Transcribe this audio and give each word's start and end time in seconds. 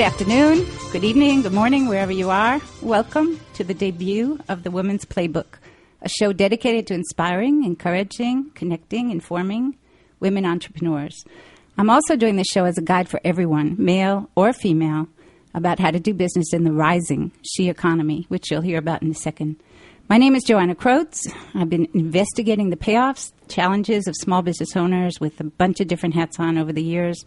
Good 0.00 0.06
afternoon, 0.06 0.66
good 0.92 1.04
evening, 1.04 1.42
good 1.42 1.52
morning, 1.52 1.86
wherever 1.86 2.10
you 2.10 2.30
are. 2.30 2.58
Welcome 2.80 3.38
to 3.52 3.62
the 3.62 3.74
debut 3.74 4.38
of 4.48 4.62
the 4.62 4.70
Women's 4.70 5.04
Playbook, 5.04 5.58
a 6.00 6.08
show 6.08 6.32
dedicated 6.32 6.86
to 6.86 6.94
inspiring, 6.94 7.64
encouraging, 7.64 8.50
connecting, 8.54 9.10
informing 9.10 9.76
women 10.18 10.46
entrepreneurs. 10.46 11.22
I'm 11.76 11.90
also 11.90 12.16
doing 12.16 12.36
this 12.36 12.46
show 12.46 12.64
as 12.64 12.78
a 12.78 12.82
guide 12.82 13.10
for 13.10 13.20
everyone, 13.26 13.76
male 13.78 14.30
or 14.36 14.54
female, 14.54 15.06
about 15.52 15.78
how 15.78 15.90
to 15.90 16.00
do 16.00 16.14
business 16.14 16.54
in 16.54 16.64
the 16.64 16.72
rising 16.72 17.30
she 17.42 17.68
economy, 17.68 18.24
which 18.28 18.50
you'll 18.50 18.62
hear 18.62 18.78
about 18.78 19.02
in 19.02 19.10
a 19.10 19.14
second. 19.14 19.56
My 20.08 20.16
name 20.16 20.34
is 20.34 20.44
Joanna 20.44 20.76
Krotz. 20.76 21.30
I've 21.54 21.68
been 21.68 21.88
investigating 21.92 22.70
the 22.70 22.76
payoffs, 22.76 23.32
challenges 23.48 24.06
of 24.08 24.16
small 24.16 24.40
business 24.40 24.74
owners 24.76 25.20
with 25.20 25.38
a 25.40 25.44
bunch 25.44 25.78
of 25.78 25.88
different 25.88 26.14
hats 26.14 26.40
on 26.40 26.56
over 26.56 26.72
the 26.72 26.82
years 26.82 27.22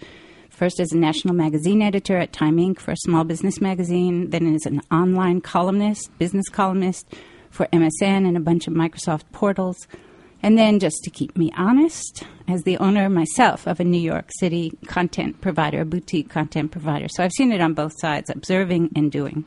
first 0.54 0.80
as 0.80 0.92
a 0.92 0.98
national 0.98 1.34
magazine 1.34 1.82
editor 1.82 2.18
at 2.18 2.32
Time 2.32 2.58
Inc. 2.58 2.80
for 2.80 2.92
a 2.92 2.98
small 2.98 3.24
business 3.24 3.60
magazine, 3.60 4.30
then 4.30 4.54
as 4.54 4.66
an 4.66 4.82
online 4.92 5.42
columnist, 5.42 6.16
business 6.20 6.48
columnist 6.48 7.08
for 7.50 7.68
MSN 7.74 8.28
and 8.28 8.38
a 8.38 8.40
bunch 8.40 8.68
of 8.68 8.74
Microsoft 8.74 9.24
portals. 9.32 9.88
And 10.44 10.58
then, 10.58 10.80
just 10.80 10.98
to 11.04 11.10
keep 11.10 11.38
me 11.38 11.52
honest, 11.58 12.24
as 12.48 12.64
the 12.64 12.78
owner 12.78 13.10
myself 13.10 13.66
of 13.66 13.80
a 13.80 13.84
New 13.84 14.00
York 14.00 14.30
City 14.40 14.78
content 14.88 15.40
provider, 15.42 15.82
a 15.82 15.86
boutique 15.86 16.30
content 16.30 16.72
provider. 16.72 17.08
So 17.10 17.24
I've 17.24 17.32
seen 17.32 17.52
it 17.52 17.62
on 17.62 17.74
both 17.74 17.94
sides, 17.98 18.30
observing 18.30 18.92
and 18.96 19.12
doing. 19.12 19.46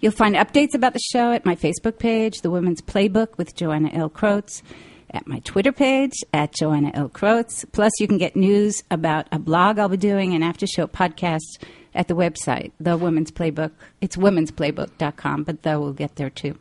You'll 0.00 0.12
find 0.12 0.34
updates 0.34 0.74
about 0.74 0.92
the 0.92 1.00
show 1.12 1.32
at 1.32 1.46
my 1.46 1.54
Facebook 1.54 1.98
page, 1.98 2.42
The 2.42 2.50
Women's 2.50 2.82
Playbook 2.82 3.38
with 3.38 3.54
Joanna 3.54 3.90
L. 3.92 4.10
Krotz 4.10 4.62
at 5.10 5.26
my 5.26 5.40
Twitter 5.40 5.72
page 5.72 6.14
at 6.32 6.54
Joanna 6.54 6.90
L. 6.94 7.08
Krotz. 7.08 7.64
Plus, 7.72 7.92
you 8.00 8.06
can 8.06 8.18
get 8.18 8.36
news 8.36 8.82
about 8.90 9.26
a 9.32 9.38
blog 9.38 9.78
I'll 9.78 9.88
be 9.88 9.96
doing 9.96 10.34
and 10.34 10.44
after 10.44 10.66
show 10.66 10.86
podcasts 10.86 11.58
at 11.94 12.08
the 12.08 12.14
website, 12.14 12.72
The 12.78 12.96
Women's 12.96 13.30
Playbook. 13.30 13.72
It's 14.00 14.16
women'splaybook.com, 14.16 15.44
but 15.44 15.62
though 15.62 15.80
we'll 15.80 15.92
get 15.92 16.16
there 16.16 16.30
too. 16.30 16.58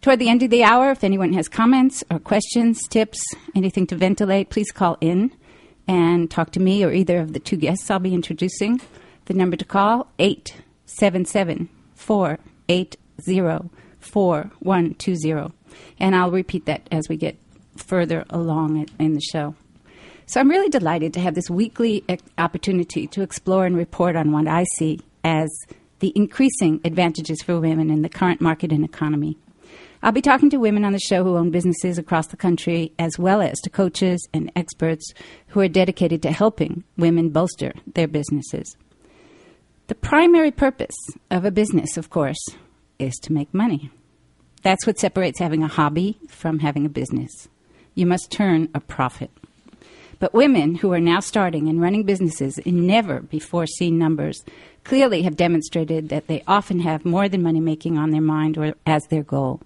Toward 0.00 0.20
the 0.20 0.28
end 0.28 0.42
of 0.42 0.50
the 0.50 0.62
hour, 0.62 0.90
if 0.90 1.02
anyone 1.02 1.32
has 1.32 1.48
comments 1.48 2.04
or 2.10 2.18
questions, 2.18 2.86
tips, 2.88 3.20
anything 3.54 3.86
to 3.88 3.96
ventilate, 3.96 4.48
please 4.48 4.70
call 4.70 4.96
in 5.00 5.32
and 5.88 6.30
talk 6.30 6.52
to 6.52 6.60
me 6.60 6.84
or 6.84 6.92
either 6.92 7.18
of 7.18 7.32
the 7.32 7.40
two 7.40 7.56
guests 7.56 7.90
I'll 7.90 7.98
be 7.98 8.14
introducing. 8.14 8.80
The 9.24 9.34
number 9.34 9.56
to 9.56 9.64
call, 9.64 10.06
877 10.18 11.68
480 11.94 12.98
4120. 14.00 15.52
And 15.98 16.14
I'll 16.14 16.30
repeat 16.30 16.66
that 16.66 16.88
as 16.90 17.08
we 17.08 17.16
get 17.16 17.36
further 17.82 18.24
along 18.30 18.86
in 18.98 19.14
the 19.14 19.20
show. 19.20 19.54
So 20.26 20.40
I'm 20.40 20.50
really 20.50 20.68
delighted 20.68 21.14
to 21.14 21.20
have 21.20 21.34
this 21.34 21.48
weekly 21.48 22.04
opportunity 22.36 23.06
to 23.06 23.22
explore 23.22 23.64
and 23.64 23.74
report 23.74 24.14
on 24.14 24.30
what 24.30 24.46
I 24.46 24.64
see 24.76 25.00
as 25.24 25.48
the 26.00 26.12
increasing 26.14 26.80
advantages 26.84 27.40
for 27.40 27.58
women 27.58 27.90
in 27.90 28.02
the 28.02 28.10
current 28.10 28.40
market 28.40 28.70
and 28.70 28.84
economy. 28.84 29.38
I'll 30.02 30.12
be 30.12 30.20
talking 30.20 30.50
to 30.50 30.58
women 30.58 30.84
on 30.84 30.92
the 30.92 31.00
show 31.00 31.24
who 31.24 31.36
own 31.36 31.50
businesses 31.50 31.98
across 31.98 32.28
the 32.28 32.36
country, 32.36 32.92
as 32.98 33.18
well 33.18 33.40
as 33.40 33.58
to 33.60 33.70
coaches 33.70 34.28
and 34.32 34.52
experts 34.54 35.12
who 35.48 35.60
are 35.60 35.68
dedicated 35.68 36.22
to 36.22 36.30
helping 36.30 36.84
women 36.96 37.30
bolster 37.30 37.72
their 37.94 38.06
businesses. 38.06 38.76
The 39.88 39.94
primary 39.94 40.50
purpose 40.50 40.94
of 41.30 41.46
a 41.46 41.50
business, 41.50 41.96
of 41.96 42.10
course, 42.10 42.44
is 42.98 43.14
to 43.22 43.32
make 43.32 43.52
money. 43.54 43.90
That's 44.62 44.86
what 44.86 44.98
separates 44.98 45.38
having 45.38 45.62
a 45.62 45.68
hobby 45.68 46.18
from 46.28 46.58
having 46.58 46.84
a 46.84 46.90
business 46.90 47.48
you 47.98 48.06
must 48.06 48.30
turn 48.30 48.68
a 48.74 48.80
profit. 48.80 49.30
But 50.20 50.34
women 50.34 50.76
who 50.76 50.92
are 50.92 51.00
now 51.00 51.20
starting 51.20 51.68
and 51.68 51.80
running 51.80 52.04
businesses 52.04 52.58
in 52.58 52.86
never 52.86 53.20
before 53.20 53.66
seen 53.66 53.98
numbers 53.98 54.44
clearly 54.84 55.22
have 55.22 55.36
demonstrated 55.36 56.08
that 56.08 56.26
they 56.26 56.42
often 56.46 56.80
have 56.80 57.04
more 57.04 57.28
than 57.28 57.42
money 57.42 57.60
making 57.60 57.98
on 57.98 58.10
their 58.10 58.20
mind 58.20 58.58
or 58.58 58.74
as 58.86 59.06
their 59.06 59.22
goal. 59.22 59.60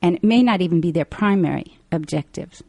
And 0.00 0.16
it 0.16 0.24
may 0.24 0.42
not 0.42 0.60
even 0.60 0.80
be 0.80 0.92
their 0.92 1.04
primary 1.04 1.76
objective. 1.90 2.62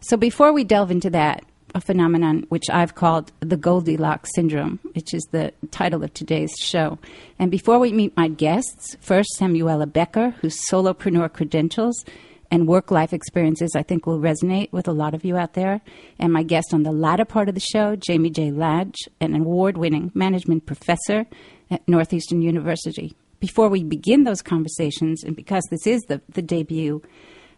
So 0.00 0.16
before 0.16 0.52
we 0.52 0.64
delve 0.64 0.90
into 0.90 1.10
that, 1.10 1.44
a 1.74 1.80
phenomenon 1.80 2.46
which 2.48 2.70
I've 2.70 2.94
called 2.94 3.32
the 3.40 3.56
Goldilocks 3.56 4.30
syndrome, 4.34 4.78
which 4.94 5.12
is 5.12 5.22
the 5.30 5.52
title 5.70 6.02
of 6.02 6.14
today's 6.14 6.54
show. 6.58 6.98
And 7.38 7.50
before 7.50 7.78
we 7.78 7.92
meet 7.92 8.16
my 8.16 8.28
guests, 8.28 8.96
first 9.00 9.28
Samuella 9.38 9.86
Becker, 9.86 10.30
whose 10.40 10.58
solopreneur 10.70 11.32
credentials 11.32 12.02
and 12.50 12.68
work 12.68 12.90
life 12.90 13.12
experiences 13.12 13.72
I 13.74 13.82
think 13.82 14.06
will 14.06 14.18
resonate 14.18 14.72
with 14.72 14.88
a 14.88 14.92
lot 14.92 15.14
of 15.14 15.24
you 15.24 15.36
out 15.36 15.54
there. 15.54 15.80
And 16.18 16.32
my 16.32 16.42
guest 16.42 16.72
on 16.72 16.82
the 16.82 16.92
latter 16.92 17.24
part 17.24 17.48
of 17.48 17.54
the 17.54 17.60
show, 17.60 17.96
Jamie 17.96 18.30
J. 18.30 18.50
Ladge, 18.50 18.96
an 19.20 19.34
award 19.34 19.76
winning 19.76 20.10
management 20.14 20.66
professor 20.66 21.26
at 21.70 21.86
Northeastern 21.88 22.42
University. 22.42 23.14
Before 23.40 23.68
we 23.68 23.82
begin 23.82 24.24
those 24.24 24.42
conversations, 24.42 25.22
and 25.22 25.36
because 25.36 25.64
this 25.70 25.86
is 25.86 26.02
the, 26.02 26.20
the 26.28 26.42
debut, 26.42 27.02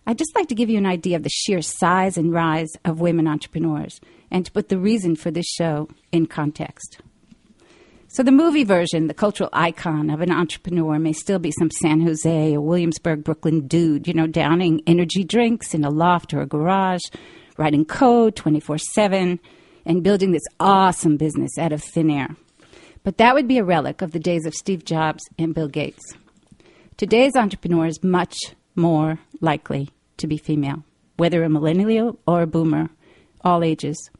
I'd 0.06 0.18
just 0.18 0.34
like 0.34 0.48
to 0.48 0.54
give 0.54 0.70
you 0.70 0.78
an 0.78 0.86
idea 0.86 1.16
of 1.16 1.22
the 1.22 1.28
sheer 1.28 1.60
size 1.60 2.16
and 2.16 2.32
rise 2.32 2.70
of 2.84 3.00
women 3.00 3.28
entrepreneurs 3.28 4.00
and 4.30 4.44
to 4.44 4.52
put 4.52 4.68
the 4.68 4.78
reason 4.78 5.16
for 5.16 5.30
this 5.30 5.46
show 5.46 5.88
in 6.12 6.26
context. 6.26 6.98
So, 8.18 8.24
the 8.24 8.32
movie 8.32 8.64
version, 8.64 9.06
the 9.06 9.14
cultural 9.14 9.48
icon 9.52 10.10
of 10.10 10.20
an 10.20 10.32
entrepreneur, 10.32 10.98
may 10.98 11.12
still 11.12 11.38
be 11.38 11.52
some 11.52 11.70
San 11.70 12.00
Jose 12.00 12.52
or 12.52 12.60
Williamsburg, 12.60 13.22
Brooklyn 13.22 13.68
dude, 13.68 14.08
you 14.08 14.12
know, 14.12 14.26
downing 14.26 14.82
energy 14.88 15.22
drinks 15.22 15.72
in 15.72 15.84
a 15.84 15.88
loft 15.88 16.34
or 16.34 16.40
a 16.40 16.46
garage, 16.46 17.04
writing 17.58 17.84
code 17.84 18.34
24 18.34 18.78
7, 18.78 19.38
and 19.86 20.02
building 20.02 20.32
this 20.32 20.42
awesome 20.58 21.16
business 21.16 21.56
out 21.58 21.72
of 21.72 21.80
thin 21.80 22.10
air. 22.10 22.34
But 23.04 23.18
that 23.18 23.34
would 23.36 23.46
be 23.46 23.58
a 23.58 23.62
relic 23.62 24.02
of 24.02 24.10
the 24.10 24.18
days 24.18 24.46
of 24.46 24.54
Steve 24.54 24.84
Jobs 24.84 25.22
and 25.38 25.54
Bill 25.54 25.68
Gates. 25.68 26.02
Today's 26.96 27.36
entrepreneur 27.36 27.86
is 27.86 28.02
much 28.02 28.36
more 28.74 29.20
likely 29.40 29.90
to 30.16 30.26
be 30.26 30.38
female, 30.38 30.82
whether 31.18 31.44
a 31.44 31.48
millennial 31.48 32.18
or 32.26 32.42
a 32.42 32.48
boomer, 32.48 32.90
all 33.44 33.62
ages. 33.62 34.10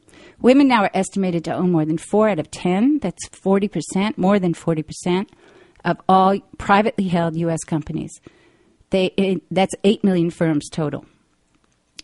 Women 0.41 0.67
now 0.67 0.83
are 0.83 0.91
estimated 0.93 1.43
to 1.45 1.53
own 1.53 1.71
more 1.71 1.85
than 1.85 1.97
four 1.97 2.29
out 2.29 2.39
of 2.39 2.49
10, 2.51 2.99
that's 2.99 3.27
40%, 3.29 4.17
more 4.17 4.39
than 4.39 4.53
40% 4.53 5.27
of 5.83 5.97
all 6.07 6.39
privately 6.57 7.07
held 7.07 7.35
U.S. 7.35 7.63
companies. 7.65 8.11
They, 8.89 9.07
it, 9.17 9.43
that's 9.51 9.73
8 9.83 10.03
million 10.03 10.29
firms 10.29 10.69
total. 10.69 11.05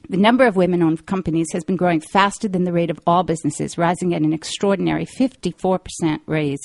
The 0.09 0.18
number 0.18 0.45
of 0.45 0.56
women 0.56 0.84
owned 0.84 1.06
companies 1.06 1.47
has 1.53 1.63
been 1.63 1.78
growing 1.78 2.00
faster 2.00 2.47
than 2.47 2.63
the 2.63 2.74
rate 2.74 2.91
of 2.91 3.00
all 3.07 3.24
businesses, 3.24 3.78
rising 3.78 4.13
at 4.13 4.22
an 4.22 4.34
extraordinary 4.34 5.06
54% 5.06 6.19
raise, 6.28 6.59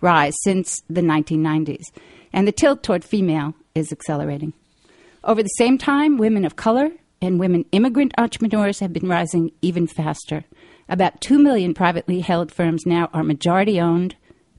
rise 0.00 0.34
since 0.42 0.80
the 0.88 1.02
1990s. 1.02 1.84
And 2.32 2.48
the 2.48 2.52
tilt 2.52 2.82
toward 2.82 3.04
female 3.04 3.54
is 3.74 3.92
accelerating. 3.92 4.54
Over 5.24 5.42
the 5.42 5.48
same 5.48 5.76
time, 5.76 6.16
women 6.16 6.44
of 6.44 6.56
color 6.56 6.90
and 7.20 7.40
women 7.40 7.64
immigrant 7.72 8.12
entrepreneurs 8.16 8.80
have 8.80 8.92
been 8.92 9.08
rising 9.08 9.50
even 9.60 9.86
faster. 9.86 10.44
About 10.88 11.20
2 11.20 11.38
million 11.38 11.74
privately 11.74 12.20
held 12.20 12.52
firms 12.52 12.86
now 12.86 13.10
are 13.12 13.24
majority 13.24 13.80
owned 13.80 14.14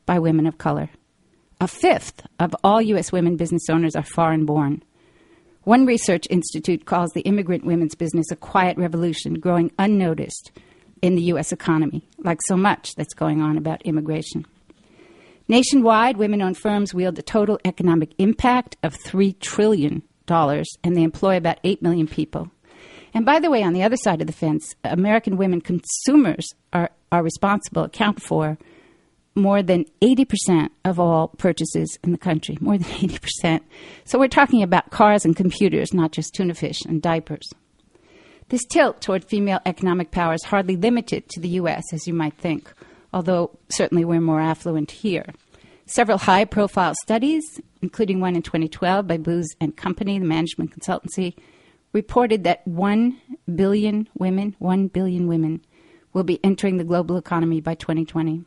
by 0.06 0.20
women 0.20 0.46
of 0.46 0.58
color. 0.58 0.90
A 1.62 1.68
fifth 1.68 2.22
of 2.40 2.56
all 2.64 2.82
U.S. 2.82 3.12
women 3.12 3.38
business 3.38 3.70
owners 3.70 3.96
are 3.96 4.04
foreign 4.04 4.46
born. 4.46 4.84
One 5.64 5.86
research 5.86 6.28
institute 6.30 6.86
calls 6.86 7.12
the 7.12 7.22
immigrant 7.22 7.66
women's 7.66 7.96
business 7.96 8.32
a 8.32 8.36
quiet 8.36 8.78
revolution, 8.78 9.36
growing 9.36 9.72
unnoticed 9.80 10.52
in 11.02 11.16
the 11.16 11.22
U.S. 11.24 11.52
economy, 11.52 12.08
like 12.20 12.40
so 12.48 12.58
much 12.58 12.96
that's 12.96 13.14
going 13.14 13.42
on 13.42 13.58
about 13.58 13.82
immigration. 13.84 14.46
Nationwide, 15.48 16.18
women 16.18 16.42
owned 16.42 16.58
firms 16.58 16.94
wield 16.94 17.18
a 17.18 17.22
total 17.22 17.58
economic 17.64 18.14
impact 18.18 18.76
of 18.84 18.98
$3 18.98 19.40
trillion, 19.40 20.04
and 20.30 20.98
they 20.98 21.04
employ 21.04 21.38
about 21.38 21.60
8 21.64 21.82
million 21.82 22.08
people. 22.08 22.52
And 23.18 23.26
by 23.26 23.40
the 23.40 23.50
way, 23.50 23.64
on 23.64 23.74
the 23.74 23.82
other 23.82 23.98
side 23.98 24.22
of 24.22 24.28
the 24.28 24.32
fence, 24.32 24.76
American 24.84 25.38
women 25.38 25.60
consumers 25.60 26.48
are, 26.72 26.92
are 27.12 27.24
responsible, 27.24 27.86
account 27.86 28.22
for 28.22 28.60
more 29.34 29.64
than 29.64 29.86
80% 30.04 30.70
of 30.86 31.00
all 31.00 31.30
purchases 31.30 31.98
in 32.04 32.12
the 32.12 32.20
country, 32.20 32.60
more 32.62 32.78
than 32.78 32.88
80%. 32.88 33.62
So 34.06 34.20
we're 34.20 34.28
talking 34.28 34.62
about 34.62 34.92
cars 34.92 35.26
and 35.26 35.36
computers, 35.36 35.96
not 35.96 36.12
just 36.12 36.36
tuna 36.36 36.54
fish 36.54 36.86
and 36.86 37.02
diapers. 37.02 37.50
This 38.50 38.64
tilt 38.66 39.02
toward 39.02 39.26
female 39.26 39.62
economic 39.66 40.12
power 40.12 40.36
is 40.36 40.44
hardly 40.44 40.76
limited 40.76 41.28
to 41.30 41.40
the 41.40 41.50
U.S., 41.62 41.86
as 41.94 42.06
you 42.06 42.14
might 42.14 42.38
think, 42.38 42.72
although 43.12 43.50
certainly 43.70 44.06
we're 44.06 44.22
more 44.22 44.42
affluent 44.42 44.92
here. 44.92 45.26
Several 45.88 46.20
high 46.20 46.46
profile 46.46 46.94
studies, 47.02 47.42
including 47.82 48.20
one 48.20 48.36
in 48.36 48.44
2012 48.44 49.08
by 49.08 49.18
Booz 49.18 49.48
and 49.60 49.76
Company, 49.76 50.20
the 50.20 50.26
management 50.26 50.80
consultancy, 50.80 51.34
reported 51.98 52.44
that 52.44 52.62
1 52.68 53.20
billion 53.56 54.08
women, 54.14 54.56
1 54.60 54.88
billion 54.90 55.26
women, 55.26 55.66
will 56.14 56.24
be 56.24 56.40
entering 56.44 56.78
the 56.78 56.84
global 56.84 57.18
economy 57.18 57.60
by 57.60 57.74
2020. 57.74 58.46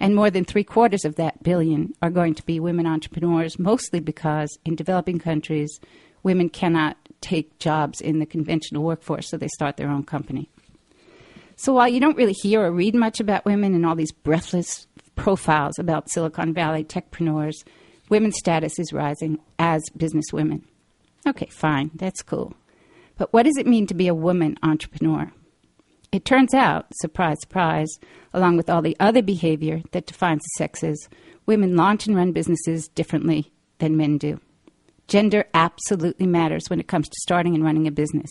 And 0.00 0.14
more 0.14 0.30
than 0.30 0.46
three 0.46 0.64
quarters 0.64 1.04
of 1.04 1.16
that 1.16 1.42
billion 1.42 1.92
are 2.00 2.08
going 2.08 2.34
to 2.36 2.42
be 2.44 2.58
women 2.58 2.86
entrepreneurs, 2.86 3.58
mostly 3.58 4.00
because 4.00 4.48
in 4.64 4.76
developing 4.76 5.18
countries, 5.18 5.78
women 6.22 6.48
cannot 6.48 6.96
take 7.20 7.58
jobs 7.58 8.00
in 8.00 8.18
the 8.18 8.24
conventional 8.24 8.82
workforce, 8.82 9.28
so 9.28 9.36
they 9.36 9.48
start 9.48 9.76
their 9.76 9.90
own 9.90 10.02
company. 10.02 10.48
So 11.56 11.74
while 11.74 11.88
you 11.88 12.00
don't 12.00 12.16
really 12.16 12.32
hear 12.32 12.62
or 12.62 12.72
read 12.72 12.94
much 12.94 13.20
about 13.20 13.44
women 13.44 13.74
in 13.74 13.84
all 13.84 13.94
these 13.94 14.12
breathless 14.12 14.86
profiles 15.16 15.78
about 15.78 16.08
Silicon 16.08 16.54
Valley 16.54 16.82
techpreneurs, 16.82 17.56
women's 18.08 18.38
status 18.38 18.78
is 18.78 18.94
rising 18.94 19.38
as 19.58 19.82
businesswomen. 19.98 20.62
Okay, 21.26 21.48
fine, 21.50 21.90
that's 21.94 22.22
cool. 22.22 22.54
But 23.16 23.32
what 23.32 23.44
does 23.44 23.56
it 23.56 23.66
mean 23.66 23.86
to 23.86 23.94
be 23.94 24.08
a 24.08 24.14
woman 24.14 24.56
entrepreneur? 24.62 25.32
It 26.12 26.24
turns 26.24 26.54
out, 26.54 26.86
surprise, 26.94 27.40
surprise, 27.40 27.98
along 28.32 28.56
with 28.56 28.70
all 28.70 28.82
the 28.82 28.96
other 29.00 29.22
behavior 29.22 29.82
that 29.92 30.06
defines 30.06 30.42
the 30.42 30.50
sexes, 30.58 31.08
women 31.46 31.76
launch 31.76 32.06
and 32.06 32.16
run 32.16 32.32
businesses 32.32 32.88
differently 32.88 33.52
than 33.78 33.96
men 33.96 34.18
do. 34.18 34.40
Gender 35.08 35.44
absolutely 35.54 36.26
matters 36.26 36.68
when 36.68 36.80
it 36.80 36.88
comes 36.88 37.08
to 37.08 37.20
starting 37.20 37.54
and 37.54 37.64
running 37.64 37.86
a 37.86 37.92
business. 37.92 38.30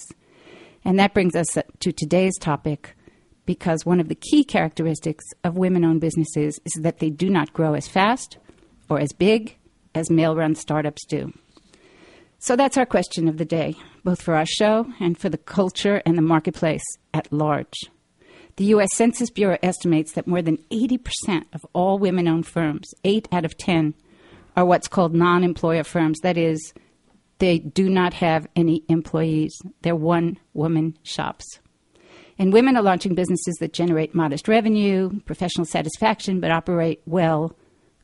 And 0.84 1.00
that 1.00 1.14
brings 1.14 1.36
us 1.36 1.58
to 1.80 1.92
today's 1.92 2.38
topic 2.38 2.96
because 3.46 3.86
one 3.86 4.00
of 4.00 4.10
the 4.10 4.16
key 4.16 4.44
characteristics 4.44 5.26
of 5.44 5.58
women 5.58 5.86
owned 5.86 6.02
businesses 6.02 6.60
is 6.66 6.74
that 6.82 7.00
they 7.00 7.10
do 7.10 7.30
not 7.30 7.54
grow 7.54 7.74
as 7.74 7.88
fast 7.88 8.38
or 8.90 9.00
as 9.00 9.14
big 9.14 9.58
as 9.94 10.10
male 10.10 10.36
run 10.36 10.56
startups 10.56 11.06
do. 11.06 11.32
So 12.40 12.56
that's 12.56 12.78
our 12.78 12.86
question 12.86 13.28
of 13.28 13.38
the 13.38 13.46
day, 13.46 13.76
both 14.06 14.22
for 14.22 14.36
our 14.36 14.46
show 14.46 14.86
and 15.02 15.18
for 15.18 15.28
the 15.28 15.38
culture 15.38 16.02
and 16.06 16.18
the 16.18 16.22
marketplace 16.22 16.84
at 17.13 17.34
large. 17.34 17.74
The 18.56 18.66
U.S. 18.66 18.96
Census 18.96 19.30
Bureau 19.30 19.57
estimates 19.62 20.13
that 20.13 20.28
more 20.28 20.42
than 20.42 20.60
80% 20.72 21.44
of 21.52 21.66
all 21.74 22.00
women 22.00 22.25
owned 22.28 22.48
firms, 22.48 22.94
8 23.04 23.28
out 23.34 23.44
of 23.44 23.57
10, 23.57 23.94
are 24.56 24.63
what's 24.63 24.88
called 24.88 25.13
non 25.13 25.44
employer 25.44 25.84
firms. 25.84 26.19
That 26.22 26.38
is, 26.38 26.74
they 27.40 27.60
do 27.60 27.90
not 27.90 28.13
have 28.13 28.48
any 28.56 28.84
employees, 28.88 29.54
they're 29.81 29.96
one 29.96 30.38
woman 30.54 30.98
shops. 31.04 31.60
And 32.38 32.54
women 32.54 32.78
are 32.78 32.84
launching 32.84 33.16
businesses 33.16 33.56
that 33.60 33.74
generate 33.74 34.16
modest 34.16 34.48
revenue, 34.48 35.19
professional 35.22 35.66
satisfaction, 35.66 36.40
but 36.40 36.51
operate 36.51 37.01
well 37.06 37.56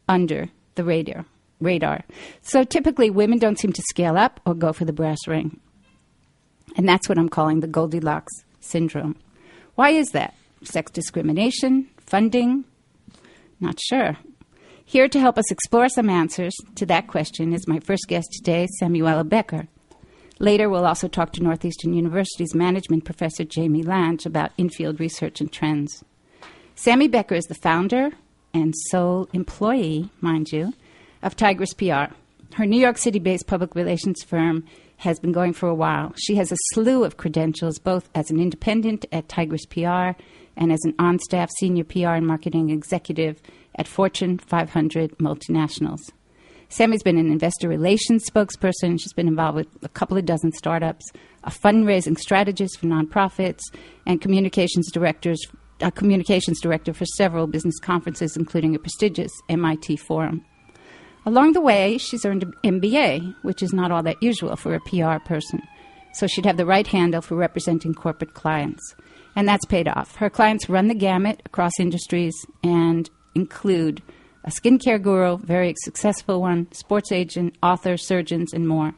under 0.10 0.50
the 0.76 0.84
radar. 0.84 1.26
radar. 1.60 2.04
So 2.42 2.64
typically, 2.64 3.10
women 3.10 3.40
don't 3.40 3.60
seem 3.60 3.72
to 3.74 3.84
scale 3.90 4.18
up 4.18 4.40
or 4.46 4.54
go 4.54 4.74
for 4.74 4.86
the 4.86 4.94
brass 4.94 5.28
ring. 5.28 5.60
And 6.76 6.88
that's 6.88 7.10
what 7.10 7.18
I'm 7.18 7.30
calling 7.30 7.60
the 7.60 7.68
Goldilocks 7.68 8.34
syndrome. 8.60 9.16
Why 9.76 9.90
is 9.90 10.12
that? 10.12 10.36
Sex 10.64 10.92
discrimination? 10.92 11.90
Funding? 11.98 12.66
Not 13.60 13.80
sure. 13.80 14.18
Here 14.86 15.08
to 15.08 15.20
help 15.20 15.38
us 15.38 15.52
explore 15.52 15.88
some 15.90 16.10
answers 16.10 16.54
to 16.76 16.86
that 16.88 17.08
question 17.08 17.54
is 17.54 17.68
my 17.68 17.80
first 17.80 18.08
guest 18.08 18.28
today, 18.34 18.68
Samuella 18.82 19.24
Becker. 19.24 19.68
Later, 20.40 20.70
we'll 20.70 20.86
also 20.86 21.08
talk 21.08 21.34
to 21.34 21.44
Northeastern 21.44 21.94
University's 21.94 22.56
management 22.56 23.06
professor 23.06 23.44
Jamie 23.44 23.84
Ladge 23.84 24.26
about 24.26 24.52
infield 24.58 25.00
research 25.00 25.40
and 25.40 25.52
trends. 25.52 26.04
Sammy 26.76 27.08
Becker 27.08 27.36
is 27.36 27.46
the 27.46 27.54
founder 27.54 28.10
and 28.54 28.74
sole 28.90 29.30
employee, 29.34 30.10
mind 30.20 30.52
you, 30.52 30.74
of 31.22 31.36
Tigress 31.36 31.74
PR. 31.74 32.14
Her 32.56 32.66
New 32.66 32.80
York 32.80 32.98
City 32.98 33.20
based 33.20 33.48
public 33.48 33.76
relations 33.76 34.24
firm 34.24 34.66
has 35.02 35.20
been 35.20 35.32
going 35.32 35.52
for 35.52 35.68
a 35.68 35.74
while. 35.74 36.14
She 36.16 36.36
has 36.36 36.52
a 36.52 36.58
slew 36.74 37.04
of 37.04 37.18
credentials, 37.18 37.80
both 37.80 38.08
as 38.14 38.30
an 38.30 38.40
independent 38.40 39.04
at 39.12 39.28
Tigress 39.28 39.66
PR 39.66 40.16
and 40.56 40.72
as 40.72 40.80
an 40.84 40.94
on 41.00 41.18
staff 41.18 41.50
senior 41.58 41.84
PR 41.84 42.10
and 42.10 42.28
marketing 42.28 42.70
executive 42.70 43.42
at 43.76 43.88
Fortune 43.88 44.38
500 44.38 45.18
multinationals. 45.18 46.02
Sammy's 46.70 47.02
been 47.02 47.18
an 47.18 47.32
investor 47.32 47.68
relations 47.68 48.30
spokesperson. 48.30 49.02
She's 49.02 49.14
been 49.14 49.28
involved 49.28 49.56
with 49.56 49.68
a 49.82 49.90
couple 49.90 50.18
of 50.18 50.26
dozen 50.26 50.52
startups, 50.52 51.06
a 51.44 51.50
fundraising 51.50 52.18
strategist 52.18 52.80
for 52.80 52.86
nonprofits, 52.86 53.64
and 54.06 54.22
communications 54.22 54.92
directors, 54.92 55.42
a 55.80 55.92
communications 55.92 56.62
director 56.62 56.94
for 56.94 57.06
several 57.06 57.48
business 57.48 57.80
conferences, 57.80 58.38
including 58.38 58.76
a 58.76 58.80
prestigious 58.80 59.32
MIT 59.50 59.98
forum. 59.98 60.46
Along 61.26 61.54
the 61.54 61.62
way, 61.62 61.98
she's 61.98 62.26
earned 62.26 62.44
an 62.44 62.80
MBA, 62.82 63.36
which 63.44 63.62
is 63.62 63.74
not 63.74 63.92
all 63.92 64.02
that 64.04 64.22
usual 64.24 64.56
for 64.56 64.74
a 64.74 64.80
PR 64.82 65.24
person. 65.24 65.62
So 66.14 66.28
she'd 66.28 66.46
have 66.46 66.58
the 66.58 66.66
right 66.66 66.88
handle 66.88 67.22
for 67.22 67.36
representing 67.36 67.94
corporate 67.94 68.34
clients. 68.34 68.96
And 69.36 69.48
that's 69.48 69.66
paid 69.66 69.88
off. 69.88 70.16
Her 70.16 70.30
clients 70.30 70.68
run 70.68 70.88
the 70.88 70.96
gamut 70.96 71.42
across 71.46 71.80
industries 71.80 72.34
and 72.64 73.10
include 73.36 74.02
a 74.44 74.50
skincare 74.50 75.02
guru, 75.02 75.38
very 75.38 75.76
successful 75.84 76.42
one, 76.42 76.72
sports 76.72 77.12
agent, 77.12 77.56
author, 77.62 77.98
surgeons, 77.98 78.52
and 78.54 78.68
more. 78.68 78.94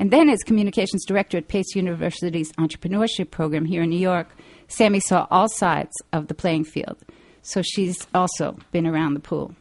And 0.00 0.10
then, 0.10 0.28
as 0.28 0.38
communications 0.44 1.04
director 1.04 1.38
at 1.38 1.48
Pace 1.48 1.74
University's 1.74 2.52
entrepreneurship 2.52 3.30
program 3.30 3.64
here 3.64 3.82
in 3.82 3.90
New 3.90 3.98
York, 3.98 4.28
Sammy 4.68 5.00
saw 5.00 5.26
all 5.30 5.48
sides 5.48 5.92
of 6.12 6.28
the 6.28 6.34
playing 6.34 6.64
field. 6.64 6.98
So 7.42 7.62
she's 7.62 8.06
also 8.14 8.56
been 8.72 8.86
around 8.86 9.14
the 9.14 9.20
pool. 9.20 9.54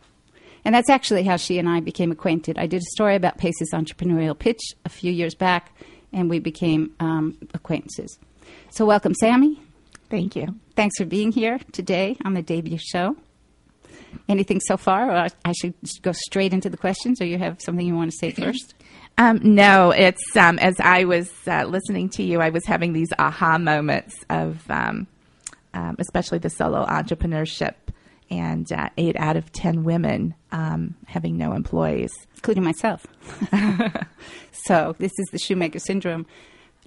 And 0.67 0.75
that's 0.75 0.89
actually 0.89 1.23
how 1.23 1.37
she 1.37 1.59
and 1.59 1.69
I 1.69 1.79
became 1.79 2.11
acquainted. 2.11 2.57
I 2.59 2.67
did 2.67 2.81
a 2.81 2.91
story 2.91 3.15
about 3.15 3.37
Pace's 3.37 3.71
entrepreneurial 3.73 4.37
pitch 4.37 4.59
a 4.83 4.89
few 4.89 5.13
years 5.13 5.33
back, 5.33 5.71
and 6.11 6.29
we 6.29 6.39
became 6.39 6.93
um, 6.99 7.37
acquaintances. 7.53 8.19
So, 8.69 8.85
welcome, 8.85 9.13
Sammy. 9.13 9.61
Thank 10.09 10.35
you. 10.35 10.59
Thanks 10.75 10.97
for 10.97 11.05
being 11.05 11.31
here 11.31 11.61
today 11.71 12.17
on 12.25 12.33
the 12.33 12.41
debut 12.41 12.79
show. 12.79 13.15
Anything 14.27 14.59
so 14.59 14.75
far, 14.75 15.09
or 15.09 15.27
I 15.45 15.53
should 15.53 15.73
go 16.01 16.11
straight 16.11 16.51
into 16.51 16.69
the 16.69 16.75
questions, 16.75 17.21
or 17.21 17.25
you 17.25 17.37
have 17.37 17.61
something 17.61 17.87
you 17.87 17.95
want 17.95 18.11
to 18.11 18.17
say 18.17 18.31
first? 18.31 18.73
Um, 19.19 19.39
no, 19.41 19.89
it's 19.89 20.37
um, 20.37 20.59
as 20.59 20.75
I 20.79 21.05
was 21.05 21.31
uh, 21.47 21.63
listening 21.63 22.09
to 22.09 22.23
you, 22.23 22.39
I 22.39 22.51
was 22.51 22.63
having 22.67 22.93
these 22.93 23.09
aha 23.17 23.57
moments 23.57 24.15
of, 24.29 24.61
um, 24.69 25.07
um 25.73 25.95
especially 25.97 26.37
the 26.37 26.51
solo 26.51 26.85
entrepreneurship 26.85 27.73
and 28.29 28.71
uh, 28.71 28.89
eight 28.97 29.15
out 29.17 29.37
of 29.37 29.51
ten 29.51 29.83
women 29.83 30.35
um, 30.51 30.95
having 31.05 31.37
no 31.37 31.53
employees, 31.53 32.11
including 32.35 32.63
myself. 32.63 33.05
so 34.51 34.95
this 34.99 35.11
is 35.17 35.27
the 35.31 35.39
shoemaker 35.39 35.79
syndrome. 35.79 36.25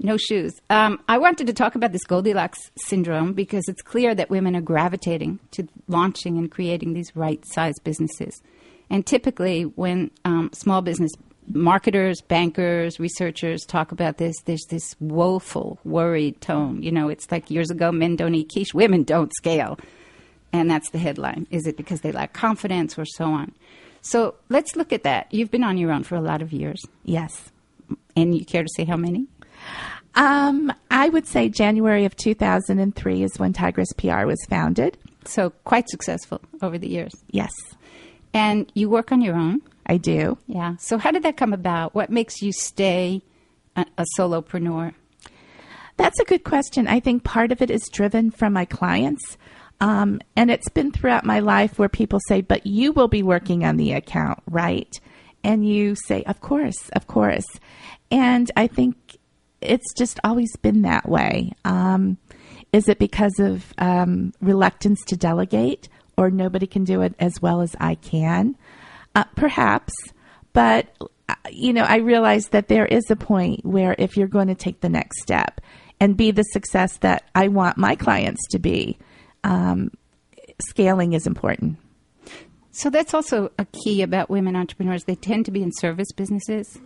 No 0.02 0.16
shoes. 0.16 0.54
Um, 0.70 0.98
I 1.08 1.19
wanted 1.19 1.46
to 1.48 1.52
talk 1.52 1.75
about 1.75 1.92
this 1.92 2.04
Goldilocks 2.04 2.70
syndrome 2.87 3.34
because 3.34 3.64
it's 3.69 3.82
clear 3.82 4.14
that 4.14 4.31
women 4.31 4.56
are 4.56 4.62
gravitating 4.62 5.40
to 5.50 5.69
launching 5.88 6.38
and 6.38 6.50
creating 6.50 6.94
these 6.94 7.14
right-sized 7.14 7.84
businesses. 7.84 8.41
And 8.88 9.06
typically, 9.06 9.65
when 9.65 10.10
um, 10.24 10.50
small 10.55 10.81
business 10.81 11.12
marketers, 11.53 12.20
bankers, 12.22 12.98
researchers 12.98 13.65
talk 13.65 13.93
about 13.93 14.17
this, 14.17 14.34
there's 14.44 14.65
this 14.69 14.94
woeful, 15.00 15.79
worried 15.84 16.41
tone. 16.41 16.82
You 16.82 16.93
know, 16.93 17.08
it's 17.08 17.31
like 17.31 17.50
years 17.50 17.70
ago, 17.70 17.93
men 17.93 18.17
don't 18.17 18.34
eat 18.34 18.50
quiche, 18.50 18.74
women 18.74 19.03
don't 19.03 19.32
scale. 19.36 19.79
And 20.52 20.70
that's 20.70 20.90
the 20.90 20.98
headline. 20.98 21.46
Is 21.50 21.66
it 21.66 21.76
because 21.76 22.00
they 22.00 22.12
lack 22.12 22.32
confidence 22.32 22.98
or 22.98 23.04
so 23.04 23.26
on? 23.26 23.52
So 24.02 24.34
let's 24.48 24.76
look 24.76 24.92
at 24.92 25.02
that. 25.04 25.32
You've 25.32 25.50
been 25.50 25.64
on 25.64 25.76
your 25.76 25.92
own 25.92 26.02
for 26.02 26.16
a 26.16 26.20
lot 26.20 26.42
of 26.42 26.52
years. 26.52 26.82
Yes. 27.04 27.50
And 28.16 28.34
you 28.36 28.44
care 28.44 28.62
to 28.62 28.69
say 28.74 28.84
how 28.84 28.96
many? 28.96 29.26
Um, 30.14 30.72
I 30.90 31.08
would 31.08 31.26
say 31.26 31.48
January 31.48 32.04
of 32.04 32.16
2003 32.16 33.22
is 33.22 33.38
when 33.38 33.52
Tigress 33.52 33.92
PR 33.92 34.26
was 34.26 34.44
founded. 34.48 34.96
So 35.24 35.50
quite 35.64 35.88
successful 35.88 36.40
over 36.62 36.78
the 36.78 36.88
years. 36.88 37.12
Yes. 37.30 37.52
And 38.32 38.70
you 38.74 38.88
work 38.88 39.12
on 39.12 39.20
your 39.20 39.36
own? 39.36 39.62
I 39.86 39.96
do. 39.96 40.38
Yeah. 40.46 40.76
So 40.78 40.98
how 40.98 41.10
did 41.10 41.22
that 41.24 41.36
come 41.36 41.52
about? 41.52 41.94
What 41.94 42.10
makes 42.10 42.42
you 42.42 42.52
stay 42.52 43.22
a, 43.76 43.84
a 43.98 44.04
solopreneur? 44.19 44.94
That's 45.96 46.19
a 46.19 46.24
good 46.24 46.44
question. 46.44 46.88
I 46.88 47.00
think 47.00 47.24
part 47.24 47.52
of 47.52 47.60
it 47.60 47.70
is 47.70 47.88
driven 47.92 48.30
from 48.30 48.52
my 48.54 48.64
clients. 48.64 49.36
Um, 49.81 50.20
and 50.37 50.51
it's 50.51 50.69
been 50.69 50.93
throughout 50.93 51.25
my 51.25 51.41
life 51.41 51.79
where 51.79 51.89
people 51.89 52.20
say, 52.29 52.43
but 52.43 52.67
you 52.67 52.93
will 52.93 53.08
be 53.08 53.22
working 53.22 53.65
on 53.65 53.77
the 53.77 53.93
account, 53.93 54.41
right? 54.51 55.01
And 55.43 55.67
you 55.67 55.94
say, 55.94 56.22
of 56.25 56.41
course, 56.41 56.91
of 56.91 57.06
course. 57.06 57.46
And 58.10 58.51
I 58.56 58.67
think 58.67 59.19
it's 59.60 59.94
just 59.96 60.20
always 60.22 60.55
been 60.58 60.82
that 60.82 61.08
way. 61.08 61.53
Um, 61.65 62.19
is 62.72 62.89
it 62.89 62.99
because 62.99 63.39
of 63.39 63.72
um, 63.79 64.32
reluctance 64.41 65.03
to 65.06 65.17
delegate 65.17 65.89
or 66.17 66.31
nobody 66.31 66.67
can 66.67 66.84
do 66.84 67.01
it 67.03 67.15
as 67.19 67.41
well 67.41 67.63
as 67.63 67.75
I 67.81 67.94
can? 67.94 68.56
Uh, 69.15 69.25
perhaps. 69.34 69.93
But, 70.53 70.94
uh, 71.29 71.34
you 71.51 71.72
know, 71.72 71.84
I 71.84 71.96
realize 71.96 72.49
that 72.49 72.69
there 72.69 72.87
is 72.87 73.10
a 73.10 73.17
point 73.17 73.65
where 73.65 73.94
if 73.99 74.17
you're 74.17 74.29
going 74.29 74.49
to 74.49 74.55
take 74.55 74.81
the 74.81 74.89
next 74.89 75.22
step 75.22 75.60
and 76.01 76.17
be 76.17 76.31
the 76.31 76.43
success 76.43 76.99
that 76.99 77.25
I 77.34 77.49
want 77.49 77.77
my 77.77 77.94
clients 77.94 78.46
to 78.51 78.58
be, 78.58 78.99
um, 79.44 79.91
scaling 80.61 81.13
is 81.13 81.27
important. 81.27 81.79
So 82.73 82.89
that's 82.91 83.15
also 83.15 83.51
a 83.59 83.67
key 83.85 84.03
about 84.03 84.31
women 84.31 84.56
entrepreneurs. 84.56 85.05
They 85.05 85.17
tend 85.17 85.44
to 85.47 85.51
be 85.51 85.63
in 85.63 85.73
service 85.73 86.13
businesses 86.13 86.79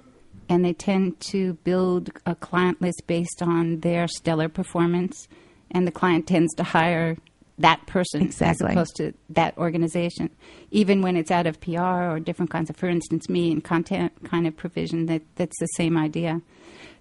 and 0.48 0.64
they 0.64 0.72
tend 0.72 1.20
to 1.20 1.54
build 1.64 2.10
a 2.26 2.34
client 2.34 2.80
list 2.80 3.04
based 3.06 3.42
on 3.42 3.80
their 3.80 4.08
stellar 4.08 4.48
performance. 4.48 5.28
And 5.70 5.86
the 5.86 5.92
client 5.92 6.26
tends 6.26 6.54
to 6.54 6.62
hire 6.62 7.16
that 7.58 7.86
person 7.86 8.22
exactly. 8.22 8.66
as 8.66 8.72
opposed 8.72 8.96
to 8.96 9.12
that 9.30 9.56
organization, 9.58 10.30
even 10.70 11.02
when 11.02 11.16
it's 11.16 11.30
out 11.30 11.46
of 11.46 11.60
PR 11.60 11.80
or 11.80 12.20
different 12.20 12.50
kinds 12.50 12.68
of, 12.68 12.76
for 12.76 12.88
instance, 12.88 13.28
me 13.28 13.52
and 13.52 13.62
content 13.62 14.12
kind 14.24 14.46
of 14.46 14.56
provision. 14.56 15.06
That 15.06 15.22
that's 15.36 15.58
the 15.60 15.66
same 15.76 15.96
idea. 15.96 16.40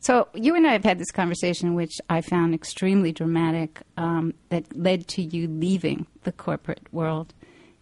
So 0.03 0.27
you 0.33 0.53
and 0.53 0.67
I 0.67 0.73
have 0.73 0.83
had 0.83 0.99
this 0.99 1.11
conversation, 1.11 1.75
which 1.75 2.01
I 2.09 2.19
found 2.19 2.53
extremely 2.53 3.13
dramatic, 3.13 3.81
um, 3.95 4.33
that 4.49 4.75
led 4.75 5.07
to 5.09 5.21
you 5.21 5.47
leaving 5.47 6.07
the 6.23 6.33
corporate 6.33 6.87
world. 6.91 7.33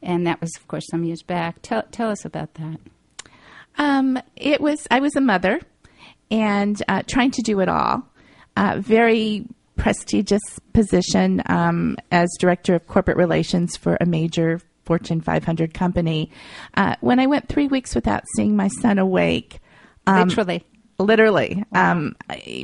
and 0.04 0.26
that 0.26 0.40
was, 0.40 0.52
of 0.56 0.68
course, 0.68 0.86
some 0.90 1.04
years 1.04 1.24
back. 1.24 1.62
Tell 1.62 1.84
tell 1.92 2.10
us 2.10 2.24
about 2.26 2.56
that. 2.56 2.80
Um, 3.78 4.20
it 4.36 4.62
was 4.62 4.88
I 4.92 5.00
was 5.00 5.16
a 5.16 5.22
mother 5.22 5.62
and 6.30 6.82
uh, 6.88 7.04
trying 7.08 7.32
to 7.32 7.42
do 7.42 7.60
it 7.60 7.70
all. 7.70 8.04
Uh, 8.56 8.78
very 8.80 9.48
prestigious 9.76 10.42
position 10.74 11.42
um, 11.48 11.98
as 12.12 12.30
director 12.40 12.76
of 12.76 12.86
corporate 12.88 13.18
relations 13.18 13.76
for 13.78 13.98
a 14.00 14.06
major 14.06 14.62
Fortune 14.86 15.22
500 15.22 15.74
company. 15.74 16.32
Uh, 16.76 16.96
when 17.02 17.20
I 17.20 17.26
went 17.28 17.48
three 17.48 17.68
weeks 17.68 17.96
without 17.96 18.24
seeing 18.36 18.56
my 18.56 18.68
son 18.68 19.00
awake, 19.00 19.60
um, 20.08 20.28
literally, 20.28 20.64
literally, 21.02 21.64
wow. 21.72 21.92
um, 21.92 22.16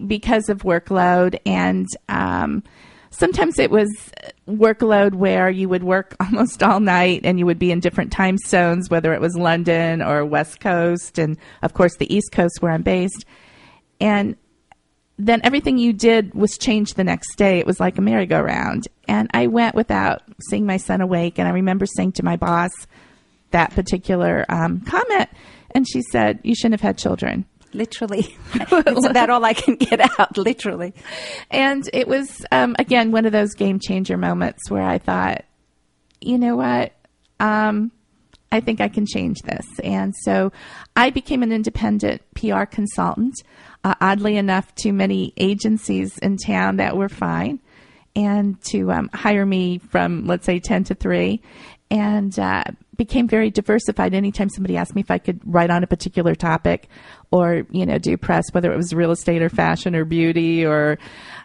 because 0.07 0.49
of 0.49 0.59
workload 0.59 1.39
and. 1.45 1.87
Um, 2.09 2.63
sometimes 3.09 3.57
it 3.57 3.71
was 3.71 3.89
workload 4.47 5.15
where 5.15 5.49
you 5.49 5.67
would 5.67 5.83
work 5.83 6.15
almost 6.19 6.61
all 6.61 6.79
night 6.79 7.21
and 7.23 7.39
you 7.39 7.45
would 7.45 7.57
be 7.57 7.71
in 7.71 7.79
different 7.79 8.11
time 8.11 8.37
zones, 8.37 8.89
whether 8.89 9.13
it 9.13 9.21
was 9.21 9.35
London 9.35 10.01
or 10.01 10.23
West 10.25 10.59
Coast, 10.59 11.17
and 11.17 11.37
of 11.63 11.73
course 11.73 11.95
the 11.97 12.13
East 12.13 12.31
Coast 12.31 12.61
where 12.61 12.71
I'm 12.71 12.83
based. 12.83 13.25
And 13.99 14.35
then 15.17 15.41
everything 15.43 15.77
you 15.77 15.93
did 15.93 16.33
was 16.35 16.57
changed 16.57 16.95
the 16.95 17.03
next 17.03 17.35
day. 17.35 17.59
It 17.59 17.65
was 17.65 17.79
like 17.79 17.97
a 17.97 18.01
merry-go-round. 18.01 18.87
And 19.07 19.29
I 19.33 19.47
went 19.47 19.73
without 19.73 20.21
seeing 20.49 20.65
my 20.65 20.77
son 20.77 21.01
awake. 21.01 21.39
And 21.39 21.47
I 21.47 21.51
remember 21.51 21.87
saying 21.87 22.13
to 22.13 22.25
my 22.25 22.35
boss 22.35 22.69
that 23.49 23.71
particular 23.71 24.45
um, 24.47 24.81
comment. 24.81 25.29
And 25.71 25.87
she 25.87 26.03
said, 26.11 26.39
You 26.43 26.53
shouldn't 26.53 26.79
have 26.79 26.87
had 26.87 26.97
children. 26.99 27.45
Literally. 27.77 28.35
That's 28.71 29.05
about 29.05 29.29
all 29.29 29.45
I 29.45 29.53
can 29.53 29.75
get 29.75 30.01
out, 30.19 30.35
literally. 30.35 30.95
And 31.51 31.87
it 31.93 32.07
was, 32.07 32.43
um, 32.51 32.75
again, 32.79 33.11
one 33.11 33.27
of 33.27 33.31
those 33.31 33.53
game 33.53 33.79
changer 33.79 34.17
moments 34.17 34.71
where 34.71 34.81
I 34.81 34.97
thought, 34.97 35.45
you 36.19 36.39
know 36.39 36.55
what? 36.55 36.93
Um, 37.39 37.91
I 38.51 38.61
think 38.61 38.81
I 38.81 38.87
can 38.87 39.05
change 39.05 39.43
this. 39.43 39.65
And 39.83 40.15
so 40.23 40.51
I 40.95 41.11
became 41.11 41.43
an 41.43 41.51
independent 41.51 42.23
PR 42.33 42.63
consultant. 42.63 43.35
Uh, 43.83 43.93
oddly 44.01 44.37
enough, 44.37 44.73
to 44.75 44.91
many 44.91 45.33
agencies 45.37 46.17
in 46.17 46.37
town 46.37 46.77
that 46.77 46.97
were 46.97 47.09
fine 47.09 47.59
and 48.15 48.59
to 48.63 48.91
um, 48.91 49.07
hire 49.13 49.45
me 49.45 49.77
from, 49.77 50.25
let's 50.25 50.47
say, 50.47 50.59
10 50.59 50.85
to 50.85 50.95
3. 50.95 51.39
And 51.91 52.37
uh, 52.39 52.63
became 52.97 53.27
very 53.27 53.49
diversified. 53.49 54.13
Anytime 54.13 54.49
somebody 54.49 54.75
asked 54.75 54.95
me 54.95 55.01
if 55.01 55.11
I 55.11 55.17
could 55.17 55.39
write 55.45 55.69
on 55.69 55.83
a 55.83 55.87
particular 55.87 56.35
topic 56.35 56.89
or, 57.31 57.65
you 57.71 57.85
know, 57.85 57.97
do 57.97 58.17
press, 58.17 58.45
whether 58.51 58.73
it 58.73 58.77
was 58.77 58.93
real 58.93 59.11
estate 59.11 59.41
or 59.41 59.49
fashion 59.49 59.95
or 59.95 60.03
beauty 60.03 60.65
or, 60.65 60.97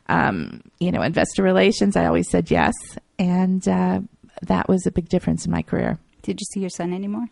um, 0.09 0.63
you 0.79 0.91
know, 0.91 1.03
investor 1.03 1.43
relations, 1.43 1.97
I 1.97 2.07
always 2.07 2.29
said 2.31 2.51
yes. 2.51 2.75
And 3.19 3.67
uh, 3.69 4.01
that 4.43 4.69
was 4.69 4.87
a 4.87 4.91
big 4.91 5.09
difference 5.09 5.47
in 5.47 5.53
my 5.53 5.63
career. 5.63 5.99
Did 6.23 6.41
you 6.41 6.47
see 6.53 6.61
your 6.61 6.71
son 6.71 6.93
anymore? 6.93 7.27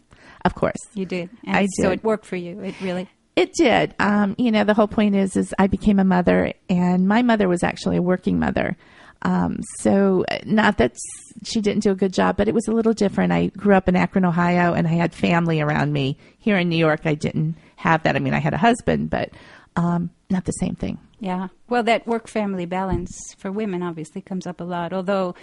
Of 0.44 0.54
course. 0.54 0.78
You 0.94 1.06
did. 1.06 1.30
And 1.44 1.56
I 1.56 1.62
did. 1.62 1.70
So 1.82 1.90
it 1.90 2.04
worked 2.04 2.26
for 2.26 2.36
you. 2.36 2.60
It 2.60 2.80
really. 2.80 3.08
It 3.36 3.52
did. 3.54 3.94
Um, 3.98 4.34
you 4.38 4.50
know, 4.50 4.64
the 4.64 4.74
whole 4.74 4.88
point 4.88 5.14
is, 5.14 5.36
is 5.36 5.54
I 5.58 5.66
became 5.66 5.98
a 5.98 6.04
mother, 6.04 6.52
and 6.68 7.06
my 7.06 7.22
mother 7.22 7.48
was 7.48 7.62
actually 7.62 7.96
a 7.96 8.02
working 8.02 8.38
mother. 8.38 8.76
Um, 9.22 9.60
so 9.78 10.24
not 10.46 10.78
that 10.78 10.96
she 11.44 11.60
didn't 11.60 11.82
do 11.82 11.90
a 11.90 11.94
good 11.94 12.12
job, 12.12 12.36
but 12.36 12.48
it 12.48 12.54
was 12.54 12.68
a 12.68 12.72
little 12.72 12.92
different. 12.92 13.32
I 13.32 13.48
grew 13.48 13.74
up 13.74 13.88
in 13.88 13.96
Akron, 13.96 14.24
Ohio, 14.24 14.72
and 14.72 14.86
I 14.86 14.92
had 14.92 15.14
family 15.14 15.60
around 15.60 15.92
me. 15.92 16.16
Here 16.38 16.56
in 16.56 16.68
New 16.68 16.78
York, 16.78 17.02
I 17.04 17.14
didn't 17.14 17.56
have 17.76 18.02
that. 18.04 18.16
I 18.16 18.18
mean, 18.18 18.34
I 18.34 18.38
had 18.38 18.54
a 18.54 18.58
husband, 18.58 19.10
but 19.10 19.30
um, 19.76 20.10
not 20.30 20.44
the 20.46 20.52
same 20.52 20.74
thing. 20.74 20.98
Yeah. 21.18 21.48
Well, 21.68 21.82
that 21.82 22.06
work 22.06 22.28
family 22.28 22.64
balance 22.64 23.34
for 23.36 23.52
women 23.52 23.82
obviously 23.82 24.22
comes 24.22 24.46
up 24.46 24.60
a 24.60 24.64
lot, 24.64 24.92
although 24.92 25.34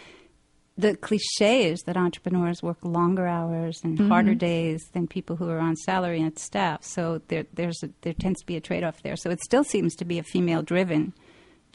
the 0.77 0.95
cliche 0.95 1.69
is 1.69 1.81
that 1.81 1.97
entrepreneurs 1.97 2.61
work 2.61 2.77
longer 2.83 3.27
hours 3.27 3.81
and 3.83 3.97
mm-hmm. 3.97 4.09
harder 4.09 4.35
days 4.35 4.83
than 4.93 5.07
people 5.07 5.35
who 5.35 5.49
are 5.49 5.59
on 5.59 5.75
salary 5.75 6.21
and 6.21 6.37
staff. 6.37 6.83
So 6.83 7.21
there, 7.27 7.45
there's 7.53 7.81
a, 7.83 7.89
there 8.01 8.13
tends 8.13 8.39
to 8.41 8.45
be 8.45 8.57
a 8.57 8.61
trade 8.61 8.83
off 8.83 9.01
there. 9.01 9.15
So 9.15 9.29
it 9.29 9.39
still 9.41 9.63
seems 9.63 9.95
to 9.95 10.05
be 10.05 10.19
a 10.19 10.23
female 10.23 10.61
driven 10.61 11.13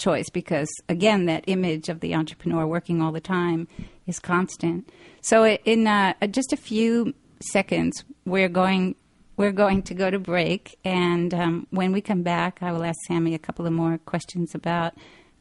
choice 0.02 0.28
because 0.30 0.68
again 0.88 1.26
that 1.26 1.44
image 1.46 1.88
of 1.88 2.00
the 2.00 2.14
entrepreneur 2.14 2.66
working 2.66 3.00
all 3.00 3.12
the 3.12 3.20
time 3.20 3.68
is 4.06 4.18
constant. 4.18 4.88
So 5.20 5.46
in 5.46 5.86
uh, 5.86 6.14
just 6.26 6.52
a 6.52 6.56
few 6.56 7.14
seconds 7.40 8.04
we're 8.24 8.48
going 8.48 8.94
we're 9.36 9.52
going 9.52 9.82
to 9.82 9.94
go 9.94 10.10
to 10.10 10.18
break 10.18 10.78
and 10.84 11.34
um, 11.34 11.66
when 11.70 11.90
we 11.90 12.00
come 12.00 12.22
back 12.22 12.58
i 12.62 12.70
will 12.70 12.84
ask 12.84 12.96
sammy 13.08 13.34
a 13.34 13.38
couple 13.38 13.66
of 13.66 13.72
more 13.72 13.98
questions 13.98 14.54
about 14.54 14.94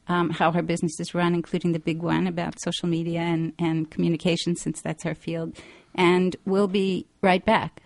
um, 0.08 0.30
how 0.30 0.52
her 0.52 0.62
business 0.62 1.00
is 1.00 1.14
run 1.14 1.34
including 1.36 1.72
the 1.72 1.80
big 1.80 2.02
one 2.02 2.28
about 2.28 2.60
social 2.62 2.88
media 2.88 3.22
and, 3.22 3.54
and 3.60 3.90
communication 3.92 4.56
since 4.56 4.82
that's 4.82 5.04
her 5.04 5.16
field. 5.16 5.56
And 5.96 6.36
we'll 6.46 6.68
be 6.68 7.06
right 7.22 7.46
back 7.46 7.82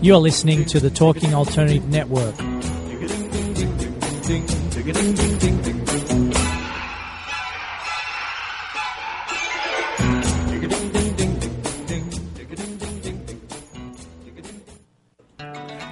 you're 0.00 0.16
listening 0.16 0.64
to 0.64 0.80
the 0.80 0.88
Talking 0.88 1.34
Alternative 1.34 1.86
Network. 1.86 2.34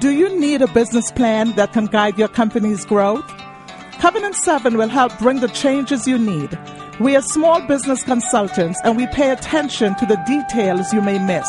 Do 0.00 0.10
you 0.10 0.40
need 0.40 0.62
a 0.62 0.66
business 0.68 1.12
plan 1.12 1.52
that 1.56 1.74
can 1.74 1.86
guide 1.86 2.18
your 2.18 2.28
company's 2.28 2.86
growth? 2.86 3.26
Covenant 3.98 4.36
7 4.36 4.78
will 4.78 4.88
help 4.88 5.18
bring 5.18 5.40
the 5.40 5.48
changes 5.48 6.06
you 6.08 6.16
need 6.16 6.58
we 7.00 7.16
are 7.16 7.22
small 7.22 7.60
business 7.66 8.02
consultants 8.02 8.78
and 8.84 8.96
we 8.96 9.06
pay 9.08 9.30
attention 9.30 9.94
to 9.96 10.06
the 10.06 10.16
details 10.26 10.92
you 10.92 11.02
may 11.02 11.18
miss. 11.18 11.48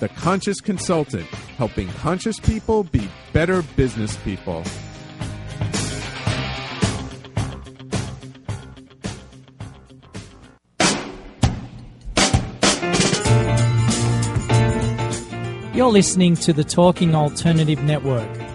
The 0.00 0.08
Conscious 0.10 0.60
Consultant, 0.60 1.26
helping 1.56 1.88
conscious 1.88 2.38
people 2.38 2.84
be 2.84 3.08
better 3.32 3.62
business 3.62 4.16
people. 4.18 4.62
You're 15.74 15.90
listening 15.90 16.36
to 16.36 16.52
the 16.52 16.64
Talking 16.64 17.16
Alternative 17.16 17.82
Network. 17.82 18.47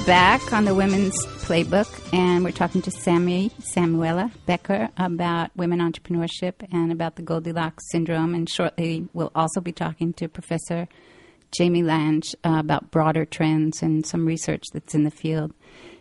We're 0.00 0.06
back 0.06 0.54
on 0.54 0.64
the 0.64 0.74
Women's 0.74 1.14
Playbook, 1.44 2.14
and 2.14 2.42
we're 2.42 2.52
talking 2.52 2.80
to 2.82 2.90
Sammy 2.90 3.50
Samuella 3.58 4.30
Becker 4.46 4.88
about 4.96 5.54
women 5.56 5.80
entrepreneurship 5.80 6.54
and 6.72 6.90
about 6.90 7.16
the 7.16 7.22
Goldilocks 7.22 7.84
syndrome. 7.90 8.34
And 8.34 8.48
shortly, 8.48 9.06
we'll 9.12 9.30
also 9.34 9.60
be 9.60 9.72
talking 9.72 10.14
to 10.14 10.26
Professor 10.26 10.88
Jamie 11.52 11.82
Ladge 11.82 12.34
uh, 12.44 12.56
about 12.58 12.90
broader 12.90 13.26
trends 13.26 13.82
and 13.82 14.06
some 14.06 14.24
research 14.24 14.64
that's 14.72 14.94
in 14.94 15.04
the 15.04 15.10
field. 15.10 15.52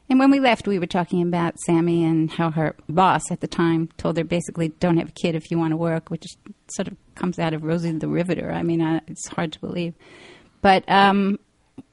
And 0.09 0.17
when 0.17 0.31
we 0.31 0.39
left, 0.39 0.65
we 0.65 0.79
were 0.79 0.87
talking 0.87 1.21
about 1.21 1.59
Sammy 1.59 2.05
and 2.05 2.31
how 2.31 2.51
her 2.51 2.75
boss 2.87 3.29
at 3.31 3.41
the 3.41 3.47
time 3.47 3.89
told 3.97 4.15
her 4.17 4.23
basically, 4.23 4.69
don't 4.69 4.97
have 4.97 5.09
a 5.09 5.11
kid 5.21 5.35
if 5.35 5.51
you 5.51 5.59
want 5.59 5.71
to 5.71 5.77
work, 5.77 6.09
which 6.09 6.25
sort 6.71 6.87
of 6.87 6.95
comes 7.15 7.37
out 7.37 7.53
of 7.53 7.63
Rosie 7.63 7.91
the 7.91 8.07
Riveter. 8.07 8.49
I 8.49 8.63
mean, 8.63 8.81
uh, 8.81 9.01
it's 9.07 9.27
hard 9.27 9.51
to 9.51 9.59
believe. 9.59 9.93
But 10.61 10.89
um, 10.89 11.37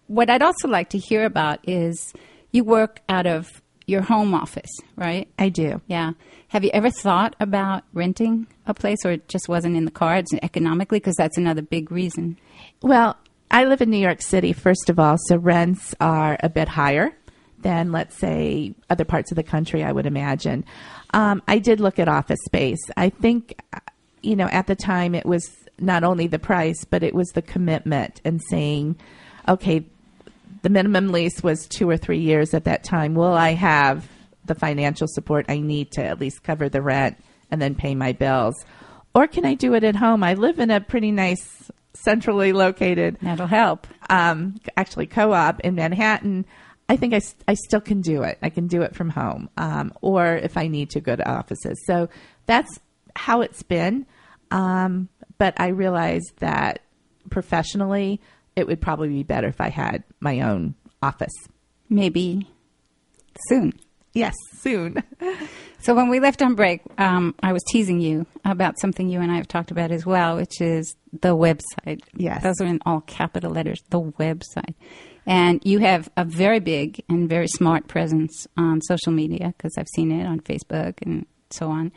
what 0.07 0.31
I'd 0.31 0.43
also 0.43 0.69
like 0.69 0.91
to 0.91 0.99
hear 0.99 1.25
about 1.25 1.61
is 1.69 2.13
you 2.53 2.65
work 2.65 3.01
out 3.09 3.27
of 3.27 3.63
your 3.87 4.03
home 4.03 4.35
office, 4.35 4.71
right? 4.97 5.29
I 5.39 5.49
do. 5.49 5.81
Yeah. 5.87 6.13
Have 6.49 6.65
you 6.65 6.71
ever 6.73 6.91
thought 6.91 7.37
about 7.41 7.85
renting 7.93 8.47
a 8.67 8.75
place 8.75 8.99
or 9.05 9.13
it 9.13 9.29
just 9.29 9.49
wasn't 9.49 9.77
in 9.77 9.85
the 9.85 9.91
cards 9.91 10.33
economically? 10.43 10.99
Because 10.99 11.17
that's 11.17 11.39
another 11.39 11.63
big 11.63 11.93
reason. 11.93 12.39
Well, 12.83 13.17
I 13.51 13.65
live 13.65 13.81
in 13.81 13.91
New 13.91 13.99
York 13.99 14.23
City, 14.23 14.53
first 14.53 14.91
of 14.91 14.99
all, 14.99 15.17
so 15.27 15.37
rents 15.37 15.95
are 16.01 16.37
a 16.41 16.49
bit 16.49 16.69
higher 16.69 17.17
than, 17.61 17.93
let's 17.93 18.17
say, 18.17 18.75
other 18.91 19.05
parts 19.05 19.31
of 19.31 19.37
the 19.37 19.43
country, 19.43 19.83
I 19.83 19.93
would 19.93 20.07
imagine. 20.07 20.65
Um, 21.15 21.43
I 21.47 21.59
did 21.59 21.81
look 21.81 21.99
at 21.99 22.09
office 22.09 22.41
space. 22.45 22.81
I 22.97 23.09
think, 23.09 23.61
you 24.23 24.37
know, 24.37 24.49
at 24.49 24.67
the 24.67 24.77
time 24.77 25.15
it 25.15 25.27
was 25.27 25.49
not 25.79 26.05
only 26.05 26.27
the 26.27 26.39
price, 26.39 26.85
but 26.85 27.03
it 27.03 27.15
was 27.15 27.29
the 27.31 27.43
commitment 27.43 28.21
and 28.25 28.43
saying, 28.51 28.97
okay, 29.49 29.85
the 30.67 30.71
minimum 30.71 31.13
lease 31.13 31.45
was 31.45 31.69
two 31.69 31.89
or 31.89 31.97
three 31.97 32.19
years 32.19 32.53
at 32.53 32.65
that 32.65 32.83
time. 32.83 33.15
Will 33.15 33.33
I 33.33 33.51
have 33.51 34.09
the 34.47 34.57
financial 34.57 35.07
support 35.07 35.47
I 35.49 35.61
need 35.61 35.93
to 35.93 36.05
at 36.05 36.19
least 36.19 36.43
cover 36.43 36.69
the 36.69 36.83
rent 36.83 37.19
and 37.53 37.63
then 37.63 37.77
pay 37.77 37.95
my 37.95 38.11
bills? 38.11 38.67
Or 39.15 39.29
can 39.29 39.45
I 39.45 39.55
do 39.55 39.75
it 39.75 39.85
at 39.85 39.95
home? 39.95 40.25
I 40.25 40.35
live 40.35 40.59
in 40.59 40.73
a 40.73 40.81
pretty 40.81 41.13
nice, 41.13 41.71
centrally 41.95 42.53
located. 42.53 43.17
That'll 43.23 43.47
help. 43.47 43.87
Um, 44.11 44.57
actually, 44.77 45.07
co 45.07 45.33
op 45.33 45.61
in 45.61 45.77
Manhattan. 45.77 46.45
I 46.89 46.97
think 46.97 47.15
I, 47.15 47.21
I 47.47 47.55
still 47.55 47.81
can 47.81 48.01
do 48.01 48.25
it. 48.25 48.37
I 48.43 48.51
can 48.51 48.67
do 48.67 48.83
it 48.83 48.97
from 48.97 49.11
home, 49.11 49.49
um, 49.57 49.93
or 50.01 50.35
if 50.35 50.57
I 50.57 50.67
need 50.67 50.91
to 50.91 51.01
go 51.01 51.15
to 51.15 51.31
offices. 51.31 51.81
So 51.87 52.09
that's 52.47 52.81
how 53.15 53.43
it's 53.43 53.63
been. 53.63 54.05
Um, 54.51 55.11
but 55.39 55.55
I 55.61 55.69
realized 55.69 56.33
that 56.39 56.81
professionally, 57.31 58.21
it 58.57 58.67
would 58.67 58.81
probably 58.81 59.09
be 59.09 59.23
better 59.23 59.47
if 59.47 59.61
I 59.61 59.69
had 59.69 60.03
my 60.19 60.41
own 60.41 60.75
office. 61.03 61.35
Maybe 61.89 62.49
soon. 63.49 63.75
Yes, 64.15 64.35
soon. 64.61 65.03
so 65.81 65.95
when 65.95 66.09
we 66.09 66.21
left 66.21 66.41
on 66.41 66.55
break, 66.55 66.81
um, 66.97 67.35
I 67.43 67.53
was 67.53 67.63
teasing 67.71 68.01
you 68.01 68.27
about 68.47 68.81
something 68.81 69.11
you 69.11 69.21
and 69.21 69.31
I 69.31 69.37
have 69.37 69.47
talked 69.47 69.71
about 69.71 69.91
as 69.93 70.07
well, 70.07 70.37
which 70.37 70.61
is 70.61 70.97
the 71.13 71.37
website. 71.37 72.01
Yes. 72.15 72.43
Those 72.43 72.61
are 72.63 72.67
in 72.67 72.81
all 72.87 73.03
capital 73.03 73.53
letters, 73.53 73.83
the 73.91 74.01
website. 74.01 74.75
And 75.27 75.61
you 75.65 75.81
have 75.81 76.09
a 76.17 76.25
very 76.25 76.61
big 76.61 77.05
and 77.11 77.29
very 77.29 77.49
smart 77.49 77.89
presence 77.89 78.47
on 78.57 78.81
social 78.81 79.13
media 79.13 79.53
because 79.57 79.77
I've 79.77 79.89
seen 79.95 80.11
it 80.11 80.25
on 80.25 80.41
Facebook 80.41 80.95
and 81.03 81.27
so 81.51 81.69
on. 81.69 81.93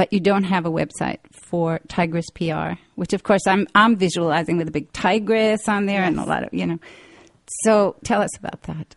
But 0.00 0.14
you 0.14 0.20
don't 0.20 0.44
have 0.44 0.64
a 0.64 0.70
website 0.70 1.18
for 1.30 1.78
Tigress 1.88 2.24
PR, 2.34 2.80
which 2.94 3.12
of 3.12 3.22
course 3.22 3.46
I'm 3.46 3.66
I'm 3.74 3.96
visualizing 3.96 4.56
with 4.56 4.66
a 4.66 4.70
big 4.70 4.90
tigress 4.94 5.68
on 5.68 5.84
there 5.84 6.00
yes. 6.00 6.08
and 6.08 6.18
a 6.18 6.24
lot 6.24 6.42
of 6.42 6.54
you 6.54 6.64
know. 6.64 6.78
So 7.64 7.96
tell 8.02 8.22
us 8.22 8.34
about 8.38 8.62
that. 8.62 8.94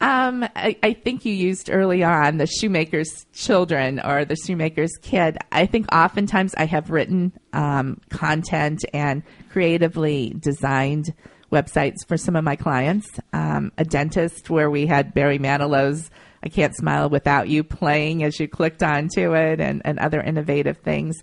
Um, 0.00 0.44
I, 0.54 0.76
I, 0.80 0.92
think 0.92 1.24
you 1.24 1.32
used 1.32 1.70
early 1.70 2.04
on 2.04 2.36
the 2.36 2.46
shoemaker's 2.46 3.26
children 3.32 3.98
or 3.98 4.24
the 4.24 4.36
shoemaker's 4.36 4.92
kid. 5.02 5.38
I 5.50 5.66
think 5.66 5.92
oftentimes 5.92 6.54
I 6.54 6.66
have 6.66 6.90
written 6.90 7.32
um, 7.52 8.00
content 8.10 8.84
and 8.94 9.24
creatively 9.50 10.36
designed 10.38 11.12
websites 11.50 12.06
for 12.06 12.16
some 12.16 12.36
of 12.36 12.44
my 12.44 12.54
clients. 12.54 13.08
Um, 13.32 13.72
a 13.76 13.84
dentist 13.84 14.50
where 14.50 14.70
we 14.70 14.86
had 14.86 15.14
Barry 15.14 15.40
Manilow's 15.40 16.10
I 16.42 16.48
Can't 16.48 16.74
Smile 16.74 17.10
Without 17.10 17.48
You 17.48 17.62
playing 17.62 18.24
as 18.24 18.40
you 18.40 18.48
clicked 18.48 18.82
onto 18.82 19.34
it 19.34 19.60
and, 19.60 19.82
and 19.84 19.98
other 19.98 20.20
innovative 20.20 20.78
things. 20.78 21.16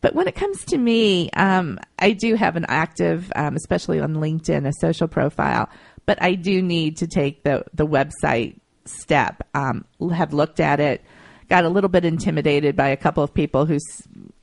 But 0.00 0.14
when 0.14 0.28
it 0.28 0.34
comes 0.34 0.64
to 0.66 0.76
me, 0.76 1.30
um, 1.30 1.78
I 1.98 2.12
do 2.12 2.34
have 2.34 2.56
an 2.56 2.66
active, 2.68 3.32
um, 3.36 3.56
especially 3.56 4.00
on 4.00 4.16
LinkedIn, 4.16 4.66
a 4.66 4.72
social 4.78 5.08
profile. 5.08 5.70
But 6.04 6.22
I 6.22 6.34
do 6.34 6.60
need 6.60 6.98
to 6.98 7.06
take 7.06 7.42
the 7.42 7.64
the 7.72 7.86
website 7.86 8.58
step. 8.84 9.48
Um, 9.54 9.86
have 10.12 10.34
looked 10.34 10.60
at 10.60 10.78
it, 10.78 11.02
got 11.48 11.64
a 11.64 11.70
little 11.70 11.88
bit 11.88 12.04
intimidated 12.04 12.76
by 12.76 12.88
a 12.88 12.98
couple 12.98 13.24
of 13.24 13.32
people 13.32 13.64
who, 13.64 13.78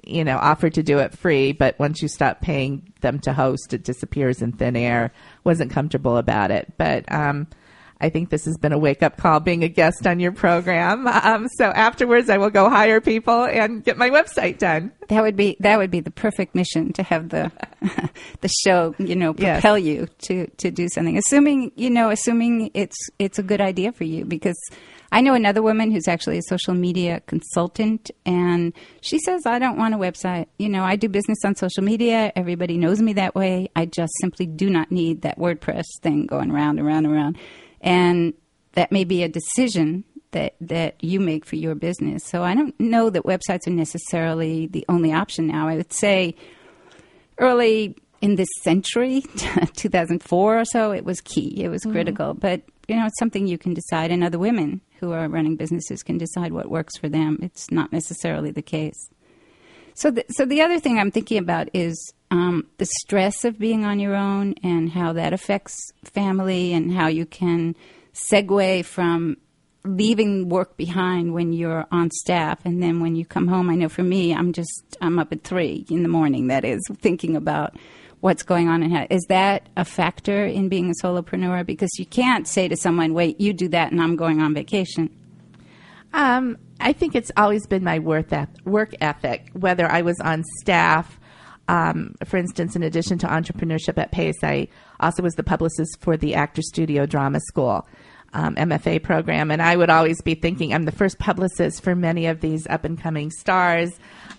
you 0.04 0.24
know, 0.24 0.38
offered 0.40 0.74
to 0.74 0.84
do 0.84 0.98
it 0.98 1.16
free. 1.16 1.52
But 1.52 1.78
once 1.78 2.02
you 2.02 2.08
stop 2.08 2.42
paying 2.42 2.92
them 3.02 3.20
to 3.20 3.34
host, 3.34 3.72
it 3.72 3.84
disappears 3.84 4.42
in 4.42 4.54
thin 4.54 4.76
air. 4.76 5.14
Wasn't 5.44 5.72
comfortable 5.72 6.18
about 6.18 6.50
it, 6.50 6.74
but. 6.78 7.06
I 8.02 8.10
think 8.10 8.30
this 8.32 8.46
has 8.46 8.58
been 8.58 8.74
a 8.74 8.80
wake 8.80 9.04
up 9.04 9.18
call 9.18 9.40
being 9.40 9.64
a 9.64 9.68
guest 9.70 10.08
on 10.08 10.20
your 10.20 10.32
program. 10.32 11.08
Um, 11.08 11.48
so 11.58 11.66
afterwards, 11.66 12.30
I 12.30 12.38
will 12.38 12.50
go 12.50 12.68
hire 12.68 13.00
people 13.00 13.44
and 13.44 13.84
get 13.84 13.96
my 13.96 14.10
website 14.10 14.58
done. 14.58 14.92
That 15.10 15.22
would 15.22 15.36
be 15.36 15.56
that 15.60 15.78
would 15.78 15.92
be 15.92 16.00
the 16.00 16.10
perfect 16.10 16.56
mission 16.56 16.94
to 16.94 17.04
have 17.04 17.30
the 17.30 17.52
the 18.42 18.50
show, 18.66 18.96
you 18.98 19.16
know, 19.16 19.34
propel 19.34 19.78
yes. 19.78 19.86
you 19.86 20.08
to 20.24 20.48
to 20.48 20.72
do 20.72 20.90
something. 20.90 21.18
Assuming 21.18 21.72
you 21.76 21.92
know, 21.92 22.10
assuming 22.10 22.72
it's 22.74 22.98
it's 23.20 23.38
a 23.38 23.44
good 23.44 23.62
idea 23.62 23.92
for 23.92 24.04
you 24.04 24.26
because. 24.26 24.58
I 25.14 25.20
know 25.20 25.34
another 25.34 25.62
woman 25.62 25.92
who's 25.92 26.08
actually 26.08 26.38
a 26.38 26.42
social 26.44 26.74
media 26.74 27.22
consultant, 27.28 28.12
and 28.26 28.72
she 29.02 29.20
says, 29.20 29.46
I 29.46 29.60
don't 29.60 29.78
want 29.78 29.94
a 29.94 29.98
website. 29.98 30.46
You 30.58 30.70
know, 30.70 30.86
I 30.86 30.96
do 30.96 31.10
business 31.10 31.40
on 31.44 31.58
social 31.58 31.84
media. 31.84 32.32
Everybody 32.34 32.78
knows 32.78 33.02
me 33.02 33.12
that 33.14 33.36
way. 33.36 33.70
I 33.76 33.88
just 33.88 34.14
simply 34.22 34.46
do 34.46 34.70
not 34.70 34.90
need 34.90 35.24
that 35.24 35.38
WordPress 35.38 35.84
thing 36.02 36.28
going 36.28 36.50
around 36.50 36.80
and 36.80 36.88
around 36.88 37.06
and 37.08 37.14
around 37.14 37.38
and 37.82 38.34
that 38.74 38.92
may 38.92 39.04
be 39.04 39.24
a 39.24 39.28
decision 39.28 40.04
that 40.32 40.56
that 40.62 41.04
you 41.04 41.20
make 41.20 41.46
for 41.46 41.56
your 41.58 41.76
business. 41.76 42.24
So 42.24 42.44
I 42.44 42.56
don't 42.56 42.78
know 42.80 43.10
that 43.10 43.24
websites 43.24 43.68
are 43.68 43.72
necessarily 43.72 44.68
the 44.68 44.86
only 44.88 45.12
option 45.12 45.48
now. 45.48 45.68
I 45.68 45.76
would 45.76 45.94
say 45.94 46.36
early 47.38 47.98
in 48.22 48.36
this 48.36 48.50
century, 48.62 49.22
2004 49.76 50.60
or 50.60 50.66
so, 50.66 50.92
it 50.92 51.04
was 51.04 51.20
key. 51.22 51.64
It 51.64 51.70
was 51.70 51.82
mm-hmm. 51.82 51.92
critical. 51.92 52.34
But 52.34 52.62
you 52.88 52.96
know, 52.96 53.06
it's 53.06 53.20
something 53.20 53.48
you 53.48 53.58
can 53.58 53.74
decide, 53.74 54.12
and 54.12 54.24
other 54.24 54.40
women 54.40 54.82
who 55.00 55.12
are 55.12 55.28
running 55.28 55.56
businesses 55.56 56.04
can 56.04 56.18
decide 56.18 56.54
what 56.54 56.70
works 56.70 56.98
for 56.98 57.10
them. 57.10 57.40
It's 57.42 57.72
not 57.72 57.92
necessarily 57.92 58.52
the 58.52 58.62
case. 58.62 59.10
So, 59.94 60.12
the, 60.12 60.26
so 60.30 60.46
the 60.46 60.62
other 60.62 60.80
thing 60.80 61.00
I'm 61.00 61.12
thinking 61.12 61.38
about 61.38 61.70
is 61.74 62.14
um, 62.32 62.66
the 62.78 62.86
stress 62.86 63.44
of 63.44 63.60
being 63.60 63.84
on 63.84 64.00
your 64.00 64.16
own 64.16 64.56
and 64.64 64.90
how 64.90 65.14
that 65.14 65.34
affects 65.34 65.78
family 66.06 66.74
and 66.74 66.94
how 66.94 67.08
you 67.08 67.26
can 67.26 67.76
segue 68.14 68.86
from 68.86 69.38
leaving 69.84 70.48
work 70.48 70.78
behind 70.78 71.34
when 71.34 71.52
you're 71.52 71.86
on 71.92 72.10
staff 72.10 72.60
and 72.66 72.82
then 72.82 73.02
when 73.02 73.16
you 73.16 73.26
come 73.26 73.48
home. 73.48 73.70
I 73.70 73.76
know 73.76 73.90
for 73.90 74.04
me 74.04 74.34
i'm 74.34 74.54
just 74.54 74.98
i'm 75.02 75.20
up 75.20 75.32
at 75.32 75.44
three 75.44 75.86
in 75.90 76.04
the 76.04 76.10
morning 76.10 76.48
that 76.48 76.64
is 76.64 76.80
thinking 77.00 77.36
about 77.36 77.76
what's 78.22 78.44
going 78.44 78.70
on 78.70 78.84
in 78.84 78.92
how 78.92 79.08
is 79.10 79.26
that 79.28 79.68
a 79.76 79.84
factor 79.84 80.46
in 80.46 80.70
being 80.70 80.92
a 80.92 81.04
solopreneur? 81.04 81.66
Because 81.66 81.90
you 81.98 82.06
can't 82.06 82.48
say 82.48 82.68
to 82.68 82.78
someone 82.78 83.14
wait 83.14 83.42
you 83.42 83.52
do 83.54 83.68
that 83.70 83.92
and 83.92 84.02
i'm 84.02 84.16
going 84.16 84.42
on 84.42 84.54
vacation. 84.54 85.10
Um, 86.14 86.58
i 86.80 86.94
think 86.94 87.16
it's 87.16 87.32
always 87.36 87.68
been 87.68 87.84
my 87.84 88.00
work 88.00 88.32
ethic 89.02 89.50
whether 89.54 89.92
i 89.92 90.02
was 90.02 90.20
on 90.20 90.44
staff 90.60 91.20
um, 91.72 92.16
for 92.26 92.36
instance, 92.36 92.76
in 92.76 92.84
addition 92.84 93.18
to 93.20 93.28
entrepreneurship 93.28 93.98
at 93.98 94.12
Pace, 94.12 94.44
I 94.44 94.68
also 95.00 95.24
was 95.24 95.36
the 95.36 95.44
publicist 95.44 96.02
for 96.02 96.18
the 96.18 96.36
Actor 96.36 96.64
Studio 96.64 97.06
Drama 97.06 97.40
School. 97.40 97.88
Um, 98.34 98.56
MFA 98.56 99.04
program, 99.04 99.52
and 99.52 99.62
I 99.62 99.76
would 99.76 99.90
always 99.90 100.22
be 100.22 100.36
thinking, 100.36 100.74
I'm 100.74 100.86
the 100.86 100.94
first 100.94 101.20
publicist 101.20 101.84
for 101.84 101.96
many 101.96 102.28
of 102.28 102.40
these 102.40 102.66
up 102.68 102.86
and 102.86 102.98
coming 102.98 103.30
stars. 103.30 103.92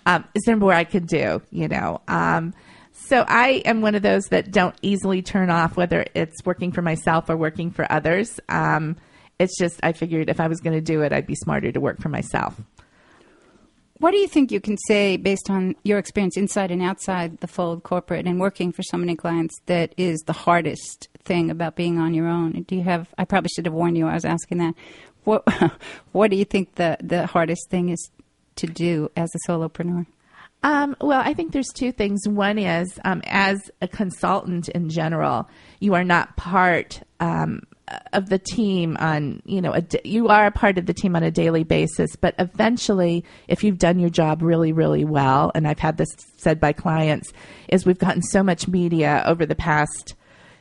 Um, 0.07 0.25
is 0.33 0.41
there 0.47 0.57
more 0.57 0.73
I 0.73 0.83
could 0.83 1.05
do? 1.05 1.43
You 1.51 1.67
know, 1.67 2.01
um, 2.07 2.55
so 2.91 3.23
I 3.27 3.61
am 3.65 3.81
one 3.81 3.93
of 3.93 4.01
those 4.01 4.25
that 4.29 4.49
don't 4.49 4.75
easily 4.81 5.21
turn 5.21 5.51
off, 5.51 5.77
whether 5.77 6.07
it's 6.15 6.43
working 6.43 6.71
for 6.71 6.81
myself 6.81 7.29
or 7.29 7.37
working 7.37 7.69
for 7.69 7.85
others. 7.91 8.39
Um, 8.49 8.95
it's 9.37 9.59
just 9.59 9.79
I 9.83 9.91
figured 9.91 10.27
if 10.27 10.39
I 10.39 10.47
was 10.47 10.59
going 10.59 10.75
to 10.75 10.81
do 10.81 11.01
it, 11.01 11.13
I'd 11.13 11.27
be 11.27 11.35
smarter 11.35 11.71
to 11.71 11.79
work 11.79 12.01
for 12.01 12.09
myself. 12.09 12.59
What 14.03 14.11
do 14.11 14.17
you 14.17 14.27
think 14.27 14.51
you 14.51 14.59
can 14.59 14.75
say 14.89 15.15
based 15.15 15.49
on 15.49 15.77
your 15.85 15.97
experience 15.97 16.35
inside 16.35 16.71
and 16.71 16.81
outside 16.81 17.39
the 17.39 17.47
fold 17.47 17.83
corporate 17.83 18.27
and 18.27 18.37
working 18.37 18.73
for 18.73 18.83
so 18.83 18.97
many 18.97 19.15
clients 19.15 19.55
that 19.67 19.93
is 19.95 20.19
the 20.25 20.33
hardest 20.33 21.07
thing 21.23 21.49
about 21.49 21.77
being 21.77 21.99
on 21.99 22.13
your 22.13 22.27
own? 22.27 22.63
Do 22.63 22.75
you 22.75 22.83
have 22.83 23.07
I 23.17 23.23
probably 23.23 23.47
should 23.55 23.65
have 23.65 23.73
warned 23.73 23.97
you 23.97 24.05
I 24.07 24.15
was 24.15 24.25
asking 24.25 24.57
that. 24.57 24.73
What 25.23 25.47
what 26.11 26.31
do 26.31 26.35
you 26.35 26.43
think 26.43 26.75
the 26.75 26.97
the 26.99 27.27
hardest 27.27 27.69
thing 27.69 27.87
is 27.87 28.11
to 28.57 28.67
do 28.67 29.09
as 29.15 29.31
a 29.33 29.49
solopreneur? 29.49 30.05
Um, 30.63 30.97
well, 30.99 31.21
I 31.23 31.33
think 31.33 31.53
there's 31.53 31.71
two 31.73 31.93
things. 31.93 32.27
One 32.27 32.57
is, 32.57 32.99
um, 33.05 33.21
as 33.25 33.71
a 33.81 33.87
consultant 33.87 34.67
in 34.67 34.89
general, 34.89 35.47
you 35.79 35.93
are 35.93 36.03
not 36.03 36.35
part 36.35 37.01
um, 37.21 37.61
of 38.13 38.29
the 38.29 38.39
team 38.39 38.95
on 38.99 39.41
you 39.45 39.61
know 39.61 39.73
a, 39.73 39.83
you 40.05 40.29
are 40.29 40.45
a 40.45 40.51
part 40.51 40.77
of 40.77 40.85
the 40.85 40.93
team 40.93 41.15
on 41.15 41.23
a 41.23 41.31
daily 41.31 41.63
basis 41.63 42.15
but 42.15 42.33
eventually 42.39 43.25
if 43.47 43.63
you've 43.63 43.77
done 43.77 43.99
your 43.99 44.09
job 44.09 44.41
really 44.41 44.71
really 44.71 45.03
well 45.03 45.51
and 45.53 45.67
i've 45.67 45.79
had 45.79 45.97
this 45.97 46.09
said 46.37 46.59
by 46.59 46.71
clients 46.71 47.33
is 47.67 47.85
we've 47.85 47.99
gotten 47.99 48.21
so 48.21 48.41
much 48.41 48.67
media 48.67 49.21
over 49.25 49.45
the 49.45 49.55
past 49.55 50.15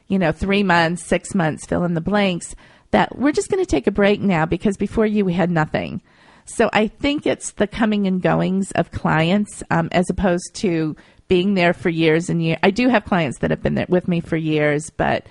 you 0.09 0.19
know 0.19 0.33
3 0.33 0.63
months 0.65 1.05
6 1.05 1.35
months 1.35 1.65
fill 1.65 1.85
in 1.85 1.95
the 1.95 2.01
blanks 2.01 2.57
that 2.91 3.17
we're 3.17 3.33
just 3.33 3.51
going 3.51 3.63
to 3.63 3.71
take 3.71 3.87
a 3.87 3.93
break 3.93 4.21
now 4.21 4.45
because 4.45 4.77
before 4.77 5.07
you 5.07 5.25
we 5.25 5.33
had 5.33 5.51
nothing. 5.51 6.03
So 6.45 6.69
i 6.73 6.89
think 6.89 7.25
it's 7.25 7.53
the 7.53 7.69
coming 7.69 8.09
and 8.09 8.21
goings 8.21 8.73
of 8.73 8.91
clients 8.91 9.63
um, 9.71 9.89
as 9.93 10.11
opposed 10.11 10.55
to 10.55 10.97
being 11.29 11.55
there 11.55 11.73
for 11.73 11.89
years 11.89 12.29
and 12.29 12.43
years 12.43 12.59
i 12.65 12.71
do 12.73 12.89
have 12.89 13.05
clients 13.05 13.39
that 13.39 13.51
have 13.51 13.63
been 13.63 13.77
there 13.77 13.87
with 13.89 14.09
me 14.09 14.21
for 14.21 14.37
years 14.37 14.91
but 14.91 15.25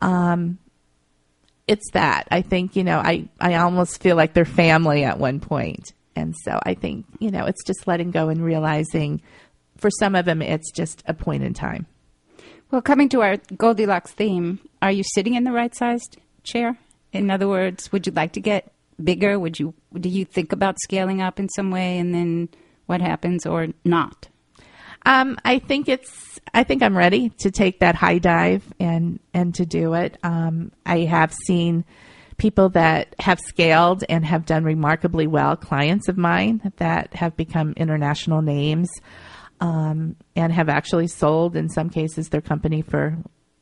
um, 0.00 0.58
it's 1.66 1.90
that. 1.92 2.28
I 2.30 2.42
think, 2.42 2.76
you 2.76 2.84
know, 2.84 2.98
I, 2.98 3.28
I 3.40 3.54
almost 3.54 4.02
feel 4.02 4.16
like 4.16 4.34
they're 4.34 4.44
family 4.44 5.04
at 5.04 5.18
one 5.18 5.40
point. 5.40 5.92
And 6.16 6.34
so 6.44 6.60
I 6.62 6.74
think, 6.74 7.06
you 7.18 7.30
know, 7.30 7.46
it's 7.46 7.64
just 7.64 7.86
letting 7.86 8.10
go 8.10 8.28
and 8.28 8.44
realizing 8.44 9.22
for 9.76 9.90
some 9.90 10.14
of 10.14 10.24
them, 10.24 10.42
it's 10.42 10.70
just 10.70 11.02
a 11.06 11.14
point 11.14 11.42
in 11.42 11.54
time. 11.54 11.86
Well, 12.70 12.82
coming 12.82 13.08
to 13.10 13.22
our 13.22 13.36
Goldilocks 13.56 14.12
theme, 14.12 14.58
are 14.82 14.92
you 14.92 15.02
sitting 15.14 15.34
in 15.34 15.44
the 15.44 15.52
right 15.52 15.74
sized 15.74 16.18
chair? 16.42 16.78
In 17.12 17.30
other 17.30 17.48
words, 17.48 17.92
would 17.92 18.06
you 18.06 18.12
like 18.12 18.32
to 18.32 18.40
get 18.40 18.72
bigger? 19.02 19.38
Would 19.38 19.58
you 19.58 19.74
do 19.92 20.08
you 20.08 20.24
think 20.24 20.52
about 20.52 20.76
scaling 20.80 21.22
up 21.22 21.38
in 21.38 21.48
some 21.48 21.70
way 21.70 21.98
and 21.98 22.14
then 22.14 22.48
what 22.86 23.00
happens 23.00 23.46
or 23.46 23.68
not? 23.84 24.28
Um, 25.06 25.36
I 25.44 25.58
think 25.58 25.88
it's. 25.88 26.33
I 26.52 26.64
think 26.64 26.82
I'm 26.82 26.96
ready 26.96 27.30
to 27.40 27.50
take 27.50 27.80
that 27.80 27.94
high 27.94 28.18
dive 28.18 28.64
and 28.78 29.20
and 29.32 29.54
to 29.56 29.66
do 29.66 29.94
it. 29.94 30.18
Um, 30.22 30.72
I 30.84 31.00
have 31.00 31.32
seen 31.46 31.84
people 32.36 32.68
that 32.70 33.14
have 33.18 33.40
scaled 33.40 34.04
and 34.08 34.24
have 34.24 34.46
done 34.46 34.64
remarkably 34.64 35.26
well. 35.26 35.56
Clients 35.56 36.08
of 36.08 36.16
mine 36.16 36.72
that 36.76 37.14
have 37.14 37.36
become 37.36 37.72
international 37.76 38.42
names 38.42 38.90
um, 39.60 40.16
and 40.36 40.52
have 40.52 40.68
actually 40.68 41.06
sold, 41.06 41.56
in 41.56 41.68
some 41.68 41.90
cases, 41.90 42.28
their 42.28 42.40
company 42.40 42.82
for 42.82 43.16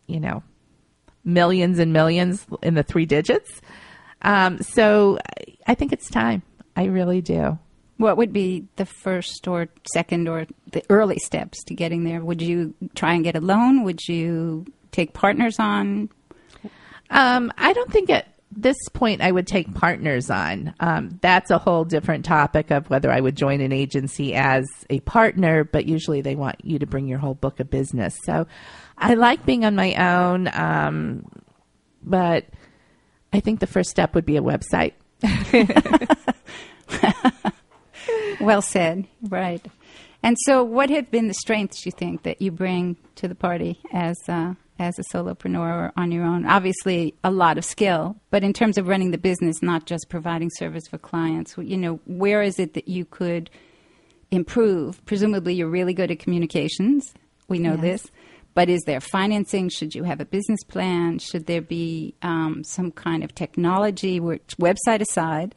you 0.07 0.21
know 0.21 0.43
millions 1.25 1.79
and 1.79 1.93
millions 1.93 2.47
in 2.63 2.75
the 2.75 2.83
three 2.83 3.07
digits. 3.07 3.61
Um, 4.23 4.63
so 4.63 5.19
I 5.67 5.75
think 5.75 5.93
it's 5.93 6.11
time. 6.11 6.43
I 6.77 6.85
really 6.85 7.21
do. 7.21 7.59
What 8.03 8.17
would 8.17 8.33
be 8.33 8.67
the 8.75 8.85
first 8.85 9.47
or 9.47 9.69
second 9.95 10.29
or 10.29 10.49
the 10.73 10.83
early 10.91 11.21
steps 11.21 11.63
to 11.67 11.75
getting 11.75 12.03
there? 12.03 12.21
Would 12.21 12.43
you 12.43 12.75
try 12.97 13.15
and 13.15 13.23
get 13.23 13.37
a 13.37 13.41
loan? 13.41 13.85
Would 13.85 14.01
you 14.09 14.67
take 14.91 15.13
partners 15.13 15.61
on? 15.61 16.11
Um, 17.11 17.53
I 17.57 17.73
don't 17.73 17.93
think 17.93 18.11
at 18.11 18.27
this 18.51 18.77
point 18.93 19.21
I 19.21 19.31
would 19.31 19.47
take 19.47 19.73
partners 19.73 20.31
on. 20.31 20.75
Um, 20.81 21.21
that's 21.23 21.53
a 21.53 21.59
whole 21.59 21.85
different 21.85 22.25
topic 22.25 22.73
of 22.73 22.91
whether 22.91 23.09
I 23.09 23.21
would 23.21 23.37
join 23.37 23.61
an 23.61 23.71
agency 23.71 24.35
as 24.35 24.67
a 24.91 24.99
partner, 25.01 25.63
but 25.63 25.87
usually 25.87 26.23
they 26.23 26.35
want 26.35 26.57
you 26.65 26.81
to 26.81 26.87
bring 26.87 27.07
your 27.07 27.21
whole 27.21 27.35
book 27.35 27.61
of 27.61 27.71
business. 27.71 28.19
So 28.25 28.49
I 28.99 29.15
like 29.15 29.47
being 29.47 29.65
on 29.65 29.77
my 29.77 29.95
own, 29.95 30.51
um, 30.53 31.25
but 32.03 32.47
I 33.33 33.39
think 33.39 33.61
the 33.61 33.69
first 33.69 33.91
step 33.91 34.17
would 34.17 34.27
be 34.27 34.39
a 34.39 34.43
website. 34.43 34.95
well 38.41 38.63
said. 38.63 39.07
Right. 39.23 39.65
And 40.23 40.37
so, 40.47 40.63
what 40.63 40.89
have 40.91 41.11
been 41.11 41.29
the 41.29 41.35
strengths 41.35 41.85
you 41.85 41.93
think 41.93 42.23
that 42.23 42.41
you 42.41 42.51
bring 42.53 42.97
to 43.17 43.27
the 43.27 43.35
party 43.35 43.81
as 43.93 44.17
uh, 44.29 44.55
as 44.79 44.97
a 44.99 45.03
solopreneur 45.17 45.59
or 45.89 45.93
on 45.97 46.13
your 46.13 46.25
own? 46.25 46.47
Obviously, 46.47 47.15
a 47.25 47.31
lot 47.31 47.59
of 47.59 47.65
skill, 47.65 48.17
but 48.31 48.45
in 48.45 48.53
terms 48.53 48.79
of 48.79 48.87
running 48.87 49.11
the 49.11 49.19
business, 49.19 49.63
not 49.63 49.87
just 49.87 50.07
providing 50.09 50.49
service 50.59 50.87
for 50.89 50.99
clients, 50.99 51.57
you 51.59 51.77
know, 51.77 51.99
where 52.07 52.41
is 52.43 52.59
it 52.61 52.75
that 52.75 52.87
you 52.89 53.05
could 53.05 53.51
improve? 54.31 55.05
Presumably, 55.07 55.55
you're 55.55 55.69
really 55.69 55.95
good 55.95 56.11
at 56.11 56.19
communications. 56.21 57.13
We 57.49 57.59
know 57.59 57.73
Yes. 57.75 57.81
this. 58.03 58.11
But 58.55 58.69
is 58.69 58.83
there 58.87 59.01
financing? 59.01 59.71
Should 59.71 59.95
you 59.95 60.05
have 60.05 60.21
a 60.21 60.27
business 60.27 60.63
plan? 60.69 61.19
Should 61.19 61.47
there 61.47 61.63
be 61.63 62.15
um, 62.21 62.63
some 62.65 62.93
kind 62.93 63.25
of 63.25 63.35
technology, 63.35 64.21
which 64.21 64.55
website 64.61 65.01
aside? 65.01 65.55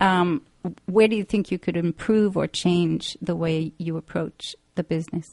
Um, 0.00 0.42
where 0.86 1.08
do 1.08 1.16
you 1.16 1.24
think 1.24 1.50
you 1.50 1.58
could 1.58 1.76
improve 1.76 2.36
or 2.36 2.46
change 2.46 3.16
the 3.20 3.36
way 3.36 3.72
you 3.78 3.96
approach 3.96 4.54
the 4.74 4.84
business? 4.84 5.28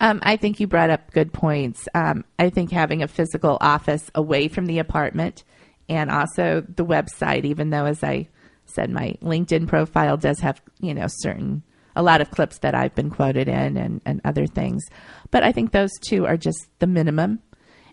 Um, 0.00 0.20
I 0.22 0.36
think 0.36 0.60
you 0.60 0.66
brought 0.66 0.90
up 0.90 1.12
good 1.12 1.32
points. 1.32 1.88
Um, 1.94 2.24
I 2.38 2.50
think 2.50 2.70
having 2.70 3.02
a 3.02 3.08
physical 3.08 3.58
office 3.60 4.10
away 4.14 4.48
from 4.48 4.66
the 4.66 4.78
apartment 4.78 5.44
and 5.88 6.10
also 6.10 6.64
the 6.68 6.84
website, 6.84 7.44
even 7.44 7.70
though, 7.70 7.84
as 7.86 8.02
I 8.02 8.28
said, 8.66 8.90
my 8.90 9.14
LinkedIn 9.22 9.68
profile 9.68 10.16
does 10.16 10.40
have, 10.40 10.60
you 10.80 10.94
know, 10.94 11.06
certain, 11.08 11.62
a 11.94 12.02
lot 12.02 12.20
of 12.20 12.30
clips 12.30 12.58
that 12.58 12.74
I've 12.74 12.94
been 12.94 13.10
quoted 13.10 13.48
in 13.48 13.76
and, 13.76 14.00
and 14.04 14.20
other 14.24 14.46
things. 14.46 14.84
But 15.30 15.44
I 15.44 15.52
think 15.52 15.70
those 15.70 15.92
two 16.00 16.26
are 16.26 16.36
just 16.36 16.68
the 16.78 16.86
minimum. 16.86 17.40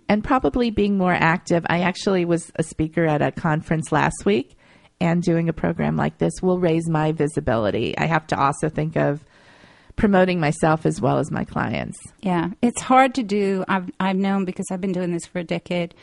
And 0.10 0.24
probably 0.24 0.72
being 0.72 0.98
more 0.98 1.14
active. 1.14 1.66
I 1.70 1.82
actually 1.82 2.26
was 2.26 2.52
a 2.56 2.64
speaker 2.64 3.06
at 3.06 3.22
a 3.22 3.32
conference 3.32 3.94
last 3.94 4.26
week, 4.26 4.58
and 5.02 5.22
doing 5.24 5.50
a 5.50 5.54
program 5.54 5.98
like 5.98 6.20
this 6.20 6.42
will 6.42 6.60
raise 6.60 6.88
my 6.88 7.12
visibility. 7.12 7.98
I 7.98 8.06
have 8.06 8.28
to 8.28 8.40
also 8.40 8.70
think 8.70 8.96
of 8.96 9.26
promoting 9.96 10.40
myself 10.40 10.86
as 10.86 11.02
well 11.02 11.18
as 11.18 11.32
my 11.32 11.44
clients. 11.44 12.00
Yeah, 12.22 12.52
it's 12.62 12.82
hard 12.82 13.16
to 13.16 13.24
do. 13.24 13.66
I've 13.68 13.90
I've 14.00 14.16
known 14.16 14.46
because 14.46 14.68
I've 14.72 14.80
been 14.80 14.94
doing 14.94 15.12
this 15.12 15.26
for 15.26 15.40
a 15.40 15.44
decade 15.44 15.94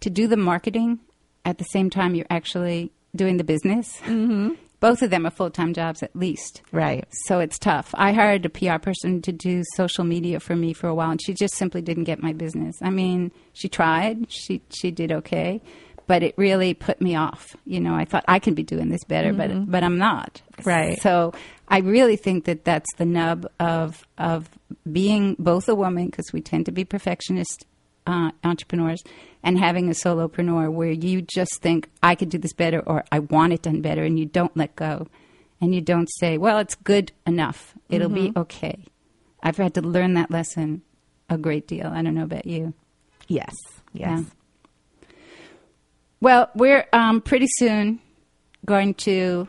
to 0.00 0.10
do 0.10 0.28
the 0.28 0.36
marketing 0.36 1.00
at 1.44 1.58
the 1.58 1.64
same 1.64 1.90
time 1.90 2.14
you're 2.14 2.26
actually 2.30 2.92
doing 3.16 3.38
the 3.38 3.44
business. 3.44 3.98
Mm-hmm. 4.02 4.50
Both 4.80 5.02
of 5.02 5.10
them 5.10 5.26
are 5.26 5.30
full 5.30 5.50
time 5.50 5.74
jobs 5.74 6.02
at 6.02 6.14
least. 6.14 6.60
Right. 6.72 7.06
So 7.26 7.38
it's 7.38 7.58
tough. 7.58 7.94
I 7.94 8.12
hired 8.12 8.44
a 8.44 8.50
PR 8.50 8.78
person 8.78 9.22
to 9.22 9.32
do 9.32 9.62
social 9.76 10.04
media 10.04 10.40
for 10.40 10.56
me 10.56 10.72
for 10.72 10.88
a 10.88 10.94
while, 10.94 11.10
and 11.10 11.20
she 11.22 11.34
just 11.34 11.54
simply 11.54 11.82
didn't 11.82 12.04
get 12.04 12.22
my 12.22 12.32
business. 12.32 12.76
I 12.82 12.90
mean, 12.90 13.32
she 13.52 13.68
tried. 13.68 14.30
She 14.30 14.60
she 14.70 14.90
did 14.90 15.12
okay, 15.12 15.62
but 16.06 16.22
it 16.22 16.34
really 16.36 16.74
put 16.74 17.00
me 17.00 17.14
off. 17.14 17.56
You 17.64 17.80
know, 17.80 17.94
I 17.94 18.04
thought 18.04 18.24
I 18.28 18.38
could 18.38 18.54
be 18.54 18.62
doing 18.62 18.88
this 18.88 19.04
better, 19.04 19.32
but 19.32 19.70
but 19.70 19.82
I'm 19.82 19.98
not. 19.98 20.42
Right. 20.64 21.00
So 21.00 21.32
I 21.68 21.78
really 21.78 22.16
think 22.16 22.44
that 22.44 22.64
that's 22.64 22.92
the 22.96 23.04
nub 23.04 23.46
of 23.60 24.06
of 24.18 24.48
being 24.90 25.36
both 25.38 25.68
a 25.68 25.74
woman 25.74 26.06
because 26.06 26.32
we 26.32 26.40
tend 26.40 26.66
to 26.66 26.72
be 26.72 26.84
perfectionist 26.84 27.66
uh, 28.06 28.30
entrepreneurs 28.44 29.02
and 29.42 29.58
having 29.58 29.88
a 29.88 29.92
solopreneur 29.92 30.70
where 30.72 30.90
you 30.90 31.22
just 31.22 31.60
think 31.60 31.88
I 32.02 32.14
could 32.14 32.28
do 32.30 32.38
this 32.38 32.52
better 32.52 32.80
or 32.80 33.04
I 33.12 33.20
want 33.20 33.52
it 33.52 33.62
done 33.62 33.80
better, 33.80 34.02
and 34.02 34.18
you 34.18 34.26
don't 34.26 34.56
let 34.56 34.76
go, 34.76 35.08
and 35.60 35.74
you 35.74 35.80
don't 35.80 36.08
say, 36.18 36.38
"Well, 36.38 36.58
it's 36.58 36.74
good 36.74 37.12
enough. 37.26 37.74
It'll 37.88 38.08
be 38.08 38.32
okay." 38.36 38.84
I've 39.42 39.56
had 39.56 39.74
to 39.74 39.82
learn 39.82 40.14
that 40.14 40.30
lesson 40.30 40.82
a 41.28 41.36
great 41.36 41.66
deal. 41.66 41.86
I 41.86 42.02
don't 42.02 42.14
know 42.14 42.22
about 42.22 42.46
you. 42.46 42.74
Yes. 43.28 43.54
Yes. 43.92 44.20
Yeah. 44.20 44.24
Well, 46.22 46.50
we're 46.54 46.86
um, 46.92 47.20
pretty 47.20 47.48
soon 47.48 47.98
going 48.64 48.94
to 48.94 49.48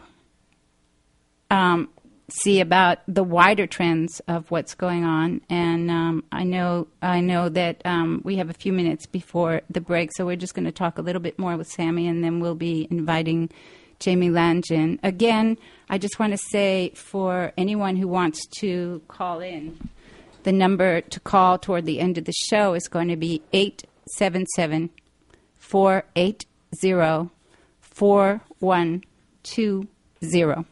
um, 1.52 1.88
see 2.30 2.62
about 2.62 2.98
the 3.08 3.24
wider 3.24 3.68
trends 3.68 4.22
of 4.28 4.50
what's 4.50 4.74
going 4.74 5.04
on, 5.04 5.42
and 5.52 5.92
um, 5.92 6.24
I 6.32 6.44
know 6.46 6.88
I 7.00 7.20
know 7.20 7.48
that 7.50 7.84
um, 7.86 8.24
we 8.26 8.38
have 8.38 8.50
a 8.50 8.56
few 8.56 8.74
minutes 8.74 9.06
before 9.06 9.62
the 9.70 9.82
break, 9.82 10.10
so 10.16 10.26
we're 10.26 10.36
just 10.36 10.56
going 10.56 10.66
to 10.66 10.72
talk 10.72 10.98
a 10.98 11.04
little 11.04 11.22
bit 11.22 11.38
more 11.38 11.56
with 11.58 11.68
Sammy, 11.68 12.08
and 12.08 12.24
then 12.24 12.40
we'll 12.40 12.56
be 12.56 12.88
inviting 12.90 13.52
Jamie 14.00 14.32
Ladge 14.32 14.72
in 14.72 15.00
again. 15.04 15.60
I 15.92 16.00
just 16.00 16.18
want 16.18 16.34
to 16.34 16.40
say 16.40 16.92
for 16.96 17.54
anyone 17.56 17.98
who 17.98 18.08
wants 18.08 18.48
to 18.62 19.04
call 19.08 19.42
in, 19.42 19.92
the 20.42 20.52
number 20.52 21.02
to 21.02 21.20
call 21.20 21.60
toward 21.60 21.86
the 21.86 22.00
end 22.00 22.18
of 22.18 22.26
the 22.26 22.34
show 22.34 22.74
is 22.74 22.88
going 22.88 23.10
to 23.10 23.16
be 23.16 23.44
eight 23.54 23.84
seven 24.18 24.48
seven. 24.56 24.90
480 26.80 27.34
4120. 27.94 30.66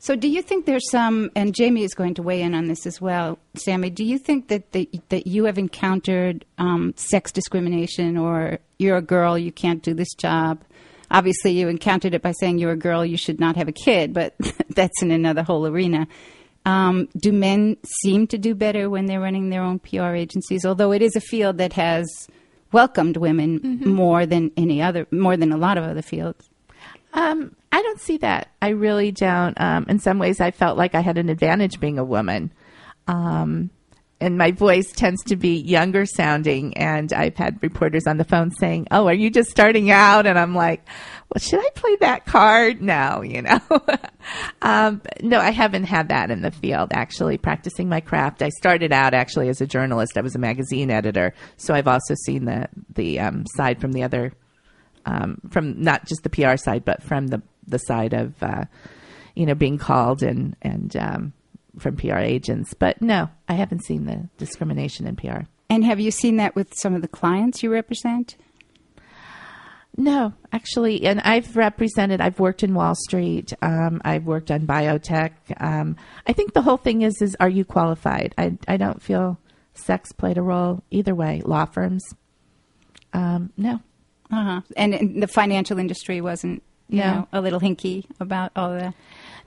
So, 0.00 0.14
do 0.14 0.28
you 0.28 0.42
think 0.42 0.64
there's 0.64 0.88
some, 0.90 1.32
and 1.34 1.52
Jamie 1.54 1.82
is 1.82 1.94
going 1.94 2.14
to 2.14 2.22
weigh 2.22 2.42
in 2.42 2.54
on 2.54 2.68
this 2.68 2.86
as 2.86 3.00
well, 3.00 3.40
Sammy, 3.54 3.90
do 3.90 4.04
you 4.04 4.18
think 4.18 4.46
that, 4.48 4.70
that, 4.72 5.08
that 5.08 5.26
you 5.26 5.46
have 5.46 5.58
encountered 5.58 6.44
um, 6.56 6.94
sex 6.96 7.32
discrimination 7.32 8.16
or 8.16 8.60
you're 8.78 8.96
a 8.96 9.02
girl, 9.02 9.36
you 9.36 9.50
can't 9.50 9.82
do 9.82 9.94
this 9.94 10.14
job? 10.14 10.62
Obviously, 11.10 11.52
you 11.52 11.68
encountered 11.68 12.14
it 12.14 12.22
by 12.22 12.32
saying 12.38 12.58
you're 12.58 12.72
a 12.72 12.76
girl, 12.76 13.04
you 13.04 13.16
should 13.16 13.40
not 13.40 13.56
have 13.56 13.66
a 13.66 13.72
kid, 13.72 14.12
but 14.12 14.36
that's 14.70 15.02
in 15.02 15.10
another 15.10 15.42
whole 15.42 15.66
arena. 15.66 16.06
Um, 16.64 17.08
do 17.16 17.32
men 17.32 17.76
seem 18.02 18.26
to 18.28 18.38
do 18.38 18.54
better 18.54 18.88
when 18.90 19.06
they're 19.06 19.20
running 19.20 19.50
their 19.50 19.62
own 19.62 19.78
PR 19.78 20.14
agencies? 20.14 20.64
Although 20.64 20.92
it 20.92 21.02
is 21.02 21.16
a 21.16 21.20
field 21.20 21.58
that 21.58 21.72
has 21.72 22.06
welcomed 22.72 23.16
women 23.16 23.80
more 23.84 24.26
than 24.26 24.50
any 24.56 24.82
other, 24.82 25.06
more 25.10 25.36
than 25.36 25.52
a 25.52 25.56
lot 25.56 25.78
of 25.78 25.84
other 25.84 26.02
fields. 26.02 26.48
Um, 27.12 27.56
I 27.72 27.82
don't 27.82 28.00
see 28.00 28.18
that. 28.18 28.48
I 28.60 28.68
really 28.70 29.10
don't. 29.10 29.58
Um, 29.60 29.86
in 29.88 29.98
some 29.98 30.18
ways, 30.18 30.40
I 30.40 30.50
felt 30.50 30.76
like 30.76 30.94
I 30.94 31.00
had 31.00 31.18
an 31.18 31.28
advantage 31.28 31.80
being 31.80 31.98
a 31.98 32.04
woman. 32.04 32.52
Um, 33.06 33.70
and 34.20 34.36
my 34.36 34.50
voice 34.50 34.90
tends 34.92 35.22
to 35.24 35.36
be 35.36 35.56
younger 35.60 36.04
sounding. 36.04 36.76
And 36.76 37.12
I've 37.12 37.36
had 37.36 37.62
reporters 37.62 38.06
on 38.06 38.16
the 38.16 38.24
phone 38.24 38.50
saying, 38.50 38.88
"Oh, 38.90 39.06
are 39.06 39.14
you 39.14 39.30
just 39.30 39.50
starting 39.50 39.90
out?" 39.90 40.26
And 40.26 40.38
I'm 40.38 40.54
like, 40.54 40.86
"Well, 41.28 41.40
should 41.40 41.60
I 41.60 41.70
play 41.74 41.96
that 41.96 42.26
card?" 42.26 42.80
No, 42.82 43.22
you 43.22 43.42
know. 43.42 43.60
um, 44.62 45.02
no, 45.22 45.38
I 45.38 45.50
haven't 45.50 45.84
had 45.84 46.08
that 46.08 46.30
in 46.30 46.42
the 46.42 46.50
field. 46.50 46.90
Actually, 46.92 47.38
practicing 47.38 47.88
my 47.88 48.00
craft. 48.00 48.42
I 48.42 48.48
started 48.50 48.92
out 48.92 49.14
actually 49.14 49.48
as 49.48 49.60
a 49.60 49.66
journalist. 49.66 50.16
I 50.16 50.22
was 50.22 50.34
a 50.34 50.38
magazine 50.38 50.90
editor, 50.90 51.34
so 51.56 51.74
I've 51.74 51.88
also 51.88 52.14
seen 52.24 52.44
the 52.44 52.68
the 52.94 53.20
um, 53.20 53.44
side 53.56 53.80
from 53.80 53.92
the 53.92 54.02
other, 54.02 54.32
um, 55.06 55.40
from 55.50 55.82
not 55.82 56.06
just 56.06 56.22
the 56.22 56.30
PR 56.30 56.56
side, 56.56 56.84
but 56.84 57.02
from 57.02 57.28
the 57.28 57.42
the 57.68 57.78
side 57.78 58.14
of, 58.14 58.42
uh, 58.42 58.64
you 59.34 59.46
know, 59.46 59.54
being 59.54 59.78
called 59.78 60.22
and 60.22 60.56
and 60.62 60.96
um, 60.96 61.32
from 61.78 61.96
PR 61.96 62.18
agents. 62.18 62.74
But 62.74 63.00
no, 63.00 63.30
I 63.48 63.54
haven't 63.54 63.84
seen 63.84 64.06
the 64.06 64.28
discrimination 64.38 65.06
in 65.06 65.16
PR. 65.16 65.42
And 65.70 65.84
have 65.84 66.00
you 66.00 66.10
seen 66.10 66.36
that 66.36 66.56
with 66.56 66.74
some 66.74 66.94
of 66.94 67.02
the 67.02 67.08
clients 67.08 67.62
you 67.62 67.70
represent? 67.70 68.36
No, 70.00 70.32
actually, 70.52 71.04
and 71.04 71.20
I've 71.22 71.56
represented. 71.56 72.20
I've 72.20 72.38
worked 72.38 72.62
in 72.62 72.72
Wall 72.72 72.94
Street. 72.94 73.52
Um, 73.60 74.00
I've 74.04 74.26
worked 74.26 74.48
on 74.52 74.60
biotech. 74.60 75.32
Um, 75.60 75.96
I 76.24 76.32
think 76.32 76.52
the 76.54 76.62
whole 76.62 76.76
thing 76.76 77.02
is: 77.02 77.20
is 77.20 77.36
are 77.40 77.48
you 77.48 77.64
qualified? 77.64 78.32
I 78.38 78.56
I 78.68 78.76
don't 78.76 79.02
feel 79.02 79.38
sex 79.74 80.12
played 80.12 80.38
a 80.38 80.42
role 80.42 80.84
either 80.92 81.16
way. 81.16 81.42
Law 81.44 81.64
firms, 81.64 82.04
um, 83.12 83.50
no. 83.56 83.80
Uh 84.30 84.44
huh. 84.44 84.60
And, 84.76 84.94
and 84.94 85.22
the 85.22 85.26
financial 85.26 85.78
industry 85.78 86.20
wasn't, 86.20 86.62
you 86.88 87.00
No. 87.00 87.12
know, 87.12 87.28
a 87.32 87.40
little 87.40 87.58
hinky 87.60 88.04
about 88.20 88.52
all 88.54 88.70
that. 88.70 88.94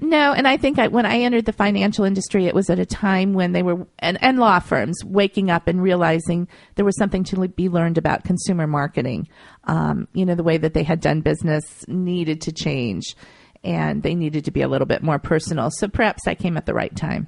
No, 0.02 0.34
and 0.34 0.48
I 0.48 0.58
think 0.58 0.80
I, 0.80 0.88
when 0.88 1.06
I 1.06 1.20
entered 1.20 1.46
the 1.46 1.54
financial 1.54 2.06
industry, 2.06 2.48
it 2.48 2.56
was 2.56 2.72
at 2.72 2.80
a 2.80 2.86
time 2.86 3.34
when 3.34 3.52
they 3.52 3.62
were, 3.62 3.86
and, 4.00 4.18
and 4.24 4.40
law 4.40 4.60
firms, 4.60 4.98
waking 5.06 5.52
up 5.52 5.68
and 5.68 5.82
realizing 5.82 6.48
there 6.76 6.86
was 6.86 6.98
something 6.98 7.24
to 7.26 7.48
be 7.48 7.70
learned 7.70 8.00
about 8.00 8.24
consumer 8.24 8.66
marketing. 8.66 9.28
Um, 9.66 10.08
you 10.14 10.26
know, 10.26 10.34
the 10.34 10.44
way 10.44 10.58
that 10.58 10.74
they 10.74 10.82
had 10.82 11.02
done 11.02 11.22
business 11.22 11.86
needed 11.88 12.42
to 12.42 12.52
change, 12.52 13.16
and 13.64 14.02
they 14.02 14.16
needed 14.16 14.46
to 14.46 14.52
be 14.52 14.64
a 14.64 14.68
little 14.68 14.88
bit 14.88 15.04
more 15.04 15.20
personal. 15.20 15.70
So 15.70 15.88
perhaps 15.88 16.28
I 16.28 16.34
came 16.34 16.58
at 16.58 16.66
the 16.66 16.74
right 16.74 16.96
time. 16.96 17.28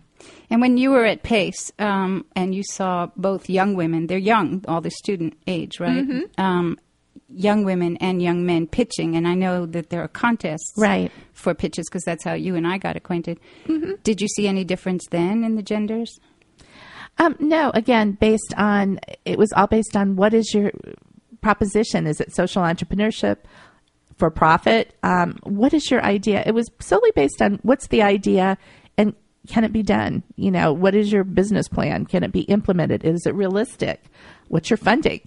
And 0.49 0.59
when 0.59 0.77
you 0.77 0.89
were 0.91 1.05
at 1.05 1.21
Pace 1.21 1.71
um, 1.77 2.25
and 2.35 2.55
you 2.55 2.63
saw 2.63 3.09
both 3.15 3.49
young 3.49 3.75
women, 3.75 4.07
they're 4.07 4.17
young, 4.17 4.63
all 4.67 4.81
the 4.81 4.89
student 4.89 5.37
age, 5.45 5.79
right? 5.79 6.07
Um, 6.39 6.79
young 7.29 7.63
women 7.63 7.97
and 7.97 8.21
young 8.21 8.45
men 8.45 8.67
pitching, 8.67 9.15
and 9.15 9.27
I 9.27 9.33
know 9.33 9.65
that 9.67 9.89
there 9.89 10.01
are 10.03 10.07
contests 10.07 10.73
Right. 10.77 11.11
for 11.33 11.53
pitches 11.53 11.85
because 11.89 12.03
that's 12.03 12.23
how 12.23 12.33
you 12.33 12.55
and 12.55 12.67
I 12.67 12.77
got 12.77 12.95
acquainted. 12.95 13.39
Did 14.03 14.21
you 14.21 14.27
see 14.27 14.47
any 14.47 14.63
difference 14.63 15.05
then 15.09 15.43
in 15.43 15.55
the 15.55 15.63
genders? 15.63 16.19
Um, 17.17 17.35
no, 17.39 17.71
again, 17.73 18.13
based 18.19 18.53
on 18.57 18.99
it 19.25 19.37
was 19.37 19.51
all 19.53 19.67
based 19.67 19.95
on 19.95 20.15
what 20.15 20.33
is 20.33 20.53
your 20.53 20.71
proposition? 21.41 22.07
Is 22.07 22.19
it 22.19 22.33
social 22.35 22.63
entrepreneurship 22.63 23.37
for 24.17 24.29
profit? 24.31 24.95
Um, 25.03 25.37
what 25.43 25.73
is 25.73 25.89
your 25.91 26.03
idea? 26.03 26.43
It 26.45 26.53
was 26.53 26.69
solely 26.79 27.11
based 27.15 27.41
on 27.41 27.59
what's 27.63 27.87
the 27.87 28.01
idea 28.01 28.57
and 28.97 29.13
can 29.47 29.63
it 29.63 29.73
be 29.73 29.83
done? 29.83 30.23
You 30.37 30.51
know, 30.51 30.71
what 30.73 30.95
is 30.95 31.11
your 31.11 31.23
business 31.23 31.67
plan? 31.67 32.05
Can 32.05 32.23
it 32.23 32.31
be 32.31 32.41
implemented? 32.41 33.03
Is 33.03 33.25
it 33.25 33.35
realistic? 33.35 34.03
What's 34.47 34.69
your 34.69 34.77
funding? 34.77 35.21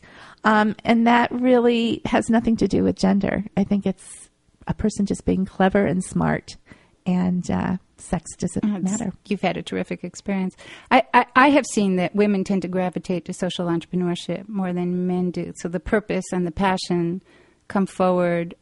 Um, 0.46 0.76
and 0.84 1.06
that 1.06 1.30
really 1.32 2.00
has 2.04 2.30
nothing 2.30 2.56
to 2.58 2.68
do 2.68 2.84
with 2.84 2.96
gender. 2.96 3.44
I 3.56 3.64
think 3.64 3.84
it's 3.84 4.30
a 4.68 4.74
person 4.74 5.04
just 5.04 5.24
being 5.24 5.44
clever 5.44 5.84
and 5.84 6.02
smart, 6.04 6.56
and 7.04 7.50
uh, 7.50 7.76
sex 7.98 8.24
doesn't 8.36 8.64
It's- 8.64 8.82
matter. 8.82 9.12
You've 9.26 9.40
had 9.40 9.56
a 9.56 9.62
terrific 9.62 10.04
experience. 10.04 10.56
I, 10.90 11.02
I, 11.12 11.26
I 11.34 11.48
have 11.50 11.66
seen 11.66 11.96
that 11.96 12.14
women 12.14 12.44
tend 12.44 12.62
to 12.62 12.68
gravitate 12.68 13.24
to 13.24 13.32
social 13.32 13.66
entrepreneurship 13.66 14.48
more 14.48 14.72
than 14.72 15.06
men 15.06 15.30
do. 15.32 15.52
So 15.56 15.68
the 15.68 15.80
purpose 15.80 16.24
and 16.32 16.46
the 16.46 16.52
passion 16.52 17.22
come 17.68 17.86
forward 17.86 18.54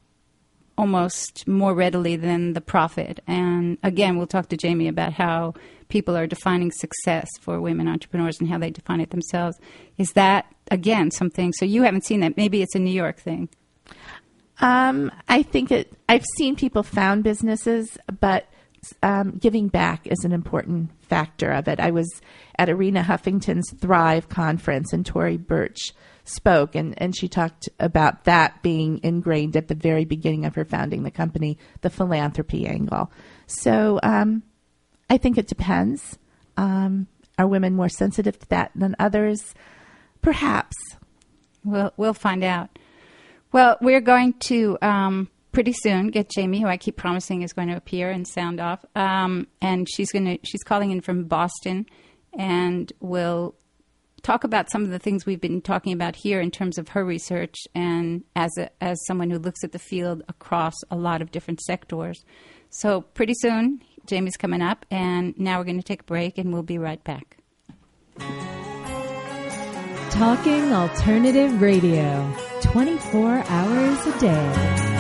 almost 0.76 1.46
more 1.46 1.74
readily 1.74 2.16
than 2.16 2.52
the 2.52 2.60
profit. 2.60 3.20
And 3.26 3.78
again, 3.82 4.16
we'll 4.16 4.26
talk 4.26 4.48
to 4.48 4.56
Jamie 4.56 4.88
about 4.88 5.12
how 5.12 5.54
people 5.88 6.16
are 6.16 6.26
defining 6.26 6.72
success 6.72 7.28
for 7.40 7.60
women 7.60 7.88
entrepreneurs 7.88 8.40
and 8.40 8.48
how 8.48 8.58
they 8.58 8.70
define 8.70 9.00
it 9.00 9.10
themselves. 9.10 9.58
Is 9.98 10.12
that, 10.14 10.46
again, 10.70 11.10
something? 11.10 11.52
So 11.52 11.64
you 11.64 11.82
haven't 11.82 12.04
seen 12.04 12.20
that. 12.20 12.36
Maybe 12.36 12.62
it's 12.62 12.74
a 12.74 12.80
New 12.80 12.90
York 12.90 13.18
thing. 13.18 13.48
Um, 14.60 15.10
I 15.28 15.42
think 15.42 15.70
it. 15.70 15.92
I've 16.08 16.24
seen 16.36 16.56
people 16.56 16.82
found 16.82 17.24
businesses, 17.24 17.98
but 18.20 18.46
um, 19.02 19.38
giving 19.38 19.68
back 19.68 20.06
is 20.06 20.24
an 20.24 20.32
important 20.32 20.90
factor 21.02 21.50
of 21.50 21.68
it. 21.68 21.80
I 21.80 21.90
was 21.90 22.08
at 22.58 22.68
Arianna 22.68 23.02
Huffington's 23.02 23.72
Thrive 23.80 24.28
conference, 24.28 24.92
and 24.92 25.04
Tory 25.04 25.36
Burch 25.36 25.92
spoke, 26.24 26.74
and, 26.74 27.00
and 27.00 27.16
she 27.16 27.28
talked 27.28 27.68
about 27.78 28.24
that 28.24 28.62
being 28.62 29.00
ingrained 29.02 29.56
at 29.56 29.68
the 29.68 29.74
very 29.74 30.04
beginning 30.04 30.44
of 30.44 30.54
her 30.54 30.64
founding 30.64 31.02
the 31.02 31.10
company, 31.10 31.58
the 31.82 31.90
philanthropy 31.90 32.66
angle. 32.66 33.12
So 33.46 34.00
um, 34.02 34.42
I 35.08 35.18
think 35.18 35.38
it 35.38 35.46
depends. 35.46 36.18
Um, 36.56 37.06
are 37.38 37.46
women 37.46 37.74
more 37.74 37.88
sensitive 37.88 38.38
to 38.38 38.48
that 38.48 38.70
than 38.74 38.96
others? 38.98 39.54
Perhaps. 40.22 40.76
We'll 41.64 41.92
we'll 41.96 42.14
find 42.14 42.44
out. 42.44 42.78
Well, 43.52 43.76
we're 43.80 44.00
going 44.00 44.34
to 44.40 44.76
um, 44.82 45.28
pretty 45.52 45.72
soon 45.72 46.08
get 46.08 46.30
Jamie, 46.30 46.60
who 46.60 46.66
I 46.66 46.76
keep 46.76 46.96
promising 46.96 47.42
is 47.42 47.52
going 47.52 47.68
to 47.68 47.76
appear 47.76 48.10
and 48.10 48.26
sound 48.26 48.60
off, 48.60 48.84
um, 48.94 49.46
and 49.62 49.88
she's 49.88 50.10
going 50.12 50.24
to 50.24 50.38
she's 50.42 50.62
calling 50.62 50.90
in 50.90 51.00
from 51.00 51.24
Boston, 51.24 51.86
and 52.32 52.92
we'll 53.00 53.54
talk 54.24 54.42
about 54.42 54.70
some 54.70 54.82
of 54.82 54.90
the 54.90 54.98
things 54.98 55.24
we've 55.24 55.40
been 55.40 55.60
talking 55.60 55.92
about 55.92 56.16
here 56.16 56.40
in 56.40 56.50
terms 56.50 56.78
of 56.78 56.88
her 56.88 57.04
research 57.04 57.54
and 57.74 58.24
as 58.34 58.50
a, 58.58 58.70
as 58.82 58.98
someone 59.06 59.30
who 59.30 59.38
looks 59.38 59.62
at 59.62 59.70
the 59.70 59.78
field 59.78 60.24
across 60.28 60.74
a 60.90 60.96
lot 60.96 61.22
of 61.22 61.30
different 61.30 61.60
sectors. 61.60 62.24
So 62.70 63.02
pretty 63.02 63.34
soon, 63.34 63.80
Jamie's 64.06 64.36
coming 64.36 64.62
up, 64.62 64.84
and 64.90 65.38
now 65.38 65.58
we're 65.58 65.64
going 65.64 65.78
to 65.78 65.84
take 65.84 66.00
a 66.00 66.04
break, 66.04 66.38
and 66.38 66.52
we'll 66.52 66.62
be 66.62 66.78
right 66.78 67.02
back. 67.04 67.36
Talking 70.10 70.72
Alternative 70.72 71.60
Radio, 71.60 72.34
24 72.62 73.44
hours 73.46 74.06
a 74.06 74.20
day. 74.20 74.93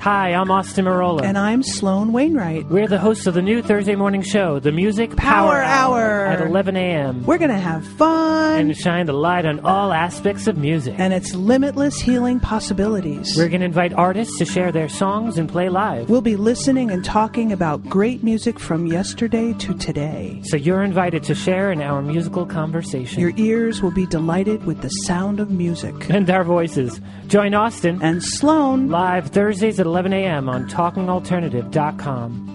Hi, 0.00 0.32
I'm 0.32 0.48
Austin 0.50 0.84
Marola. 0.84 1.22
And 1.24 1.36
I'm 1.36 1.62
Sloan 1.64 2.12
Wainwright. 2.12 2.66
We're 2.66 2.86
the 2.86 3.00
hosts 3.00 3.26
of 3.26 3.34
the 3.34 3.42
new 3.42 3.60
Thursday 3.62 3.96
morning 3.96 4.22
show, 4.22 4.60
The 4.60 4.70
Music 4.70 5.16
Power 5.16 5.60
Hour. 5.60 6.24
at 6.26 6.40
11 6.40 6.76
a.m. 6.76 7.26
We're 7.26 7.36
going 7.38 7.50
to 7.50 7.58
have 7.58 7.84
fun, 7.84 8.60
and 8.60 8.76
shine 8.76 9.06
the 9.06 9.12
light 9.12 9.44
on 9.44 9.58
all 9.60 9.92
aspects 9.92 10.46
of 10.46 10.56
music. 10.56 10.94
and 10.98 11.12
its 11.12 11.34
limitless 11.34 12.00
healing 12.00 12.38
possibilities. 12.38 13.34
We're 13.36 13.48
going 13.48 13.60
to 13.60 13.66
invite 13.66 13.92
artists 13.92 14.38
to 14.38 14.44
share 14.44 14.70
their 14.70 14.88
songs 14.88 15.36
and 15.36 15.48
play 15.48 15.68
live. 15.68 16.08
We'll 16.08 16.20
be 16.22 16.36
listening 16.36 16.92
and 16.92 17.04
talking 17.04 17.50
about 17.52 17.84
great 17.88 18.22
music 18.22 18.60
from 18.60 18.86
yesterday 18.86 19.52
to 19.54 19.74
today. 19.74 20.40
So 20.44 20.56
you're 20.56 20.84
invited 20.84 21.24
to 21.24 21.34
share 21.34 21.72
in 21.72 21.82
our 21.82 22.02
musical 22.02 22.46
conversation. 22.46 23.20
Your 23.20 23.32
ears 23.36 23.82
will 23.82 23.90
be 23.90 24.06
delighted 24.06 24.64
with 24.64 24.80
the 24.80 24.88
sound 24.90 25.40
of 25.40 25.50
music. 25.50 26.08
and 26.08 26.30
our 26.30 26.44
voices. 26.44 27.00
Join 27.26 27.52
Austin 27.52 27.98
And 28.00 28.22
Sloan, 28.22 28.88
live 28.88 29.26
Thursdays 29.30 29.78
at 29.80 29.87
11 29.88 30.12
a.m. 30.12 30.48
on 30.50 30.68
TalkingAlternative.com. 30.68 32.54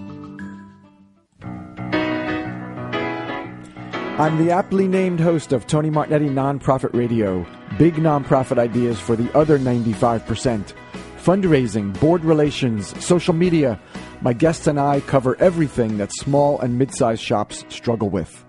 I'm 4.16 4.38
the 4.38 4.52
aptly 4.52 4.86
named 4.86 5.18
host 5.18 5.52
of 5.52 5.66
Tony 5.66 5.90
Martignetti 5.90 6.30
Nonprofit 6.30 6.94
Radio. 6.94 7.44
Big 7.76 7.94
nonprofit 7.94 8.58
ideas 8.58 9.00
for 9.00 9.16
the 9.16 9.28
other 9.36 9.58
95%. 9.58 10.72
Fundraising, 11.16 11.98
board 11.98 12.24
relations, 12.24 13.04
social 13.04 13.34
media. 13.34 13.80
My 14.20 14.32
guests 14.32 14.68
and 14.68 14.78
I 14.78 15.00
cover 15.00 15.36
everything 15.40 15.98
that 15.98 16.12
small 16.12 16.60
and 16.60 16.78
mid 16.78 16.94
sized 16.94 17.22
shops 17.22 17.64
struggle 17.68 18.08
with. 18.08 18.44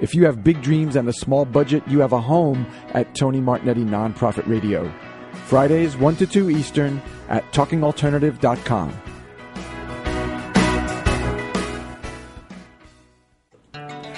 If 0.00 0.14
you 0.14 0.24
have 0.26 0.44
big 0.44 0.62
dreams 0.62 0.94
and 0.94 1.08
a 1.08 1.12
small 1.12 1.44
budget, 1.44 1.82
you 1.88 1.98
have 1.98 2.12
a 2.12 2.20
home 2.20 2.64
at 2.90 3.16
Tony 3.16 3.40
Martignetti 3.40 3.84
Nonprofit 3.84 4.46
Radio. 4.46 4.88
Fridays, 5.48 5.96
1 5.96 6.16
to 6.16 6.26
2 6.26 6.50
Eastern 6.50 7.00
at 7.30 7.42
TalkingAlternative.com. 7.52 8.92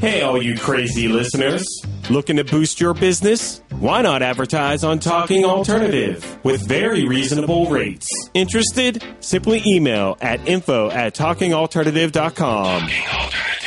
Hey, 0.00 0.20
all 0.20 0.42
you 0.42 0.58
crazy 0.58 1.08
listeners. 1.08 1.64
Looking 2.10 2.36
to 2.36 2.44
boost 2.44 2.78
your 2.78 2.92
business? 2.92 3.62
Why 3.70 4.02
not 4.02 4.20
advertise 4.20 4.84
on 4.84 4.98
Talking 4.98 5.46
Alternative 5.46 6.44
with 6.44 6.60
very 6.60 7.06
reasonable 7.06 7.70
rates? 7.70 8.06
Interested? 8.34 9.02
Simply 9.20 9.62
email 9.66 10.18
at 10.20 10.46
info 10.46 10.90
at 10.90 11.14
talkingalternative.com. 11.14 12.80
Talking 12.82 13.04
Alternative. 13.14 13.61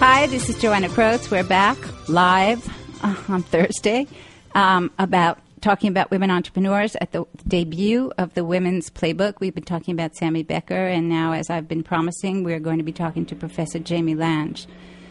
Hi, 0.00 0.28
this 0.28 0.48
is 0.48 0.56
Joanna 0.56 0.88
Krotz. 0.88 1.28
We're 1.28 1.42
back 1.42 1.76
live 2.08 2.64
uh, 3.02 3.16
on 3.26 3.42
Thursday 3.42 4.06
um, 4.54 4.92
about 4.96 5.40
talking 5.60 5.90
about 5.90 6.12
women 6.12 6.30
entrepreneurs 6.30 6.94
at 7.00 7.10
the 7.10 7.24
debut 7.48 8.12
of 8.16 8.32
the 8.34 8.44
Women's 8.44 8.90
Playbook. 8.90 9.40
We've 9.40 9.56
been 9.56 9.64
talking 9.64 9.92
about 9.92 10.14
Sammy 10.14 10.44
Becker, 10.44 10.86
and 10.86 11.08
now, 11.08 11.32
as 11.32 11.50
I've 11.50 11.66
been 11.66 11.82
promising, 11.82 12.44
we're 12.44 12.60
going 12.60 12.78
to 12.78 12.84
be 12.84 12.92
talking 12.92 13.26
to 13.26 13.34
Professor 13.34 13.80
Jamie 13.80 14.14
Ladge. 14.14 14.68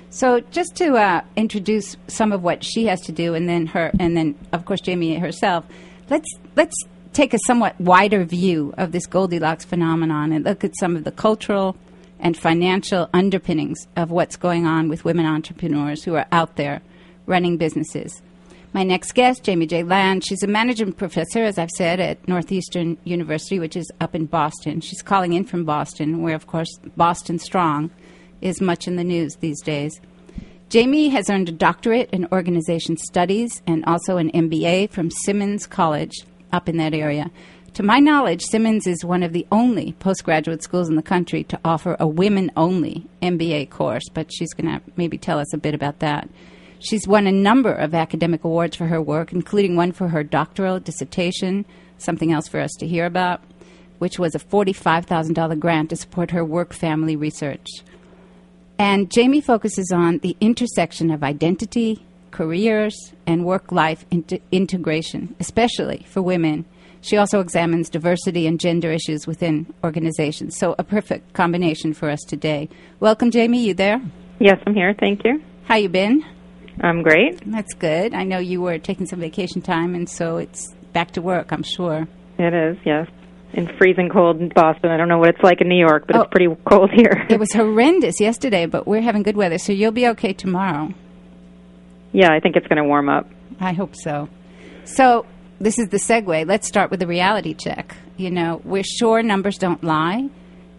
So, 0.10 0.40
just 0.40 0.78
to 0.78 0.96
uh, 0.96 1.22
introduce 1.36 1.98
some 2.08 2.32
of 2.32 2.42
what 2.42 2.64
she 2.64 2.86
has 2.86 3.02
to 3.02 3.12
do, 3.12 3.34
and 3.34 3.50
then 3.50 3.68
her, 3.68 3.92
and 4.00 4.16
then 4.16 4.36
of 4.54 4.64
course 4.64 4.80
Jamie 4.80 5.18
herself. 5.18 5.66
Let's 6.10 6.30
let's 6.56 6.76
take 7.12 7.34
a 7.34 7.40
somewhat 7.46 7.78
wider 7.82 8.24
view 8.24 8.74
of 8.78 8.94
this 8.94 9.06
Goldilocks 9.06 9.66
phenomenon 9.66 10.32
and 10.32 10.46
look 10.46 10.64
at 10.64 10.78
some 10.80 10.96
of 10.96 11.04
the 11.04 11.12
cultural 11.12 11.76
and 12.20 12.38
financial 12.38 13.10
underpinnings 13.14 13.88
of 13.96 14.12
what's 14.12 14.36
going 14.36 14.66
on 14.66 14.90
with 14.90 15.06
women 15.06 15.26
entrepreneurs 15.26 16.04
who 16.04 16.16
are 16.16 16.28
out 16.32 16.56
there 16.56 16.82
running 17.26 17.58
businesses. 17.58 18.22
My 18.74 18.84
next 18.84 19.14
guest, 19.14 19.44
Jamie 19.44 19.66
J. 19.66 19.84
Ladge, 19.84 20.26
she's 20.26 20.44
a 20.44 20.48
management 20.48 20.98
professor, 20.98 21.44
as 21.44 21.58
I've 21.58 21.72
said, 21.72 22.00
at 22.00 22.28
Northeastern 22.28 22.98
University, 23.06 23.60
which 23.60 23.76
is 23.76 23.90
up 24.02 24.14
in 24.14 24.26
Boston. 24.26 24.82
She's 24.82 25.02
calling 25.02 25.34
in 25.34 25.46
from 25.46 25.66
Boston, 25.66 26.22
where, 26.22 26.36
of 26.36 26.48
course, 26.48 26.70
Boston 26.96 27.40
Strong 27.40 27.92
is 28.42 28.62
much 28.62 28.88
in 28.88 28.96
the 28.96 29.04
news 29.04 29.36
these 29.38 29.62
days. 29.62 30.00
Jamie 30.70 31.10
has 31.10 31.30
earned 31.30 31.48
a 31.48 31.54
doctorate 31.54 32.10
in 32.12 32.28
organization 32.32 32.98
studies 32.98 33.62
and 33.66 33.86
also 33.86 34.18
an 34.18 34.30
MBA 34.32 34.90
from 34.90 35.10
Simmons 35.10 35.66
College 35.66 36.26
up 36.52 36.68
in 36.68 36.78
that 36.78 36.94
area. 36.94 37.32
To 37.78 37.84
my 37.84 38.00
knowledge, 38.00 38.42
Simmons 38.42 38.88
is 38.88 39.06
one 39.06 39.22
of 39.22 39.34
the 39.34 39.46
only 39.52 39.92
postgraduate 40.00 40.64
schools 40.64 40.90
in 40.90 40.96
the 40.96 41.04
country 41.04 41.44
to 41.44 41.60
offer 41.64 41.96
a 42.00 42.08
women 42.08 42.52
only 42.58 43.06
MBA 43.22 43.70
course, 43.70 44.10
but 44.12 44.34
she's 44.34 44.52
going 44.56 44.66
to 44.66 44.82
maybe 44.96 45.20
tell 45.20 45.38
us 45.38 45.54
a 45.54 45.60
bit 45.60 45.76
about 45.76 46.00
that. 46.00 46.28
She's 46.80 47.08
won 47.08 47.28
a 47.28 47.32
number 47.32 47.72
of 47.72 47.94
academic 47.94 48.44
awards 48.44 48.76
for 48.76 48.88
her 48.88 49.00
work, 49.00 49.32
including 49.32 49.76
one 49.76 49.92
for 49.92 50.08
her 50.08 50.24
doctoral 50.24 50.80
dissertation, 50.80 51.68
something 52.00 52.32
else 52.32 52.48
for 52.48 52.60
us 52.60 52.72
to 52.80 52.88
hear 52.88 53.06
about, 53.06 53.44
which 54.00 54.18
was 54.18 54.34
a 54.34 54.40
$45,000 54.40 55.60
grant 55.60 55.92
to 55.92 55.98
support 55.98 56.32
her 56.32 56.44
work 56.44 56.74
family 56.74 57.16
research. 57.16 57.68
And 58.80 59.12
Jamie 59.12 59.40
focuses 59.40 59.92
on 59.92 60.18
the 60.18 60.36
intersection 60.42 61.12
of 61.12 61.22
identity, 61.22 62.04
careers, 62.32 63.14
and 63.28 63.46
work 63.46 63.72
life 63.72 64.04
inter- 64.10 64.40
integration, 64.52 65.36
especially 65.40 66.08
for 66.10 66.24
women 66.24 66.66
she 67.02 67.18
also 67.18 67.40
examines 67.40 67.90
diversity 67.90 68.48
and 68.48 68.60
gender 68.60 68.92
issues 68.92 69.28
within 69.28 69.74
organizations. 69.84 70.58
So 70.58 70.76
a 70.78 70.84
perfect 70.84 71.34
combination 71.34 71.94
for 71.94 72.10
us 72.10 72.20
today. 72.28 72.70
Welcome, 73.00 73.32
Jamie. 73.32 73.66
You 73.66 73.74
there? 73.74 74.02
Yes, 74.40 74.58
I'm 74.66 74.74
here. 74.74 74.94
Thank 75.00 75.24
you. 75.26 75.42
How 75.66 75.76
you 75.76 75.90
been? 75.90 76.24
I'm 76.82 77.02
great. 77.02 77.42
That's 77.46 77.74
good. 77.74 78.14
I 78.14 78.24
know 78.24 78.38
you 78.38 78.62
were 78.62 78.78
taking 78.78 79.06
some 79.06 79.20
vacation 79.20 79.62
time, 79.62 79.96
and 79.96 80.08
so 80.08 80.38
it's 80.38 80.74
back 80.94 81.12
to 81.12 81.22
work. 81.22 81.52
I'm 81.52 81.64
sure. 81.64 82.08
It 82.38 82.54
is. 82.54 82.78
Yes. 82.86 83.08
In 83.54 83.68
freezing 83.78 84.10
cold 84.10 84.40
in 84.40 84.50
Boston. 84.50 84.92
I 84.92 84.98
don't 84.98 85.08
know 85.08 85.18
what 85.18 85.30
it's 85.30 85.42
like 85.44 85.62
in 85.62 85.70
New 85.70 85.80
York, 85.80 86.06
but 86.06 86.16
oh, 86.16 86.22
it's 86.22 86.32
pretty 86.32 86.56
cold 86.70 86.92
here. 86.94 87.26
it 87.30 87.40
was 87.40 87.52
horrendous 87.54 88.20
yesterday, 88.20 88.66
but 88.66 88.86
we're 88.86 89.02
having 89.02 89.24
good 89.24 89.38
weather, 89.38 89.58
so 89.58 89.72
you'll 89.72 89.92
be 89.92 90.08
okay 90.10 90.34
tomorrow. 90.34 90.94
Yeah, 92.12 92.32
I 92.32 92.40
think 92.40 92.56
it's 92.56 92.68
going 92.68 92.78
to 92.78 92.84
warm 92.84 93.10
up. 93.10 93.28
I 93.60 93.74
hope 93.74 93.96
so. 93.96 94.30
So, 94.84 95.26
this 95.60 95.80
is 95.80 95.90
the 95.90 95.98
segue. 95.98 96.48
Let's 96.48 96.68
start 96.68 96.92
with 96.92 97.00
the 97.00 97.08
reality 97.08 97.54
check. 97.54 97.96
You 98.16 98.32
know, 98.32 98.62
we're 98.64 98.84
sure 98.84 99.24
numbers 99.24 99.58
don't 99.58 99.84
lie, 99.84 100.30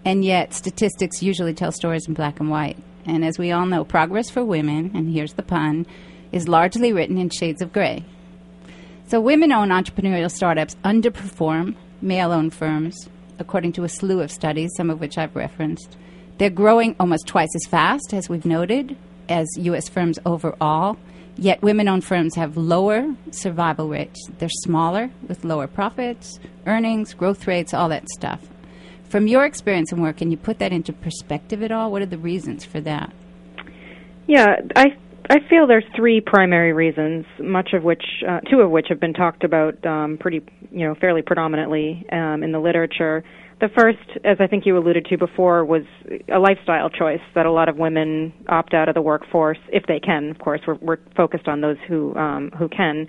and 0.04 0.24
yet 0.24 0.54
statistics 0.54 1.22
usually 1.22 1.54
tell 1.54 1.72
stories 1.72 2.06
in 2.06 2.14
black 2.14 2.40
and 2.40 2.50
white. 2.50 2.78
And 3.04 3.24
as 3.24 3.38
we 3.38 3.52
all 3.52 3.66
know, 3.66 3.84
progress 3.84 4.30
for 4.30 4.44
women, 4.44 4.92
and 4.94 5.12
here's 5.12 5.32
the 5.32 5.42
pun, 5.42 5.86
is 6.30 6.48
largely 6.48 6.92
written 6.92 7.18
in 7.18 7.30
shades 7.30 7.62
of 7.62 7.72
gray. 7.72 8.04
So, 9.06 9.20
women 9.20 9.52
owned 9.52 9.72
entrepreneurial 9.72 10.30
startups 10.30 10.76
underperform 10.84 11.74
male 12.02 12.32
owned 12.32 12.54
firms, 12.54 13.08
according 13.38 13.72
to 13.72 13.84
a 13.84 13.88
slew 13.88 14.20
of 14.20 14.30
studies, 14.30 14.70
some 14.76 14.90
of 14.90 15.00
which 15.00 15.16
I've 15.18 15.34
referenced. 15.34 15.96
They're 16.38 16.50
growing 16.50 16.94
almost 17.00 17.26
twice 17.26 17.54
as 17.54 17.70
fast, 17.70 18.12
as 18.12 18.28
we've 18.28 18.44
noted, 18.44 18.96
as 19.28 19.46
U.S. 19.58 19.88
firms 19.88 20.18
overall. 20.24 20.96
Yet 21.40 21.62
women 21.62 21.86
owned 21.86 22.04
firms 22.04 22.34
have 22.34 22.56
lower 22.56 23.14
survival 23.30 23.88
rates. 23.88 24.28
They're 24.38 24.48
smaller 24.48 25.10
with 25.28 25.44
lower 25.44 25.68
profits, 25.68 26.40
earnings, 26.66 27.14
growth 27.14 27.46
rates, 27.46 27.72
all 27.72 27.88
that 27.90 28.08
stuff. 28.08 28.48
From 29.08 29.28
your 29.28 29.46
experience 29.46 29.92
and 29.92 30.02
work, 30.02 30.16
can 30.16 30.32
you 30.32 30.36
put 30.36 30.58
that 30.58 30.72
into 30.72 30.92
perspective 30.92 31.62
at 31.62 31.70
all? 31.70 31.92
What 31.92 32.02
are 32.02 32.06
the 32.06 32.18
reasons 32.18 32.64
for 32.64 32.80
that? 32.80 33.12
Yeah, 34.26 34.56
I 34.74 34.96
I 35.30 35.36
feel 35.48 35.66
there's 35.66 35.84
three 35.94 36.20
primary 36.20 36.72
reasons, 36.72 37.26
much 37.38 37.72
of 37.72 37.84
which, 37.84 38.02
uh, 38.26 38.40
two 38.50 38.60
of 38.60 38.70
which 38.70 38.86
have 38.88 38.98
been 38.98 39.12
talked 39.12 39.44
about 39.44 39.84
um, 39.86 40.16
pretty, 40.18 40.42
you 40.70 40.86
know, 40.86 40.94
fairly 40.94 41.22
predominantly 41.22 42.04
um, 42.10 42.42
in 42.42 42.50
the 42.50 42.58
literature. 42.58 43.22
The 43.60 43.68
first, 43.76 44.24
as 44.24 44.36
I 44.38 44.46
think 44.46 44.66
you 44.66 44.78
alluded 44.78 45.06
to 45.06 45.18
before, 45.18 45.64
was 45.64 45.82
a 46.32 46.38
lifestyle 46.38 46.90
choice 46.90 47.20
that 47.34 47.44
a 47.44 47.50
lot 47.50 47.68
of 47.68 47.76
women 47.76 48.32
opt 48.48 48.72
out 48.72 48.88
of 48.88 48.94
the 48.94 49.02
workforce 49.02 49.58
if 49.72 49.82
they 49.88 49.98
can. 49.98 50.30
Of 50.30 50.38
course, 50.38 50.60
we're, 50.66 50.76
we're 50.76 50.98
focused 51.16 51.48
on 51.48 51.60
those 51.60 51.76
who 51.88 52.14
um, 52.14 52.52
who 52.56 52.68
can, 52.68 53.08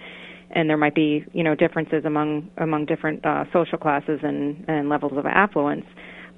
and 0.49 0.67
there 0.67 0.77
might 0.77 0.95
be 0.95 1.23
you 1.33 1.43
know 1.43 1.53
differences 1.53 2.03
among 2.03 2.49
among 2.57 2.87
different 2.87 3.23
uh, 3.23 3.43
social 3.53 3.77
classes 3.77 4.21
and, 4.23 4.65
and 4.67 4.89
levels 4.89 5.13
of 5.15 5.25
affluence. 5.27 5.85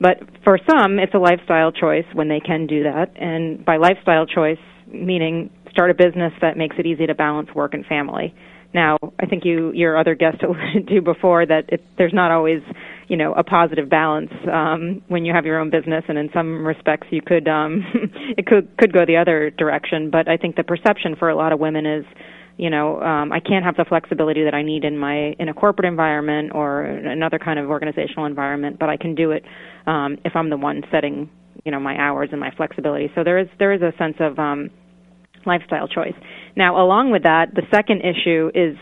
But 0.01 0.17
for 0.43 0.59
some, 0.69 0.99
it's 0.99 1.13
a 1.13 1.19
lifestyle 1.19 1.71
choice 1.71 2.05
when 2.13 2.27
they 2.27 2.41
can 2.41 2.67
do 2.67 2.83
that, 2.83 3.11
and 3.15 3.63
by 3.63 3.77
lifestyle 3.77 4.25
choice, 4.25 4.59
meaning 4.87 5.51
start 5.69 5.89
a 5.89 5.93
business 5.93 6.33
that 6.41 6.57
makes 6.57 6.75
it 6.77 6.85
easy 6.85 7.07
to 7.07 7.15
balance 7.15 7.47
work 7.55 7.73
and 7.73 7.85
family. 7.85 8.33
Now, 8.73 8.97
I 9.19 9.25
think 9.25 9.43
you 9.45 9.71
your 9.73 9.97
other 9.97 10.15
guest 10.15 10.37
alluded 10.43 10.87
to 10.89 11.01
before 11.01 11.45
that 11.45 11.65
it, 11.69 11.83
there's 11.97 12.13
not 12.13 12.31
always 12.31 12.61
you 13.11 13.17
know 13.17 13.33
a 13.33 13.43
positive 13.43 13.89
balance 13.89 14.31
um, 14.49 15.01
when 15.09 15.25
you 15.25 15.33
have 15.33 15.45
your 15.45 15.59
own 15.59 15.69
business, 15.69 16.05
and 16.07 16.17
in 16.17 16.29
some 16.33 16.65
respects 16.65 17.07
you 17.11 17.21
could 17.21 17.45
um, 17.45 17.83
it 18.37 18.45
could 18.45 18.69
could 18.77 18.93
go 18.93 19.05
the 19.05 19.17
other 19.17 19.49
direction. 19.49 20.09
But 20.09 20.29
I 20.29 20.37
think 20.37 20.55
the 20.55 20.63
perception 20.63 21.17
for 21.19 21.29
a 21.29 21.35
lot 21.35 21.51
of 21.51 21.59
women 21.59 21.85
is, 21.85 22.05
you 22.55 22.69
know, 22.69 23.01
um, 23.01 23.33
I 23.33 23.41
can't 23.41 23.65
have 23.65 23.75
the 23.75 23.83
flexibility 23.83 24.45
that 24.45 24.53
I 24.53 24.63
need 24.63 24.85
in 24.85 24.97
my 24.97 25.35
in 25.37 25.49
a 25.49 25.53
corporate 25.53 25.89
environment 25.89 26.53
or 26.55 26.85
another 26.85 27.37
kind 27.37 27.59
of 27.59 27.69
organizational 27.69 28.27
environment, 28.27 28.79
but 28.79 28.87
I 28.87 28.95
can 28.95 29.13
do 29.13 29.31
it 29.31 29.43
um, 29.87 30.17
if 30.23 30.33
I'm 30.33 30.49
the 30.49 30.55
one 30.57 30.81
setting 30.89 31.29
you 31.65 31.71
know 31.73 31.81
my 31.81 31.97
hours 31.97 32.29
and 32.31 32.39
my 32.39 32.51
flexibility. 32.55 33.11
So 33.13 33.25
there 33.25 33.39
is 33.39 33.47
there 33.59 33.73
is 33.73 33.81
a 33.81 33.91
sense 33.97 34.15
of 34.21 34.39
um, 34.39 34.69
lifestyle 35.45 35.89
choice. 35.89 36.15
Now, 36.55 36.81
along 36.81 37.11
with 37.11 37.23
that, 37.23 37.53
the 37.55 37.63
second 37.73 38.03
issue 38.03 38.51
is 38.55 38.77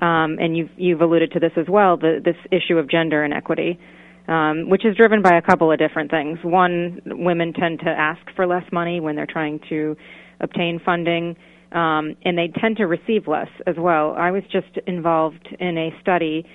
um, 0.00 0.38
and 0.40 0.56
you've, 0.56 0.70
you've 0.76 1.00
alluded 1.02 1.32
to 1.32 1.40
this 1.40 1.52
as 1.56 1.66
well, 1.68 1.96
the, 1.96 2.20
this 2.24 2.36
issue 2.50 2.78
of 2.78 2.88
gender 2.88 3.22
inequity, 3.22 3.78
um, 4.28 4.70
which 4.70 4.84
is 4.84 4.96
driven 4.96 5.22
by 5.22 5.36
a 5.36 5.42
couple 5.42 5.70
of 5.70 5.78
different 5.78 6.10
things. 6.10 6.38
One, 6.42 7.00
women 7.04 7.52
tend 7.52 7.80
to 7.80 7.90
ask 7.90 8.20
for 8.34 8.46
less 8.46 8.64
money 8.72 9.00
when 9.00 9.14
they're 9.14 9.26
trying 9.30 9.60
to 9.68 9.96
obtain 10.40 10.80
funding, 10.84 11.36
um, 11.72 12.16
and 12.24 12.36
they 12.36 12.50
tend 12.60 12.78
to 12.78 12.86
receive 12.86 13.28
less 13.28 13.48
as 13.66 13.74
well. 13.78 14.14
I 14.16 14.30
was 14.30 14.42
just 14.50 14.78
involved 14.86 15.48
in 15.60 15.76
a 15.76 15.90
study 16.00 16.46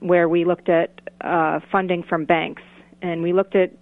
where 0.00 0.28
we 0.28 0.44
looked 0.44 0.68
at 0.68 1.00
uh, 1.22 1.60
funding 1.72 2.04
from 2.06 2.26
banks, 2.26 2.62
and 3.00 3.22
we 3.22 3.32
looked 3.32 3.56
at 3.56 3.72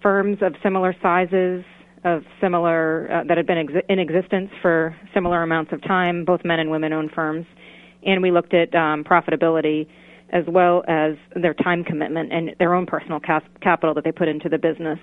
firms 0.00 0.38
of 0.40 0.54
similar 0.62 0.94
sizes, 1.02 1.64
of 2.04 2.22
similar 2.40 3.10
uh, 3.12 3.24
that 3.26 3.36
had 3.36 3.46
been 3.46 3.58
ex- 3.58 3.84
in 3.88 3.98
existence 3.98 4.50
for 4.62 4.96
similar 5.12 5.42
amounts 5.42 5.72
of 5.72 5.82
time, 5.82 6.24
both 6.24 6.44
men 6.44 6.60
and 6.60 6.70
women 6.70 6.92
owned 6.92 7.10
firms 7.12 7.44
and 8.08 8.22
we 8.22 8.30
looked 8.30 8.54
at 8.54 8.74
um, 8.74 9.04
profitability 9.04 9.86
as 10.30 10.44
well 10.46 10.82
as 10.88 11.14
their 11.40 11.54
time 11.54 11.84
commitment 11.84 12.32
and 12.32 12.54
their 12.58 12.74
own 12.74 12.86
personal 12.86 13.20
cas- 13.20 13.42
capital 13.62 13.94
that 13.94 14.04
they 14.04 14.12
put 14.12 14.28
into 14.28 14.48
the 14.48 14.58
business. 14.58 14.98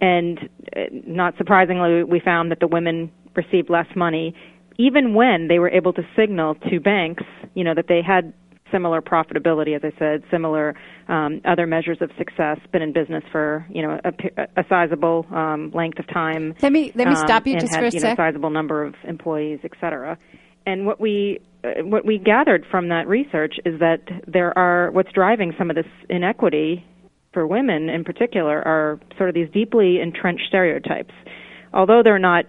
and 0.00 0.48
uh, 0.76 0.80
not 1.06 1.36
surprisingly, 1.36 2.04
we 2.04 2.20
found 2.20 2.50
that 2.50 2.60
the 2.60 2.66
women 2.66 3.10
received 3.36 3.68
less 3.70 3.86
money, 3.94 4.34
even 4.78 5.14
when 5.14 5.48
they 5.48 5.58
were 5.58 5.68
able 5.70 5.92
to 5.92 6.02
signal 6.16 6.54
to 6.70 6.80
banks, 6.80 7.24
you 7.54 7.64
know, 7.64 7.74
that 7.74 7.86
they 7.88 8.00
had 8.02 8.32
similar 8.72 9.02
profitability, 9.02 9.74
as 9.74 9.82
I 9.84 9.92
said, 9.98 10.22
similar 10.30 10.74
um, 11.08 11.40
other 11.44 11.66
measures 11.66 11.98
of 12.00 12.10
success, 12.16 12.58
been 12.72 12.82
in 12.82 12.92
business 12.92 13.24
for 13.32 13.66
you 13.70 13.82
know 13.82 14.00
a, 14.04 14.12
a 14.60 14.64
sizable 14.68 15.26
um, 15.32 15.70
length 15.74 15.98
of 15.98 16.06
time. 16.08 16.54
Let 16.62 16.72
me 16.72 16.92
let 16.94 17.08
me 17.08 17.14
um, 17.14 17.26
stop 17.26 17.46
you 17.46 17.58
just 17.58 17.74
had, 17.74 17.80
for 17.80 17.86
a 17.86 17.90
you 17.90 18.00
sec. 18.00 18.16
know, 18.16 18.24
sizable 18.24 18.50
number 18.50 18.84
of 18.84 18.94
employees, 19.04 19.60
et 19.64 19.72
cetera. 19.80 20.18
And 20.70 20.86
what 20.86 21.00
we 21.00 21.40
uh, 21.64 21.82
what 21.84 22.06
we 22.06 22.18
gathered 22.18 22.64
from 22.70 22.88
that 22.88 23.08
research 23.08 23.54
is 23.64 23.80
that 23.80 24.02
there 24.26 24.56
are 24.56 24.90
what's 24.92 25.12
driving 25.12 25.52
some 25.58 25.68
of 25.68 25.76
this 25.76 25.86
inequity 26.08 26.86
for 27.32 27.46
women 27.46 27.88
in 27.88 28.04
particular 28.04 28.56
are 28.62 29.00
sort 29.16 29.28
of 29.28 29.34
these 29.34 29.48
deeply 29.52 30.00
entrenched 30.00 30.44
stereotypes. 30.48 31.12
Although 31.74 32.02
they're 32.04 32.20
not 32.20 32.44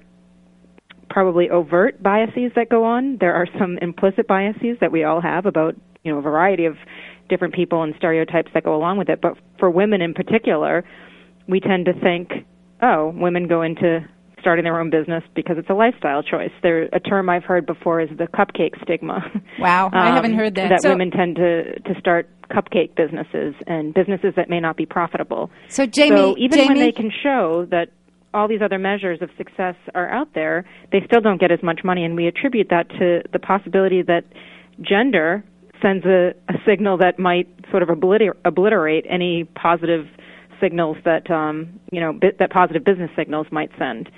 probably 1.09 1.49
overt 1.49 2.01
biases 2.01 2.51
that 2.55 2.69
go 2.69 2.84
on, 2.84 3.17
there 3.19 3.34
are 3.34 3.47
some 3.59 3.78
implicit 3.82 4.28
biases 4.28 4.78
that 4.82 4.91
we 4.91 5.03
all 5.03 5.19
have 5.19 5.47
about 5.47 5.76
you 6.03 6.11
know 6.11 6.19
a 6.19 6.22
variety 6.22 6.65
of 6.65 6.76
different 7.28 7.55
people 7.55 7.82
and 7.82 7.95
stereotypes 7.97 8.51
that 8.53 8.63
go 8.63 8.76
along 8.76 8.97
with 8.97 9.09
it. 9.09 9.19
But 9.19 9.34
for 9.57 9.72
women 9.72 10.01
in 10.01 10.13
particular, 10.13 10.84
we 11.47 11.59
tend 11.59 11.86
to 11.86 11.93
think, 11.93 12.30
oh, 12.84 13.13
women 13.15 13.47
go 13.47 13.63
into 13.63 14.07
starting 14.42 14.64
their 14.66 14.80
own 14.80 14.89
business 14.89 15.24
because 15.36 15.58
it's 15.58 15.70
a 15.70 15.74
lifestyle 15.74 16.22
choice. 16.24 16.52
There, 16.62 16.89
a 16.92 17.00
term 17.00 17.30
I've 17.30 17.44
heard 17.46 17.66
before 17.66 18.02
is 18.02 18.10
the 18.18 18.28
cupcake 18.28 18.82
stigma. 18.84 19.24
Wow, 19.60 19.89
I 19.94 20.10
Um, 20.10 20.16
haven't 20.16 20.34
heard 20.34 20.56
that. 20.56 20.70
That 20.70 20.82
So- 20.82 20.89
women 20.89 21.12
tend 21.12 21.36
to 21.38 21.80
to 21.80 22.00
start 22.00 22.28
cupcake 22.50 22.96
businesses 22.96 23.54
and 23.68 23.94
businesses 23.94 24.34
that 24.36 24.50
may 24.50 24.60
not 24.60 24.76
be 24.76 24.86
profitable. 24.86 25.50
So, 25.70 25.86
Jamie- 25.86 26.18
so 26.18 26.36
even 26.38 26.68
when 26.68 26.78
they 26.80 26.92
can 26.92 27.10
show 27.24 27.66
that 27.70 27.89
all 28.34 28.48
these 28.48 28.62
other 28.62 28.80
measures 28.80 29.22
of 29.22 29.30
success 29.38 29.76
are 29.96 30.10
out 30.10 30.34
there, 30.34 30.66
they 30.92 31.02
still 31.06 31.22
don't 31.22 31.39
get 31.39 31.52
as 31.52 31.62
much 31.64 31.84
money, 31.84 32.04
and 32.04 32.16
we 32.16 32.28
attribute 32.28 32.70
that 32.70 32.89
to 32.89 33.22
the 33.32 33.39
possibility 33.39 34.02
that 34.02 34.24
gender 34.82 35.44
sends 35.82 36.06
a, 36.06 36.34
a 36.50 36.54
signal 36.66 36.98
that 36.98 37.20
might 37.20 37.48
sort 37.72 37.84
of 37.84 37.89
obliter- 37.89 38.36
obliterate 38.46 39.06
any 39.10 39.44
positive 39.56 40.08
signals 40.60 40.96
that 41.06 41.30
um, 41.32 41.68
you 41.92 42.00
know 42.00 42.14
bi- 42.14 42.32
that 42.39 42.52
positive 42.52 42.84
business 42.84 43.10
signals 43.16 43.48
might 43.52 43.72
send. 43.80 44.10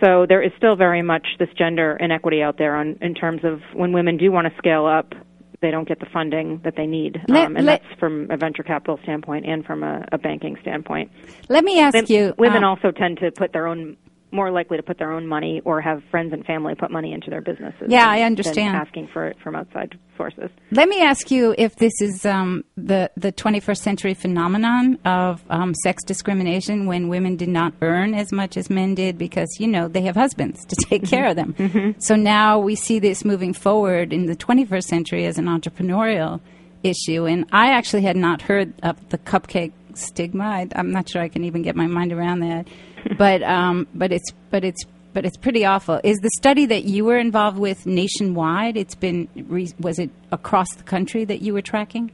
So 0.00 0.26
there 0.28 0.42
is 0.42 0.52
still 0.56 0.76
very 0.76 1.02
much 1.02 1.26
this 1.38 1.48
gender 1.56 1.96
inequity 1.98 2.42
out 2.42 2.58
there 2.58 2.76
on, 2.76 2.98
in 3.00 3.14
terms 3.14 3.42
of 3.44 3.60
when 3.72 3.92
women 3.92 4.16
do 4.16 4.30
want 4.30 4.46
to 4.46 4.56
scale 4.58 4.86
up, 4.86 5.14
they 5.62 5.70
don't 5.70 5.88
get 5.88 6.00
the 6.00 6.06
funding 6.12 6.60
that 6.64 6.74
they 6.76 6.86
need, 6.86 7.22
Let- 7.28 7.46
um, 7.46 7.56
and 7.56 7.64
let- 7.66 7.82
that's 7.82 7.98
from 7.98 8.30
a 8.30 8.36
venture 8.36 8.62
capital 8.62 8.98
standpoint 9.02 9.46
and 9.46 9.64
from 9.64 9.82
a, 9.82 10.04
a 10.12 10.18
banking 10.18 10.56
standpoint. 10.60 11.10
Let 11.48 11.64
me 11.64 11.80
ask 11.80 11.94
Wom- 11.94 12.04
you. 12.08 12.34
Women 12.36 12.62
um, 12.62 12.70
also 12.70 12.90
tend 12.90 13.18
to 13.18 13.30
put 13.30 13.52
their 13.52 13.66
own 13.66 13.96
more 14.32 14.50
likely 14.50 14.76
to 14.76 14.82
put 14.82 14.98
their 14.98 15.12
own 15.12 15.26
money 15.26 15.62
or 15.64 15.80
have 15.80 16.02
friends 16.10 16.32
and 16.32 16.44
family 16.44 16.74
put 16.74 16.90
money 16.90 17.12
into 17.12 17.30
their 17.30 17.40
businesses. 17.40 17.86
Yeah, 17.88 18.00
than- 18.06 18.08
I 18.10 18.22
understand. 18.22 18.76
asking 18.76 19.08
for 19.12 19.26
it 19.28 19.36
from 19.42 19.54
outside 19.54 19.96
sources. 20.16 20.50
Let 20.72 20.88
me 20.88 21.00
ask 21.02 21.30
you 21.30 21.54
if 21.56 21.76
this 21.76 21.92
is 22.00 22.26
um, 22.26 22.64
the 22.76 23.10
the 23.16 23.32
21st 23.32 23.78
century 23.78 24.14
phenomenon 24.14 24.98
of 25.04 25.44
um, 25.48 25.74
sex 25.74 26.02
discrimination 26.04 26.86
when 26.86 27.08
women 27.08 27.36
did 27.36 27.48
not 27.48 27.72
earn 27.82 28.14
as 28.14 28.32
much 28.32 28.56
as 28.56 28.68
men 28.68 28.94
did 28.94 29.16
because 29.16 29.48
you 29.60 29.68
know 29.68 29.88
they 29.88 30.02
have 30.02 30.16
husbands 30.16 30.64
to 30.66 30.76
take 30.88 31.02
Mm-hmm. 31.02 31.10
care 31.10 31.26
of 31.28 31.36
them. 31.36 31.94
So 31.98 32.16
now 32.16 32.58
we 32.58 32.74
see 32.74 32.98
this 32.98 33.24
moving 33.24 33.52
forward 33.52 34.12
in 34.12 34.26
the 34.26 34.34
21st 34.36 34.84
century 34.84 35.26
as 35.26 35.38
an 35.38 35.44
entrepreneurial 35.46 36.40
issue. 36.82 37.26
And 37.26 37.46
I 37.52 37.72
actually 37.72 38.02
had 38.02 38.16
not 38.16 38.42
heard 38.42 38.72
of 38.82 39.08
the 39.10 39.18
cupcake 39.18 39.72
stigma. 39.94 40.44
I, 40.44 40.68
I'm 40.74 40.90
not 40.90 41.08
sure 41.08 41.22
I 41.22 41.28
can 41.28 41.44
even 41.44 41.62
get 41.62 41.76
my 41.76 41.86
mind 41.86 42.12
around 42.12 42.40
that. 42.40 42.66
but 43.18 43.42
um, 43.42 43.86
but 43.94 44.12
it's 44.12 44.32
but 44.50 44.64
it's 44.64 44.84
but 45.12 45.24
it's 45.24 45.36
pretty 45.36 45.64
awful. 45.64 46.00
Is 46.04 46.18
the 46.18 46.30
study 46.36 46.66
that 46.66 46.84
you 46.84 47.04
were 47.04 47.18
involved 47.18 47.58
with 47.58 47.86
nationwide? 47.86 48.76
It's 48.76 48.94
been 48.94 49.28
re- 49.34 49.72
was 49.78 49.98
it 49.98 50.10
across 50.30 50.74
the 50.74 50.82
country 50.82 51.24
that 51.24 51.40
you 51.40 51.54
were 51.54 51.62
tracking? 51.62 52.10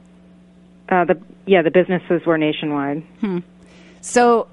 Uh, 0.89 1.05
the 1.05 1.19
yeah, 1.45 1.61
the 1.61 1.71
businesses 1.71 2.25
were 2.25 2.37
nationwide. 2.37 3.03
Hmm. 3.19 3.39
So, 4.01 4.47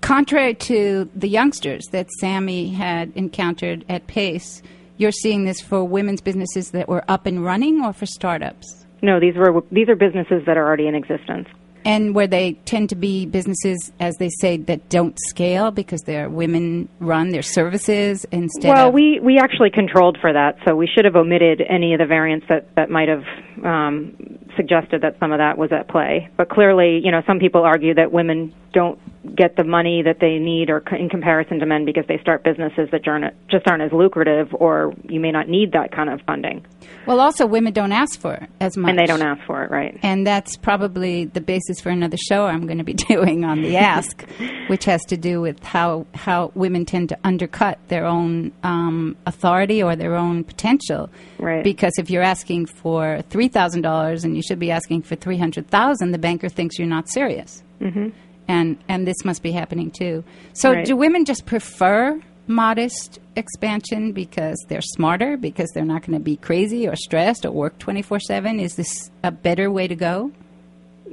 contrary 0.00 0.54
to 0.54 1.08
the 1.14 1.28
youngsters 1.28 1.84
that 1.92 2.10
Sammy 2.20 2.70
had 2.70 3.12
encountered 3.14 3.84
at 3.88 4.06
Pace, 4.06 4.62
you're 4.96 5.12
seeing 5.12 5.44
this 5.44 5.60
for 5.60 5.84
women's 5.84 6.20
businesses 6.20 6.70
that 6.70 6.88
were 6.88 7.04
up 7.08 7.26
and 7.26 7.44
running, 7.44 7.84
or 7.84 7.92
for 7.92 8.06
startups, 8.06 8.86
No, 9.02 9.20
these 9.20 9.34
were 9.36 9.62
these 9.70 9.88
are 9.88 9.96
businesses 9.96 10.44
that 10.46 10.56
are 10.56 10.66
already 10.66 10.86
in 10.86 10.94
existence. 10.94 11.48
And 11.84 12.14
where 12.14 12.26
they 12.26 12.54
tend 12.64 12.88
to 12.90 12.96
be 12.96 13.26
businesses, 13.26 13.92
as 14.00 14.16
they 14.16 14.28
say, 14.28 14.56
that 14.56 14.88
don't 14.88 15.16
scale 15.28 15.70
because 15.70 16.00
they're 16.02 16.28
women 16.28 16.88
run 17.00 17.30
their 17.30 17.42
services 17.42 18.24
instead. 18.30 18.74
well, 18.74 18.88
of, 18.88 18.94
we 18.94 19.20
we 19.20 19.38
actually 19.38 19.70
controlled 19.70 20.18
for 20.20 20.32
that, 20.32 20.56
so 20.66 20.74
we 20.74 20.86
should 20.86 21.04
have 21.04 21.16
omitted 21.16 21.62
any 21.68 21.92
of 21.92 21.98
the 21.98 22.06
variants 22.06 22.46
that 22.48 22.74
that 22.76 22.90
might 22.90 23.08
have 23.08 23.24
um, 23.64 24.38
suggested 24.56 25.02
that 25.02 25.18
some 25.18 25.32
of 25.32 25.38
that 25.38 25.58
was 25.58 25.70
at 25.72 25.88
play. 25.88 26.28
But 26.36 26.48
clearly, 26.48 27.00
you 27.02 27.10
know, 27.10 27.22
some 27.26 27.38
people 27.38 27.62
argue 27.62 27.94
that 27.94 28.12
women 28.12 28.54
don't 28.72 28.98
get 29.36 29.56
the 29.56 29.64
money 29.64 30.02
that 30.02 30.18
they 30.20 30.38
need, 30.38 30.70
or 30.70 30.82
in 30.94 31.08
comparison 31.08 31.60
to 31.60 31.66
men, 31.66 31.84
because 31.84 32.04
they 32.08 32.18
start 32.18 32.44
businesses 32.44 32.88
that 32.92 33.02
just 33.48 33.66
aren't 33.68 33.82
as 33.82 33.92
lucrative, 33.92 34.48
or 34.52 34.94
you 35.08 35.20
may 35.20 35.30
not 35.30 35.48
need 35.48 35.72
that 35.72 35.92
kind 35.92 36.10
of 36.10 36.20
funding, 36.26 36.64
well, 37.06 37.20
also 37.20 37.46
women 37.46 37.72
don't 37.72 37.92
ask 37.92 38.18
for 38.18 38.34
it 38.34 38.48
as 38.60 38.76
much, 38.76 38.90
and 38.90 38.98
they 38.98 39.04
don't 39.04 39.22
ask 39.22 39.44
for 39.46 39.62
it, 39.62 39.70
right? 39.70 39.98
And 40.02 40.26
that's 40.26 40.56
probably 40.56 41.26
the 41.26 41.40
basis 41.40 41.80
for 41.80 41.90
another 41.90 42.16
show 42.16 42.46
I'm 42.46 42.66
going 42.66 42.78
to 42.78 42.84
be 42.84 42.94
doing 43.08 43.44
on 43.44 43.62
the 43.62 43.76
Ask, 43.76 44.24
which 44.68 44.84
has 44.86 45.04
to 45.06 45.16
do 45.16 45.40
with 45.40 45.62
how 45.62 46.06
how 46.14 46.50
women 46.54 46.84
tend 46.84 47.10
to 47.10 47.18
undercut 47.24 47.78
their 47.88 48.06
own 48.06 48.52
um, 48.62 49.16
authority 49.26 49.82
or 49.82 49.96
their 49.96 50.14
own 50.14 50.44
potential. 50.44 51.10
Right. 51.38 51.62
Because 51.62 51.92
if 51.98 52.08
you're 52.08 52.22
asking 52.22 52.66
for 52.66 53.22
three 53.28 53.48
thousand 53.48 53.82
dollars 53.82 54.24
and 54.24 54.34
you 54.34 54.42
should 54.46 54.58
be 54.58 54.70
asking 54.70 55.02
for 55.02 55.16
three 55.16 55.38
hundred 55.38 55.68
thousand, 55.68 56.12
the 56.12 56.18
banker 56.18 56.48
thinks 56.48 56.78
you're 56.78 56.88
not 56.88 57.08
serious. 57.08 57.62
hmm 57.80 58.08
And 58.48 58.78
and 58.88 59.06
this 59.06 59.24
must 59.24 59.42
be 59.42 59.52
happening 59.52 59.90
too. 59.90 60.24
So 60.52 60.72
Right. 60.72 60.84
do 60.86 60.96
women 60.96 61.24
just 61.24 61.46
prefer 61.46 62.20
modest 62.46 63.20
expansion 63.36 64.12
because 64.12 64.56
they're 64.68 64.82
smarter 64.82 65.36
because 65.38 65.70
they're 65.74 65.84
not 65.84 66.02
going 66.06 66.18
to 66.18 66.22
be 66.22 66.36
crazy 66.36 66.86
or 66.86 66.94
stressed 66.94 67.46
or 67.46 67.50
work 67.50 67.78
24/7 67.78 68.60
is 68.60 68.76
this 68.76 69.10
a 69.22 69.30
better 69.32 69.70
way 69.70 69.88
to 69.88 69.96
go 69.96 70.30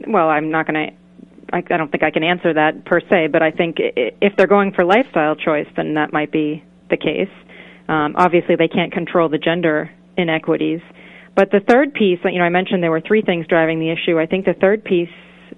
well, 0.08 0.30
I'm 0.30 0.50
not 0.50 0.68
going 0.68 0.88
to. 0.88 0.94
I, 1.54 1.58
I 1.58 1.78
don't 1.78 1.92
think 1.92 2.04
I 2.04 2.12
can 2.12 2.24
answer 2.24 2.54
that 2.54 2.86
per 2.86 3.02
se, 3.02 3.28
but 3.28 3.42
I 3.42 3.52
think 3.52 3.76
if 3.80 4.36
they're 4.38 4.48
going 4.48 4.72
for 4.72 4.86
lifestyle 4.86 5.36
choice, 5.36 5.68
then 5.76 5.96
that 5.96 6.14
might 6.14 6.32
be 6.32 6.64
the 6.90 6.98
case. 6.98 7.30
Um, 7.90 8.16
obviously, 8.18 8.56
they 8.56 8.70
can't 8.70 8.92
control 8.92 9.28
the 9.28 9.38
gender 9.38 9.92
inequities. 10.18 10.80
But 11.36 11.52
the 11.52 11.62
third 11.68 11.94
piece, 11.94 12.20
you 12.26 12.40
know, 12.40 12.46
I 12.46 12.50
mentioned 12.50 12.84
there 12.84 12.92
were 12.92 13.02
three 13.06 13.22
things 13.22 13.48
driving 13.48 13.80
the 13.80 13.90
issue. 13.92 14.20
I 14.20 14.26
think 14.26 14.46
the 14.46 14.54
third 14.54 14.84
piece, 14.84 15.10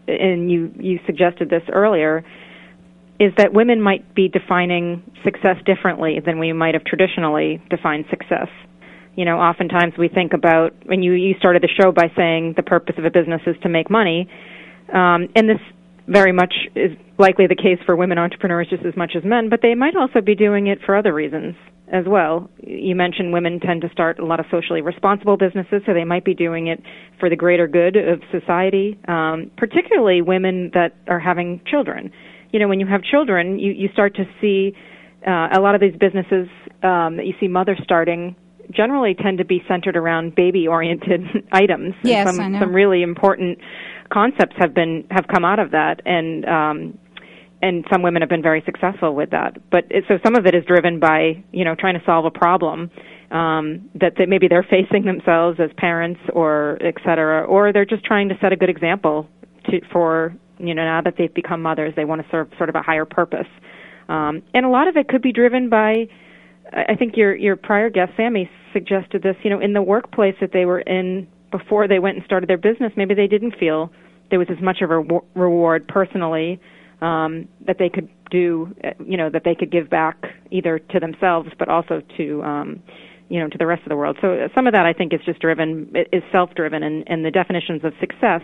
and 0.08 0.52
you 0.52 0.72
you 0.80 1.00
suggested 1.06 1.50
this 1.50 1.64
earlier, 1.72 2.24
is 3.20 3.32
that 3.38 3.54
women 3.54 3.82
might 3.82 4.14
be 4.14 4.28
defining 4.28 5.02
success 5.24 5.58
differently 5.66 6.20
than 6.24 6.40
we 6.40 6.54
might 6.54 6.74
have 6.74 6.84
traditionally 6.84 7.62
defined 7.70 8.06
success. 8.10 8.50
You 9.16 9.26
know, 9.26 9.38
oftentimes 9.38 9.94
we 9.98 10.10
think 10.10 10.34
about 10.34 10.74
when 10.86 11.02
you 11.02 11.14
you 11.14 11.36
started 11.40 11.64
the 11.64 11.70
show 11.82 11.92
by 11.92 12.12
saying 12.16 12.54
the 12.56 12.64
purpose 12.64 12.96
of 12.98 13.06
a 13.06 13.12
business 13.12 13.42
is 13.48 13.56
to 13.64 13.70
make 13.70 13.90
money, 13.90 14.30
um, 14.94 15.28
and 15.36 15.50
this 15.50 15.62
very 16.08 16.32
much 16.32 16.54
is 16.76 16.92
likely 17.18 17.48
the 17.48 17.56
case 17.56 17.80
for 17.86 17.96
women 17.96 18.18
entrepreneurs 18.18 18.68
just 18.70 18.86
as 18.86 18.96
much 18.96 19.14
as 19.16 19.24
men, 19.24 19.50
but 19.50 19.62
they 19.62 19.76
might 19.76 19.96
also 19.96 20.22
be 20.22 20.36
doing 20.36 20.68
it 20.68 20.80
for 20.86 20.96
other 20.96 21.14
reasons 21.14 21.56
as 21.92 22.06
well. 22.08 22.50
You 22.62 22.96
mentioned 22.96 23.34
women 23.34 23.60
tend 23.60 23.82
to 23.82 23.90
start 23.90 24.20
a 24.20 24.26
lot 24.26 24.40
of 24.40 24.46
socially 24.50 24.82
responsible 24.82 25.38
businesses, 25.38 25.82
so 25.86 25.94
they 25.94 26.04
might 26.04 26.26
be 26.26 26.34
doing 26.34 26.68
it 26.68 26.82
for 27.20 27.30
the 27.30 27.36
greater 27.36 27.68
good 27.68 27.96
of 27.96 28.22
society, 28.32 28.98
um, 29.08 29.52
particularly 29.58 30.22
women 30.22 30.72
that 30.74 30.96
are 31.08 31.20
having 31.20 31.62
children. 31.70 32.12
You 32.52 32.60
know, 32.60 32.68
when 32.68 32.80
you 32.80 32.88
have 32.88 33.04
children, 33.04 33.60
you, 33.60 33.72
you 33.72 33.90
start 33.94 34.16
to 34.16 34.26
see 34.42 34.74
uh, 35.26 35.50
a 35.56 35.60
lot 35.60 35.76
of 35.76 35.82
these 35.82 35.96
businesses 36.00 36.48
um, 36.84 37.18
that 37.18 37.26
you 37.26 37.34
see 37.40 37.48
mothers 37.48 37.80
starting 37.84 38.36
generally 38.72 39.16
tend 39.16 39.38
to 39.40 39.46
be 39.46 39.64
centered 39.68 39.96
around 39.96 40.36
baby 40.36 40.68
oriented 40.68 41.22
items. 41.52 41.94
And 42.02 42.10
Yes, 42.10 42.28
some, 42.28 42.40
I 42.40 42.48
know. 42.50 42.60
some 42.60 42.74
really 42.74 43.02
important 43.04 43.60
concepts 44.12 44.56
have 44.60 44.74
been 44.74 45.06
have 45.10 45.26
come 45.28 45.44
out 45.44 45.60
of 45.60 45.72
that 45.72 46.02
and 46.06 46.46
um 46.46 46.98
and 47.62 47.86
some 47.92 48.04
women 48.04 48.22
have 48.22 48.30
been 48.30 48.44
very 48.44 48.62
successful 48.66 49.16
with 49.16 49.32
that 49.32 49.58
but 49.72 49.86
it, 49.90 50.04
so 50.08 50.20
some 50.24 50.36
of 50.36 50.46
it 50.46 50.54
is 50.54 50.64
driven 50.66 51.00
by 51.00 51.44
you 51.52 51.66
know 51.66 51.74
trying 51.74 51.96
to 51.96 52.06
solve 52.06 52.24
a 52.26 52.30
problem 52.30 52.92
um 53.32 53.90
that, 53.96 54.14
that 54.18 54.30
maybe 54.30 54.48
they're 54.48 54.68
facing 54.70 55.06
themselves 55.06 55.60
as 55.60 55.72
parents 55.78 56.20
or 56.34 56.78
et 56.82 56.94
cetera 57.04 57.44
or 57.46 57.74
they're 57.74 57.86
just 57.86 58.04
trying 58.06 58.30
to 58.30 58.36
set 58.40 58.54
a 58.54 58.56
good 58.56 58.70
example 58.70 59.28
to 59.66 59.80
for 59.92 60.36
you 60.60 60.76
know 60.76 60.84
now 60.84 61.02
that 61.02 61.16
they've 61.18 61.34
become 61.34 61.62
mothers 61.62 61.94
they 61.96 62.06
want 62.06 62.22
to 62.22 62.28
serve 62.30 62.48
sort 62.58 62.70
of 62.70 62.76
a 62.76 62.82
higher 62.84 63.06
purpose 63.06 63.48
um 64.10 64.44
and 64.54 64.64
a 64.66 64.70
lot 64.70 64.88
of 64.88 64.96
it 64.96 65.08
could 65.08 65.24
be 65.24 65.32
driven 65.32 65.70
by 65.70 66.08
I 66.72 66.96
think 66.96 67.18
your 67.18 67.36
your 67.36 67.56
prior 67.56 67.90
guest 67.90 68.14
Sammy 68.16 68.50
suggested 68.72 69.22
this. 69.22 69.36
You 69.44 69.50
know, 69.50 69.60
in 69.60 69.74
the 69.74 69.82
workplace 69.82 70.36
that 70.42 70.52
they 70.54 70.66
were 70.66 70.80
in 70.80 71.28
before 71.52 71.88
they 71.88 72.00
went 72.00 72.18
and 72.18 72.26
started 72.26 72.50
their 72.50 72.58
business, 72.58 72.92
maybe 72.96 73.14
they 73.14 73.28
didn't 73.28 73.56
feel 73.60 73.92
there 74.30 74.40
was 74.40 74.48
as 74.50 74.62
much 74.62 74.82
of 74.82 74.90
a 74.90 74.94
rewar- 74.94 75.26
reward 75.36 75.88
personally 75.88 76.60
um, 77.02 77.48
that 77.68 77.78
they 77.78 77.90
could 77.90 78.10
do, 78.32 78.74
uh, 78.84 78.90
you 79.06 79.18
know, 79.18 79.30
that 79.30 79.44
they 79.44 79.54
could 79.54 79.72
give 79.72 79.90
back 79.90 80.18
either 80.50 80.80
to 80.80 81.00
themselves 81.00 81.50
but 81.60 81.68
also 81.68 82.02
to, 82.18 82.42
um, 82.44 82.82
you 83.30 83.40
know, 83.40 83.48
to 83.48 83.58
the 83.58 83.68
rest 83.68 83.84
of 83.84 83.90
the 83.90 83.96
world. 83.96 84.18
So 84.22 84.34
uh, 84.34 84.48
some 84.56 84.66
of 84.66 84.74
that 84.74 84.86
I 84.86 84.94
think 84.94 85.14
is 85.14 85.20
just 85.26 85.40
driven, 85.40 85.94
is 86.12 86.24
self-driven, 86.32 86.82
and, 86.82 87.04
and 87.08 87.24
the 87.24 87.30
definitions 87.30 87.84
of 87.84 87.94
success, 88.00 88.42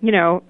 you 0.00 0.10
know, 0.10 0.42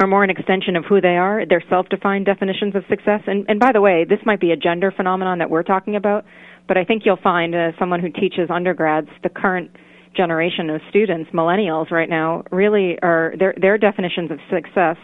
are 0.00 0.06
more 0.06 0.24
an 0.24 0.30
extension 0.30 0.76
of 0.76 0.84
who 0.88 1.00
they 1.00 1.16
are. 1.16 1.44
They're 1.46 1.62
self-defined 1.68 2.24
definitions 2.24 2.74
of 2.74 2.84
success. 2.88 3.20
And, 3.26 3.44
and 3.48 3.60
by 3.60 3.72
the 3.72 3.82
way, 3.82 4.06
this 4.08 4.18
might 4.24 4.40
be 4.40 4.50
a 4.50 4.56
gender 4.56 4.90
phenomenon 4.90 5.38
that 5.38 5.50
we're 5.50 5.62
talking 5.62 5.94
about, 5.94 6.24
but 6.66 6.78
I 6.78 6.84
think 6.84 7.02
you'll 7.04 7.18
find 7.22 7.54
uh, 7.54 7.72
someone 7.78 8.00
who 8.00 8.08
teaches 8.08 8.48
undergrads, 8.48 9.08
the 9.22 9.28
current 9.28 9.70
generation 10.16 10.70
of 10.70 10.80
students, 10.88 11.30
millennials 11.32 11.90
right 11.90 12.08
now, 12.08 12.42
really 12.50 12.98
are 13.02 13.34
their 13.38 13.54
their 13.60 13.78
definitions 13.78 14.30
of 14.30 14.38
success. 14.50 14.96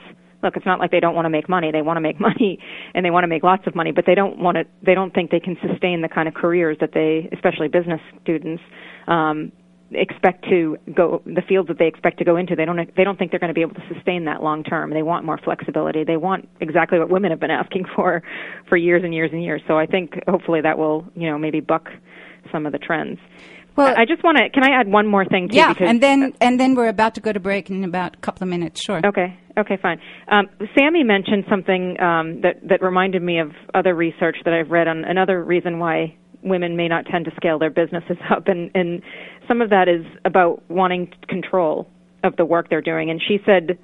Look, 0.42 0.56
it's 0.56 0.66
not 0.66 0.80
like 0.80 0.90
they 0.90 1.00
don't 1.00 1.14
want 1.14 1.26
to 1.26 1.30
make 1.30 1.48
money. 1.48 1.70
They 1.70 1.82
want 1.82 1.96
to 1.96 2.00
make 2.00 2.18
money 2.28 2.58
and 2.94 3.04
they 3.04 3.10
want 3.10 3.24
to 3.24 3.28
make 3.28 3.42
lots 3.42 3.66
of 3.66 3.74
money, 3.74 3.92
but 3.92 4.04
they 4.06 4.14
don't 4.14 4.38
want 4.38 4.56
to 4.56 4.64
they 4.84 4.94
don't 4.94 5.14
think 5.14 5.30
they 5.30 5.40
can 5.40 5.56
sustain 5.60 6.00
the 6.00 6.08
kind 6.08 6.26
of 6.26 6.34
careers 6.34 6.78
that 6.80 6.90
they, 6.94 7.28
especially 7.32 7.68
business 7.68 8.00
students, 8.22 8.62
um 9.06 9.52
expect 9.92 10.44
to 10.48 10.76
go 10.94 11.22
the 11.24 11.42
fields 11.48 11.68
that 11.68 11.78
they 11.78 11.86
expect 11.86 12.18
to 12.18 12.24
go 12.24 12.36
into 12.36 12.56
they 12.56 12.64
don't 12.64 12.94
they 12.96 13.04
don't 13.04 13.18
think 13.18 13.30
they're 13.30 13.40
going 13.40 13.48
to 13.48 13.54
be 13.54 13.60
able 13.60 13.74
to 13.74 13.94
sustain 13.94 14.24
that 14.24 14.42
long 14.42 14.64
term 14.64 14.90
they 14.90 15.02
want 15.02 15.24
more 15.24 15.38
flexibility 15.44 16.02
they 16.02 16.16
want 16.16 16.48
exactly 16.60 16.98
what 16.98 17.08
women 17.08 17.30
have 17.30 17.38
been 17.38 17.50
asking 17.50 17.84
for 17.94 18.22
for 18.68 18.76
years 18.76 19.02
and 19.04 19.14
years 19.14 19.30
and 19.32 19.42
years 19.42 19.62
so 19.68 19.78
i 19.78 19.86
think 19.86 20.14
hopefully 20.28 20.60
that 20.60 20.76
will 20.76 21.06
you 21.14 21.30
know 21.30 21.38
maybe 21.38 21.60
buck 21.60 21.88
some 22.52 22.66
of 22.66 22.72
the 22.72 22.78
trends 22.78 23.18
well, 23.76 23.94
I 23.96 24.06
just 24.06 24.24
want 24.24 24.38
to. 24.38 24.48
Can 24.48 24.64
I 24.64 24.80
add 24.80 24.88
one 24.88 25.06
more 25.06 25.26
thing? 25.26 25.50
Too, 25.50 25.56
yeah, 25.56 25.74
and 25.78 26.02
then 26.02 26.32
and 26.40 26.58
then 26.58 26.74
we're 26.74 26.88
about 26.88 27.14
to 27.16 27.20
go 27.20 27.30
to 27.30 27.38
break 27.38 27.68
in 27.68 27.84
about 27.84 28.16
a 28.16 28.18
couple 28.20 28.42
of 28.42 28.48
minutes. 28.48 28.82
Sure. 28.82 29.02
Okay. 29.04 29.38
Okay. 29.58 29.76
Fine. 29.80 30.00
Um, 30.28 30.46
Sammy 30.74 31.04
mentioned 31.04 31.44
something 31.48 32.00
um, 32.00 32.40
that 32.40 32.66
that 32.68 32.80
reminded 32.82 33.22
me 33.22 33.38
of 33.38 33.52
other 33.74 33.94
research 33.94 34.36
that 34.46 34.54
I've 34.54 34.70
read 34.70 34.88
on 34.88 35.04
another 35.04 35.44
reason 35.44 35.78
why 35.78 36.16
women 36.42 36.76
may 36.76 36.88
not 36.88 37.06
tend 37.06 37.24
to 37.26 37.30
scale 37.36 37.58
their 37.58 37.70
businesses 37.70 38.16
up, 38.30 38.48
and 38.48 38.70
and 38.74 39.02
some 39.48 39.60
of 39.60 39.70
that 39.70 39.88
is 39.88 40.04
about 40.24 40.62
wanting 40.68 41.12
control 41.28 41.88
of 42.24 42.36
the 42.36 42.44
work 42.44 42.68
they're 42.68 42.82
doing. 42.82 43.10
And 43.10 43.20
she 43.20 43.38
said, 43.46 43.78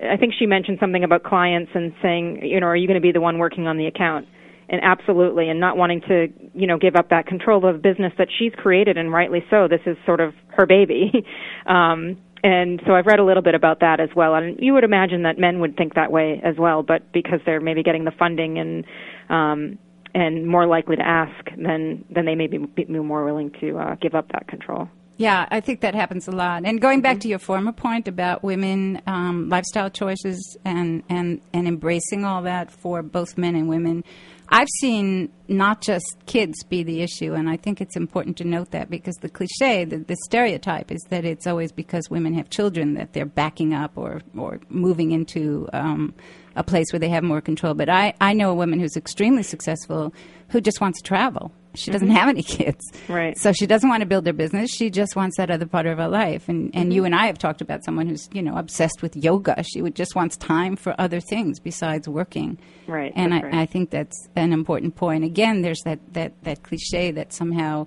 I 0.00 0.16
think 0.16 0.34
she 0.38 0.46
mentioned 0.46 0.78
something 0.80 1.04
about 1.04 1.22
clients 1.22 1.72
and 1.74 1.94
saying, 2.02 2.40
you 2.42 2.60
know, 2.60 2.66
are 2.66 2.76
you 2.76 2.86
going 2.86 3.00
to 3.00 3.00
be 3.00 3.12
the 3.12 3.20
one 3.20 3.38
working 3.38 3.66
on 3.66 3.78
the 3.78 3.86
account? 3.86 4.26
and 4.68 4.80
absolutely 4.82 5.48
and 5.48 5.60
not 5.60 5.76
wanting 5.76 6.00
to 6.02 6.26
you 6.54 6.66
know 6.66 6.78
give 6.78 6.96
up 6.96 7.10
that 7.10 7.26
control 7.26 7.66
of 7.68 7.82
business 7.82 8.12
that 8.18 8.28
she's 8.36 8.52
created 8.56 8.96
and 8.96 9.12
rightly 9.12 9.44
so 9.50 9.68
this 9.68 9.80
is 9.86 9.96
sort 10.04 10.20
of 10.20 10.34
her 10.48 10.66
baby 10.66 11.12
um 11.66 12.16
and 12.42 12.80
so 12.86 12.94
I've 12.94 13.06
read 13.06 13.18
a 13.18 13.24
little 13.24 13.42
bit 13.42 13.54
about 13.54 13.80
that 13.80 14.00
as 14.00 14.10
well 14.14 14.34
and 14.34 14.58
you 14.60 14.74
would 14.74 14.84
imagine 14.84 15.22
that 15.22 15.38
men 15.38 15.60
would 15.60 15.76
think 15.76 15.94
that 15.94 16.10
way 16.10 16.40
as 16.44 16.56
well 16.58 16.82
but 16.82 17.12
because 17.12 17.40
they're 17.46 17.60
maybe 17.60 17.82
getting 17.82 18.04
the 18.04 18.12
funding 18.18 18.58
and 18.58 18.84
um 19.28 19.78
and 20.14 20.46
more 20.46 20.66
likely 20.66 20.96
to 20.96 21.06
ask 21.06 21.44
then 21.56 22.04
then 22.10 22.24
they 22.24 22.34
may 22.34 22.46
be, 22.46 22.58
be 22.58 22.84
more 22.86 23.24
willing 23.24 23.50
to 23.60 23.78
uh, 23.78 23.94
give 23.96 24.14
up 24.14 24.26
that 24.32 24.46
control 24.48 24.88
yeah, 25.18 25.46
I 25.50 25.60
think 25.60 25.80
that 25.80 25.94
happens 25.94 26.28
a 26.28 26.30
lot. 26.30 26.66
And 26.66 26.78
going 26.78 27.00
back 27.00 27.20
to 27.20 27.28
your 27.28 27.38
former 27.38 27.72
point 27.72 28.06
about 28.06 28.42
women, 28.42 29.00
um, 29.06 29.48
lifestyle 29.48 29.88
choices, 29.88 30.58
and, 30.64 31.02
and, 31.08 31.40
and 31.54 31.66
embracing 31.66 32.24
all 32.24 32.42
that 32.42 32.70
for 32.70 33.02
both 33.02 33.38
men 33.38 33.54
and 33.54 33.66
women, 33.66 34.04
I've 34.50 34.68
seen 34.80 35.32
not 35.48 35.80
just 35.80 36.04
kids 36.26 36.62
be 36.64 36.82
the 36.82 37.00
issue, 37.00 37.32
and 37.32 37.48
I 37.48 37.56
think 37.56 37.80
it's 37.80 37.96
important 37.96 38.36
to 38.38 38.44
note 38.44 38.72
that 38.72 38.90
because 38.90 39.16
the 39.16 39.30
cliche, 39.30 39.84
the, 39.84 39.98
the 39.98 40.16
stereotype 40.26 40.92
is 40.92 41.00
that 41.08 41.24
it's 41.24 41.46
always 41.46 41.72
because 41.72 42.10
women 42.10 42.34
have 42.34 42.50
children 42.50 42.94
that 42.94 43.14
they're 43.14 43.24
backing 43.24 43.72
up 43.72 43.92
or, 43.96 44.20
or 44.36 44.60
moving 44.68 45.12
into 45.12 45.66
um, 45.72 46.14
a 46.56 46.64
place 46.64 46.92
where 46.92 47.00
they 47.00 47.08
have 47.10 47.22
more 47.22 47.40
control. 47.40 47.74
But 47.74 47.88
I, 47.88 48.14
I 48.20 48.32
know 48.32 48.50
a 48.50 48.54
woman 48.54 48.80
who's 48.80 48.96
extremely 48.96 49.42
successful 49.42 50.12
who 50.48 50.60
just 50.60 50.80
wants 50.80 51.00
to 51.00 51.04
travel. 51.06 51.52
She 51.74 51.90
doesn't 51.90 52.08
mm-hmm. 52.08 52.16
have 52.16 52.28
any 52.28 52.42
kids. 52.42 52.80
Right. 53.08 53.36
So 53.38 53.52
she 53.52 53.66
doesn't 53.66 53.88
want 53.88 54.00
to 54.00 54.06
build 54.06 54.26
her 54.26 54.32
business. 54.32 54.70
She 54.70 54.90
just 54.90 55.14
wants 55.14 55.36
that 55.36 55.50
other 55.50 55.66
part 55.66 55.86
of 55.86 55.98
her 55.98 56.08
life. 56.08 56.48
And 56.48 56.74
and 56.74 56.84
mm-hmm. 56.84 56.92
you 56.92 57.04
and 57.04 57.14
I 57.14 57.26
have 57.26 57.38
talked 57.38 57.60
about 57.60 57.84
someone 57.84 58.08
who's, 58.08 58.28
you 58.32 58.42
know, 58.42 58.56
obsessed 58.56 59.02
with 59.02 59.14
yoga. 59.14 59.62
She 59.62 59.82
would 59.82 59.94
just 59.94 60.14
wants 60.14 60.36
time 60.36 60.76
for 60.76 60.94
other 60.98 61.20
things 61.20 61.60
besides 61.60 62.08
working. 62.08 62.58
Right. 62.86 63.12
And 63.14 63.34
I, 63.34 63.40
right. 63.42 63.54
I 63.54 63.66
think 63.66 63.90
that's 63.90 64.28
an 64.36 64.52
important 64.52 64.96
point. 64.96 65.24
Again, 65.24 65.62
there's 65.62 65.82
that, 65.84 66.00
that, 66.14 66.32
that 66.44 66.62
cliche 66.62 67.10
that 67.12 67.32
somehow 67.32 67.86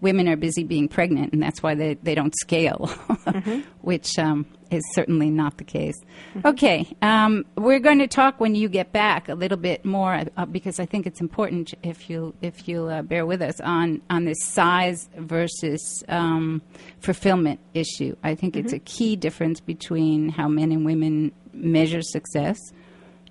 women 0.00 0.28
are 0.28 0.36
busy 0.36 0.64
being 0.64 0.88
pregnant 0.88 1.32
and 1.32 1.42
that's 1.42 1.62
why 1.62 1.74
they, 1.74 1.94
they 1.94 2.14
don't 2.14 2.34
scale, 2.36 2.86
mm-hmm. 3.08 3.60
which 3.80 4.18
um, 4.18 4.46
is 4.70 4.82
certainly 4.94 5.30
not 5.30 5.58
the 5.58 5.64
case. 5.64 5.96
Mm-hmm. 6.34 6.46
Okay, 6.48 6.96
um, 7.02 7.44
we're 7.56 7.78
going 7.78 7.98
to 7.98 8.06
talk 8.06 8.40
when 8.40 8.54
you 8.54 8.68
get 8.68 8.92
back 8.92 9.28
a 9.28 9.34
little 9.34 9.58
bit 9.58 9.84
more 9.84 10.22
uh, 10.36 10.46
because 10.46 10.80
I 10.80 10.86
think 10.86 11.06
it's 11.06 11.20
important 11.20 11.74
if 11.82 12.08
you 12.10 12.34
if 12.42 12.68
you 12.68 12.86
uh, 12.86 13.02
bear 13.02 13.26
with 13.26 13.42
us 13.42 13.60
on 13.60 14.02
on 14.10 14.24
this 14.24 14.42
size 14.42 15.08
versus 15.16 16.04
um, 16.08 16.62
fulfillment 17.00 17.60
issue. 17.74 18.16
I 18.22 18.34
think 18.34 18.54
mm-hmm. 18.54 18.64
it's 18.64 18.72
a 18.72 18.78
key 18.80 19.16
difference 19.16 19.60
between 19.60 20.30
how 20.30 20.48
men 20.48 20.72
and 20.72 20.84
women 20.84 21.32
measure 21.52 22.02
success. 22.02 22.58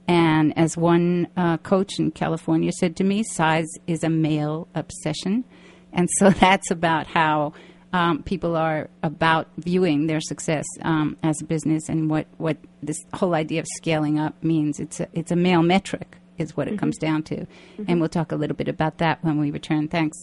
And 0.07 0.55
as 0.57 0.77
one 0.77 1.27
uh, 1.35 1.57
coach 1.57 1.99
in 1.99 2.11
California 2.11 2.71
said 2.71 2.95
to 2.97 3.03
me, 3.03 3.23
size 3.23 3.67
is 3.87 4.03
a 4.03 4.09
male 4.09 4.67
obsession. 4.75 5.45
And 5.93 6.07
so 6.17 6.29
that's 6.41 6.69
about 6.71 7.07
how 7.07 7.53
um, 7.95 8.23
people 8.23 8.57
are 8.57 8.89
about 9.03 9.47
viewing 9.57 10.07
their 10.07 10.19
success 10.19 10.65
um, 10.81 11.15
as 11.23 11.41
a 11.41 11.45
business 11.45 11.87
and 11.87 12.09
what, 12.09 12.27
what 12.37 12.57
this 12.83 12.97
whole 13.13 13.33
idea 13.33 13.61
of 13.61 13.67
scaling 13.77 14.19
up 14.19 14.35
means. 14.43 14.81
It's 14.81 14.99
a, 14.99 15.07
it's 15.13 15.31
a 15.31 15.35
male 15.37 15.63
metric, 15.63 16.17
is 16.37 16.57
what 16.57 16.67
it 16.67 16.71
mm-hmm. 16.71 16.79
comes 16.79 16.97
down 16.97 17.23
to. 17.23 17.35
Mm-hmm. 17.37 17.85
And 17.87 18.01
we'll 18.01 18.09
talk 18.09 18.33
a 18.33 18.35
little 18.35 18.57
bit 18.57 18.67
about 18.67 18.97
that 18.97 19.23
when 19.23 19.39
we 19.39 19.49
return. 19.49 19.87
Thanks. 19.87 20.17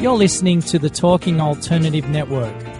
You're 0.00 0.16
listening 0.16 0.62
to 0.62 0.78
the 0.78 0.88
Talking 0.88 1.38
Alternative 1.38 2.08
Network. 2.08 2.79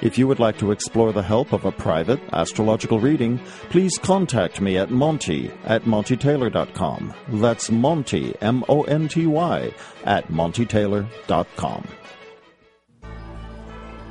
If 0.00 0.16
you 0.16 0.28
would 0.28 0.38
like 0.38 0.58
to 0.58 0.70
explore 0.70 1.12
the 1.12 1.22
help 1.22 1.52
of 1.52 1.64
a 1.64 1.72
private 1.72 2.20
astrological 2.32 3.00
reading, 3.00 3.38
please 3.68 3.98
contact 3.98 4.60
me 4.60 4.78
at 4.78 4.90
Monty 4.90 5.50
at 5.64 5.82
MontyTaylor.com. 5.82 7.14
That's 7.28 7.70
Monty, 7.70 8.34
M 8.40 8.64
O 8.68 8.82
N 8.84 9.08
T 9.08 9.26
Y, 9.26 9.72
at 10.04 10.28
MontyTaylor.com. 10.28 11.88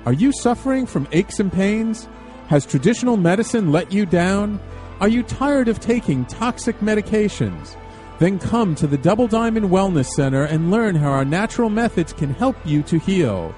Are 0.05 0.13
you 0.13 0.31
suffering 0.31 0.85
from 0.85 1.07
aches 1.11 1.39
and 1.39 1.51
pains? 1.51 2.07
Has 2.47 2.65
traditional 2.65 3.17
medicine 3.17 3.71
let 3.71 3.91
you 3.91 4.05
down? 4.05 4.59
Are 4.99 5.09
you 5.09 5.23
tired 5.23 5.67
of 5.67 5.79
taking 5.79 6.25
toxic 6.25 6.79
medications? 6.79 7.75
Then 8.19 8.39
come 8.39 8.73
to 8.75 8.88
the 8.88 8.97
Double 8.97 9.27
Diamond 9.27 9.67
Wellness 9.67 10.07
Center 10.07 10.43
and 10.43 10.71
learn 10.71 10.95
how 10.95 11.11
our 11.11 11.25
natural 11.25 11.69
methods 11.69 12.13
can 12.13 12.33
help 12.33 12.55
you 12.65 12.83
to 12.83 12.97
heal. 12.97 13.53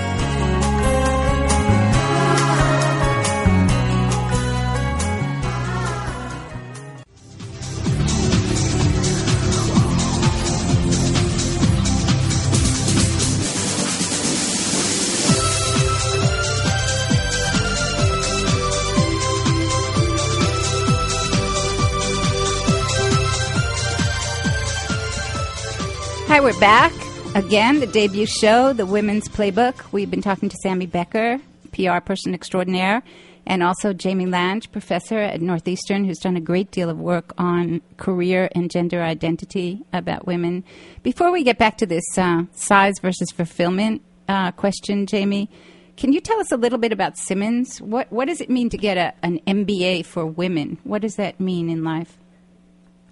Hi, 26.27 26.39
we're 26.41 26.59
back 26.61 27.10
again. 27.35 27.81
The 27.81 27.87
debut 27.87 28.27
show, 28.27 28.73
The 28.73 28.87
Women's 28.87 29.29
Playbook. 29.29 29.93
We've 29.93 30.11
been 30.11 30.23
talking 30.23 30.49
to 30.49 30.57
Sammy 30.63 30.87
Becker, 30.87 31.39
PR 31.73 32.01
person 32.01 32.35
extraordinaire, 32.35 33.03
and 33.47 33.63
also 33.63 33.93
Jamie 33.93 34.27
Ladge, 34.27 34.71
professor 34.73 35.19
at 35.19 35.41
Northeastern, 35.41 36.05
who's 36.05 36.19
done 36.19 36.37
a 36.37 36.41
great 36.41 36.71
deal 36.71 36.91
of 36.91 36.99
work 36.99 37.33
on 37.39 37.83
career 37.97 38.49
and 38.55 38.71
gender 38.71 39.03
identity 39.03 39.83
about 39.93 40.27
women. 40.27 40.65
Before 41.03 41.31
we 41.31 41.45
get 41.45 41.59
back 41.59 41.79
to 41.79 41.87
this 41.87 42.05
uh, 42.19 42.45
size 42.53 42.95
versus 43.01 43.31
fulfillment 43.31 44.03
uh, 44.29 44.53
question, 44.53 45.07
Jamie, 45.07 45.49
can 45.97 46.13
you 46.13 46.21
tell 46.21 46.41
us 46.41 46.51
a 46.51 46.57
little 46.57 46.79
bit 46.79 46.93
about 46.93 47.19
Simmons? 47.19 47.81
What 47.81 48.11
what 48.11 48.29
does 48.29 48.41
it 48.41 48.51
mean 48.51 48.71
to 48.71 48.79
get 48.79 48.97
a, 48.97 49.13
an 49.23 49.41
MBA 49.47 50.07
for 50.07 50.25
women? 50.25 50.79
What 50.85 51.03
does 51.03 51.17
that 51.17 51.39
mean 51.39 51.69
in 51.69 51.85
life? 51.85 52.17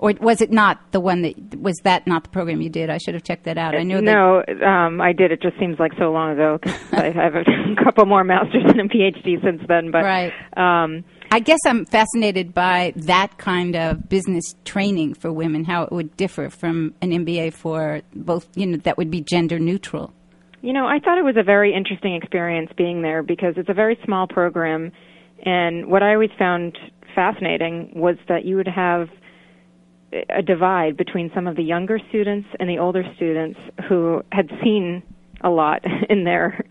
Or 0.01 0.13
was 0.21 0.41
it 0.41 0.53
not 0.53 0.93
the 0.93 1.01
one 1.01 1.23
that 1.23 1.57
was 1.59 1.75
that 1.83 2.07
not 2.07 2.23
the 2.23 2.31
program 2.31 2.61
you 2.61 2.69
did? 2.71 2.89
I 2.89 2.99
should 2.99 3.15
have 3.15 3.25
checked 3.25 3.45
that 3.45 3.59
out. 3.59 3.75
I 3.75 3.83
know. 3.83 3.99
No, 3.99 4.45
um, 4.65 5.01
I 5.01 5.13
did. 5.13 5.33
It 5.33 5.43
just 5.43 5.59
seems 5.59 5.79
like 5.81 5.93
so 5.99 6.13
long 6.13 6.31
ago. 6.33 6.59
'cause 6.63 6.93
I 6.93 7.11
have 7.15 7.35
a 7.35 7.45
couple 7.85 8.07
more 8.07 8.23
masters 8.23 8.63
and 8.67 8.81
a 8.81 8.85
PhD 8.85 9.43
since 9.43 9.61
then. 9.67 9.91
But 9.91 10.05
Right. 10.05 10.33
um, 10.57 11.03
I 11.33 11.41
guess 11.41 11.59
I'm 11.67 11.85
fascinated 11.85 12.55
by 12.55 12.93
that 12.97 13.39
kind 13.39 13.75
of 13.75 14.09
business 14.09 14.55
training 14.65 15.15
for 15.15 15.33
women, 15.33 15.65
how 15.65 15.83
it 15.83 15.93
would 15.93 16.17
differ 16.17 16.49
from 16.49 16.95
an 17.03 17.11
MBA 17.11 17.53
for 17.53 18.01
both, 18.15 18.49
you 18.57 18.67
know, 18.67 18.77
that 18.79 18.97
would 18.99 19.11
be 19.11 19.21
gender 19.21 19.59
neutral. 19.59 20.13
You 20.63 20.73
know, 20.73 20.87
I 20.87 21.01
thought 21.01 21.19
it 21.19 21.25
was 21.25 21.37
a 21.37 21.43
very 21.43 21.75
interesting 21.75 22.15
experience 22.15 22.71
being 22.77 23.03
there 23.03 23.23
because 23.23 23.55
it's 23.57 23.69
a 23.69 23.75
very 23.75 23.99
small 24.05 24.27
program, 24.27 24.91
and 25.45 25.87
what 25.89 26.03
I 26.03 26.15
always 26.15 26.31
found 26.39 26.79
fascinating 27.15 27.91
was 27.95 28.17
that 28.29 28.45
you 28.45 28.57
would 28.57 28.67
have 28.69 29.09
a 30.13 30.43
divide 30.43 30.97
between 30.97 31.31
some 31.35 31.47
of 31.47 31.57
the 31.57 31.63
younger 31.63 31.99
students 32.09 32.49
and 32.59 32.69
the 32.69 32.79
older 32.79 33.05
students 33.17 33.59
who 33.89 34.23
had 34.33 34.49
seen 34.63 35.03
a 35.43 35.51
lot 35.51 35.85
in 36.09 36.25
their 36.25 36.65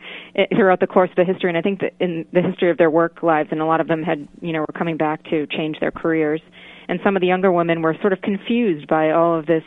throughout 0.56 0.80
the 0.80 0.88
course 0.88 1.10
of 1.10 1.16
the 1.16 1.26
history. 1.26 1.50
And 1.50 1.58
I 1.58 1.62
think 1.62 1.82
that 1.82 1.94
in 2.00 2.26
the 2.34 2.42
history 2.42 2.72
of 2.72 2.78
their 2.78 2.90
work 2.90 3.24
lives 3.24 3.50
and 3.52 3.62
a 3.62 3.66
lot 3.66 3.82
of 3.82 3.88
them 3.88 4.04
had 4.04 4.28
you 4.42 4.54
know 4.54 4.62
were 4.62 4.74
coming 4.78 4.98
back 4.98 5.24
to 5.26 5.48
change 5.48 5.80
their 5.80 5.92
careers. 5.92 6.42
And 6.90 7.00
some 7.04 7.16
of 7.16 7.22
the 7.22 7.28
younger 7.28 7.52
women 7.52 7.82
were 7.82 7.96
sort 8.02 8.14
of 8.14 8.22
confused 8.22 8.88
by 8.88 9.12
all 9.12 9.38
of 9.38 9.46
this 9.46 9.64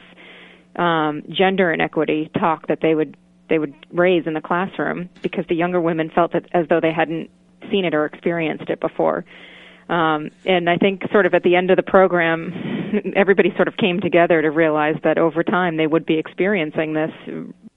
um 0.77 1.23
gender 1.29 1.73
inequity 1.73 2.31
talk 2.39 2.69
that 2.69 2.79
they 2.81 2.95
would 2.95 3.17
they 3.49 3.59
would 3.59 3.75
raise 3.93 4.27
in 4.27 4.35
the 4.35 4.41
classroom 4.41 5.09
because 5.23 5.45
the 5.49 5.57
younger 5.57 5.81
women 5.81 6.11
felt 6.15 6.33
that 6.33 6.47
as 6.53 6.67
though 6.69 6.81
they 6.81 6.93
hadn't 6.93 7.31
seen 7.71 7.85
it 7.85 7.95
or 7.95 8.05
experienced 8.05 8.69
it 8.71 8.81
before 8.81 9.25
um, 9.91 10.31
and 10.47 10.71
I 10.71 10.77
think 10.77 11.03
sort 11.11 11.27
of 11.27 11.35
at 11.35 11.43
the 11.43 11.57
end 11.57 11.71
of 11.71 11.77
the 11.77 11.83
program, 11.83 12.53
everybody 13.17 13.53
sort 13.57 13.67
of 13.67 13.77
came 13.77 14.01
together 14.01 14.41
to 14.41 14.51
realize 14.51 14.95
that 15.03 15.19
over 15.19 15.43
time 15.43 15.77
they 15.77 15.89
would 15.89 16.07
be 16.07 16.17
experiencing 16.17 16.95
this 16.95 17.11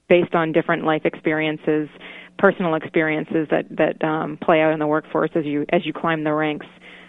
based 0.08 0.34
on 0.34 0.52
different 0.52 0.84
life 0.84 1.02
experiences, 1.04 1.88
personal 2.38 2.76
experiences 2.76 3.48
that 3.50 3.64
that 3.70 4.02
um, 4.04 4.38
play 4.40 4.60
out 4.60 4.72
in 4.72 4.78
the 4.78 4.86
workforce 4.86 5.30
as 5.34 5.44
you 5.44 5.66
as 5.70 5.84
you 5.84 5.92
climb 5.92 6.22
the 6.22 6.32
ranks, 6.32 6.66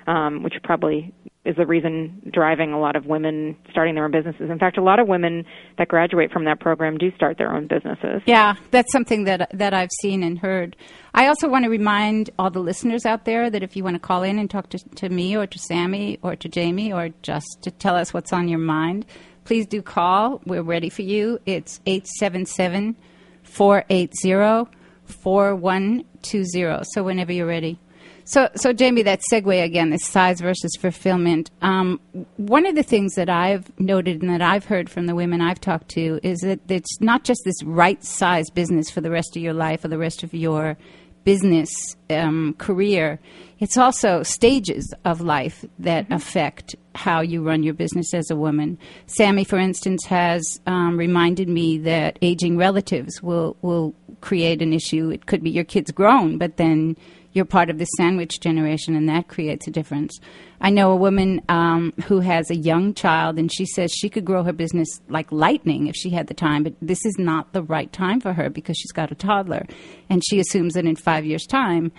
um, 0.08 0.42
which 0.42 0.56
probably 0.64 1.14
is 1.46 1.56
the 1.56 1.66
reason 1.66 2.22
driving 2.34 2.74
a 2.74 2.80
lot 2.80 2.96
of 2.96 3.06
women 3.06 3.56
starting 3.70 3.94
their 3.96 4.06
own 4.06 4.12
businesses. 4.12 4.50
In 4.50 4.58
fact, 4.58 4.78
a 4.78 4.82
lot 4.82 5.00
of 5.00 5.08
women 5.08 5.46
that 5.78 5.88
graduate 5.88 6.32
from 6.32 6.46
that 6.46 6.60
program 6.60 6.98
do 6.98 7.12
start 7.16 7.38
their 7.38 7.54
own 7.54 7.68
businesses. 7.68 8.22
Yeah, 8.26 8.56
that's 8.72 8.92
something 8.92 9.26
that 9.26 9.50
that 9.54 9.74
I've 9.74 9.92
seen 10.02 10.24
and 10.24 10.40
heard. 10.40 10.76
I 11.14 11.28
also 11.28 11.48
want 11.48 11.66
to 11.66 11.70
remind 11.70 12.32
all 12.40 12.50
the 12.50 12.60
listeners 12.60 13.06
out 13.06 13.26
there 13.26 13.50
that 13.50 13.64
if 13.64 13.76
you 13.76 13.84
want 13.84 13.96
to 13.96 14.00
call 14.00 14.24
in 14.24 14.40
and 14.40 14.50
talk 14.50 14.70
to, 14.70 14.80
to 14.96 15.10
me 15.10 15.38
or 15.38 15.46
to 15.46 15.60
Sammy 15.60 16.18
or 16.22 16.36
to 16.36 16.50
Jamie 16.50 16.92
or 16.92 17.10
just 17.22 17.60
to 17.62 17.72
tell 17.72 17.96
us 17.96 18.14
what's 18.14 18.34
on 18.34 18.48
your 18.48 18.60
mind, 18.60 19.06
please 19.44 19.68
do 19.68 19.82
call. 19.82 20.42
We're 20.46 20.64
ready 20.64 20.90
for 20.90 21.04
you. 21.04 21.40
It's 21.46 21.80
877 21.86 22.98
480 23.44 24.72
4120. 25.06 26.84
So 26.94 27.04
whenever 27.04 27.32
you're 27.32 27.46
ready. 27.46 27.80
So, 28.28 28.50
so 28.56 28.74
Jamie, 28.74 29.04
that 29.04 29.22
segue 29.32 29.64
again, 29.64 29.92
this 29.92 30.06
size 30.06 30.42
versus 30.42 30.76
fulfillment. 30.76 31.52
Um, 31.62 32.00
one 32.38 32.66
of 32.66 32.74
the 32.74 32.82
things 32.82 33.14
that 33.14 33.30
I've 33.30 33.72
noted 33.80 34.24
and 34.24 34.32
that 34.32 34.42
I've 34.42 34.66
heard 34.66 34.90
from 34.90 35.06
the 35.06 35.14
women 35.14 35.42
I've 35.42 35.62
talked 35.62 35.90
to 35.90 36.20
is 36.24 36.40
that 36.40 36.60
it's 36.68 37.00
not 37.00 37.24
just 37.24 37.42
this 37.46 37.64
right 37.64 38.04
size 38.04 38.50
business 38.50 38.90
for 38.90 39.00
the 39.00 39.12
rest 39.12 39.38
of 39.38 39.44
your 39.44 39.54
life 39.54 39.86
or 39.86 39.90
the 39.90 40.00
rest 40.00 40.24
of 40.24 40.34
your 40.34 40.76
business 41.24 41.96
um, 42.10 42.56
career. 42.58 43.20
It's 43.60 43.78
also 43.78 44.24
stages 44.24 44.92
of 45.06 45.22
life 45.22 45.64
that 45.78 46.12
affect 46.12 46.76
how 46.96 47.22
you 47.22 47.44
run 47.44 47.62
your 47.62 47.74
business 47.76 48.12
as 48.14 48.32
a 48.32 48.36
woman. 48.36 48.80
Sammy, 49.06 49.44
for 49.44 49.58
instance, 49.58 50.04
has 50.06 50.60
um, 50.66 50.98
reminded 50.98 51.48
me 51.48 51.78
that 51.80 52.18
aging 52.24 52.58
relatives 52.58 53.22
will 53.22 53.56
will 53.62 53.94
create 54.22 54.62
an 54.62 54.74
issue. 54.74 55.10
It 55.10 55.28
could 55.28 55.44
be 55.44 55.52
your 55.52 55.64
kid's 55.64 55.92
grown, 55.92 56.38
but 56.38 56.58
then 56.58 56.98
you're 57.36 57.46
part 57.46 57.70
of 57.70 57.78
the 57.78 57.86
sandwich 57.98 58.40
generation, 58.40 58.96
and 58.96 59.10
that 59.10 59.28
creates 59.28 59.68
a 59.68 59.72
difference. 59.72 60.18
I 60.62 60.70
know 60.70 60.92
a 60.92 60.96
woman 60.96 61.42
um, 61.50 61.94
who 62.06 62.22
has 62.22 62.50
a 62.50 62.56
young 62.56 62.94
child, 62.94 63.38
and 63.38 63.52
she 63.54 63.66
says 63.66 63.92
she 63.92 64.10
could 64.10 64.24
grow 64.24 64.42
her 64.44 64.54
business 64.54 64.88
like 65.10 65.32
lightning 65.32 65.88
if 65.88 65.96
she 65.96 66.10
had 66.10 66.28
the 66.28 66.34
time, 66.34 66.64
but 66.64 66.74
this 66.82 67.06
is 67.06 67.20
not 67.20 67.52
the 67.52 67.62
right 67.62 67.92
time 67.92 68.22
for 68.22 68.32
her 68.32 68.50
because 68.50 68.78
she's 68.78 68.94
got 68.94 69.12
a 69.12 69.16
toddler. 69.16 69.66
And 70.10 70.24
she 70.26 70.40
assumes 70.40 70.76
that 70.76 70.86
in 70.86 70.96
five 70.96 71.26
years' 71.26 71.46
time, 71.46 71.92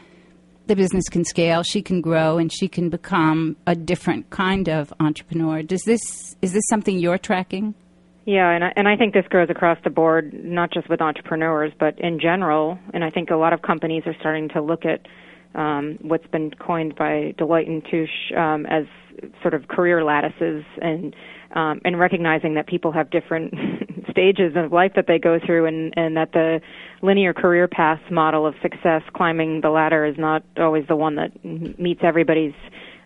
the 0.68 0.74
business 0.74 1.08
can 1.08 1.24
scale, 1.24 1.62
she 1.62 1.82
can 1.82 2.00
grow, 2.00 2.38
and 2.38 2.50
she 2.50 2.66
can 2.66 2.88
become 2.88 3.56
a 3.66 3.76
different 3.76 4.30
kind 4.30 4.68
of 4.68 4.92
entrepreneur. 5.00 5.62
Does 5.62 5.82
this 5.82 6.34
is 6.40 6.54
this 6.54 6.64
something 6.70 6.98
you're 6.98 7.18
tracking? 7.18 7.74
Yeah, 8.26 8.50
and 8.50 8.64
I, 8.64 8.72
and 8.74 8.88
I 8.88 8.96
think 8.96 9.14
this 9.14 9.24
goes 9.30 9.48
across 9.50 9.78
the 9.84 9.90
board, 9.90 10.32
not 10.34 10.72
just 10.72 10.90
with 10.90 11.00
entrepreneurs, 11.00 11.72
but 11.78 11.96
in 12.00 12.18
general. 12.18 12.76
And 12.92 13.04
I 13.04 13.10
think 13.10 13.30
a 13.30 13.36
lot 13.36 13.52
of 13.52 13.62
companies 13.62 14.02
are 14.04 14.16
starting 14.18 14.48
to 14.48 14.60
look 14.60 14.82
at 14.84 15.06
um, 15.54 15.96
what's 16.02 16.26
been 16.26 16.50
coined 16.50 16.96
by 16.96 17.34
Deloitte 17.38 17.68
and 17.68 17.84
Touche 17.88 18.32
um, 18.36 18.66
as 18.66 18.84
sort 19.42 19.54
of 19.54 19.68
career 19.68 20.04
lattices, 20.04 20.64
and 20.82 21.14
um, 21.54 21.80
and 21.84 21.98
recognizing 21.98 22.54
that 22.54 22.66
people 22.66 22.90
have 22.90 23.10
different 23.10 23.54
stages 24.10 24.54
of 24.56 24.72
life 24.72 24.92
that 24.96 25.06
they 25.06 25.20
go 25.20 25.38
through, 25.38 25.66
and 25.66 25.94
and 25.96 26.16
that 26.16 26.32
the 26.32 26.60
linear 27.02 27.32
career 27.32 27.68
path 27.68 28.00
model 28.10 28.44
of 28.44 28.56
success, 28.60 29.02
climbing 29.14 29.60
the 29.60 29.70
ladder, 29.70 30.04
is 30.04 30.18
not 30.18 30.42
always 30.58 30.84
the 30.88 30.96
one 30.96 31.14
that 31.14 31.30
meets 31.78 32.00
everybody's 32.02 32.54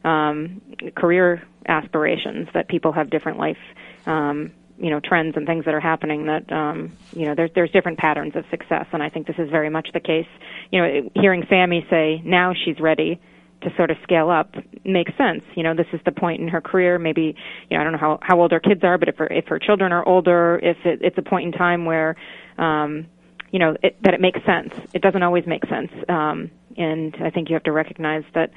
um, 0.02 0.62
career 0.96 1.46
aspirations. 1.68 2.48
That 2.54 2.68
people 2.68 2.92
have 2.92 3.10
different 3.10 3.38
life. 3.38 3.58
Um, 4.06 4.52
you 4.80 4.88
know 4.90 4.98
trends 5.00 5.36
and 5.36 5.46
things 5.46 5.66
that 5.66 5.74
are 5.74 5.80
happening 5.80 6.26
that 6.26 6.50
um 6.50 6.96
you 7.12 7.26
know 7.26 7.34
there's 7.34 7.50
there's 7.54 7.70
different 7.70 7.98
patterns 7.98 8.34
of 8.34 8.44
success 8.50 8.86
and 8.92 9.02
I 9.02 9.10
think 9.10 9.26
this 9.26 9.36
is 9.38 9.50
very 9.50 9.70
much 9.70 9.88
the 9.92 10.00
case. 10.00 10.26
You 10.72 10.82
know 10.82 11.10
hearing 11.14 11.44
Sammy 11.48 11.86
say 11.90 12.22
now 12.24 12.54
she's 12.64 12.80
ready 12.80 13.20
to 13.62 13.70
sort 13.76 13.90
of 13.90 13.98
scale 14.02 14.30
up 14.30 14.54
makes 14.84 15.12
sense. 15.18 15.42
You 15.54 15.62
know 15.62 15.74
this 15.74 15.86
is 15.92 16.00
the 16.04 16.12
point 16.12 16.40
in 16.40 16.48
her 16.48 16.62
career. 16.62 16.98
Maybe 16.98 17.36
you 17.68 17.76
know 17.76 17.80
I 17.80 17.84
don't 17.84 17.92
know 17.92 17.98
how 17.98 18.18
how 18.22 18.40
old 18.40 18.52
her 18.52 18.60
kids 18.60 18.82
are 18.82 18.96
but 18.96 19.08
if 19.08 19.16
her 19.18 19.26
if 19.26 19.46
her 19.48 19.58
children 19.58 19.92
are 19.92 20.06
older 20.08 20.58
if 20.62 20.78
it, 20.84 21.00
it's 21.02 21.18
a 21.18 21.22
point 21.22 21.46
in 21.46 21.52
time 21.52 21.84
where 21.84 22.16
um 22.58 23.06
you 23.50 23.58
know 23.58 23.76
it, 23.82 23.96
that 24.02 24.14
it 24.14 24.20
makes 24.20 24.40
sense. 24.46 24.72
It 24.94 25.02
doesn't 25.02 25.22
always 25.22 25.46
make 25.46 25.66
sense. 25.66 25.92
Um 26.08 26.50
and 26.76 27.14
I 27.22 27.28
think 27.30 27.50
you 27.50 27.54
have 27.54 27.64
to 27.64 27.72
recognize 27.72 28.24
that 28.34 28.50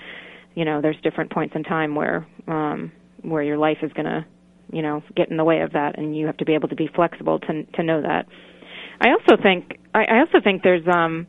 you 0.56 0.64
know 0.64 0.82
there's 0.82 1.00
different 1.02 1.32
points 1.32 1.54
in 1.56 1.64
time 1.64 1.96
where 1.96 2.26
um 2.48 2.94
where 3.24 3.44
your 3.44 3.58
life 3.58 3.78
is 3.82 3.92
going 3.94 4.06
to 4.06 4.26
you 4.74 4.82
know 4.82 5.04
get 5.16 5.30
in 5.30 5.38
the 5.38 5.44
way 5.44 5.62
of 5.62 5.74
that 5.74 5.98
and 5.98 6.16
you 6.18 6.26
have 6.26 6.38
to 6.38 6.46
be 6.46 6.54
able 6.54 6.70
to 6.70 6.76
be 6.76 6.90
flexible 6.94 7.40
to 7.40 7.64
to 7.64 7.84
know 7.84 8.02
that. 8.02 8.26
I 9.02 9.10
also 9.10 9.42
think 9.42 9.80
i, 9.94 10.06
I 10.06 10.20
also 10.20 10.40
think 10.44 10.64
there's 10.64 10.88
um 10.88 11.28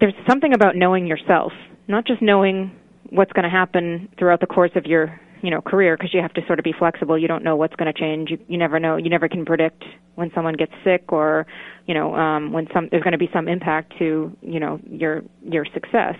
there's 0.00 0.14
something 0.28 0.52
about 0.52 0.76
knowing 0.76 1.06
yourself 1.06 1.52
not 1.88 2.06
just 2.06 2.22
knowing 2.22 2.72
what's 3.10 3.32
going 3.32 3.44
to 3.44 3.50
happen 3.50 4.08
throughout 4.18 4.40
the 4.40 4.46
course 4.46 4.70
of 4.74 4.86
your 4.86 5.20
you 5.42 5.50
know 5.50 5.60
career 5.60 5.96
because 5.96 6.14
you 6.14 6.22
have 6.22 6.32
to 6.34 6.40
sort 6.46 6.58
of 6.58 6.64
be 6.64 6.72
flexible. 6.78 7.18
You 7.18 7.28
don't 7.28 7.44
know 7.44 7.56
what's 7.56 7.74
going 7.76 7.92
to 7.92 7.98
change. 7.98 8.30
You, 8.30 8.38
you 8.48 8.56
never 8.58 8.78
know. 8.78 8.96
You 8.96 9.10
never 9.10 9.28
can 9.28 9.44
predict 9.44 9.84
when 10.14 10.30
someone 10.34 10.54
gets 10.54 10.72
sick 10.84 11.12
or 11.12 11.46
you 11.86 11.94
know 11.94 12.14
um 12.14 12.52
when 12.52 12.68
some 12.72 12.88
there's 12.90 13.02
going 13.02 13.12
to 13.12 13.18
be 13.18 13.28
some 13.32 13.48
impact 13.48 13.92
to 13.98 14.34
you 14.40 14.60
know 14.60 14.80
your 14.88 15.22
your 15.42 15.66
success. 15.74 16.14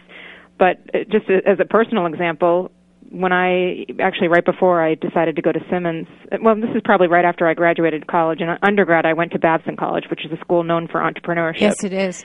But 0.59 0.79
uh, 0.95 0.99
just 1.11 1.31
as 1.31 1.59
a 1.61 1.65
personal 1.65 2.07
example 2.07 2.71
when 3.13 3.33
I 3.33 3.85
actually 4.01 4.29
right 4.29 4.45
before 4.45 4.83
I 4.83 4.95
decided 4.95 5.37
to 5.37 5.43
go 5.43 5.53
to 5.53 5.61
Simmons, 5.71 6.07
well, 6.41 6.55
this 6.55 6.71
is 6.75 6.81
probably 6.85 7.09
right 7.09 7.25
after 7.25 7.47
I 7.47 7.55
graduated 7.55 8.07
college. 8.07 8.41
In 8.41 8.49
undergrad, 8.63 9.05
I 9.05 9.13
went 9.13 9.33
to 9.33 9.39
Babson 9.39 9.77
College, 9.77 10.05
which 10.11 10.25
is 10.25 10.33
a 10.33 10.39
school 10.39 10.65
known 10.65 10.89
for 10.89 11.01
entrepreneurship. 11.01 11.61
Yes, 11.61 11.85
it 11.85 11.93
is. 11.93 12.25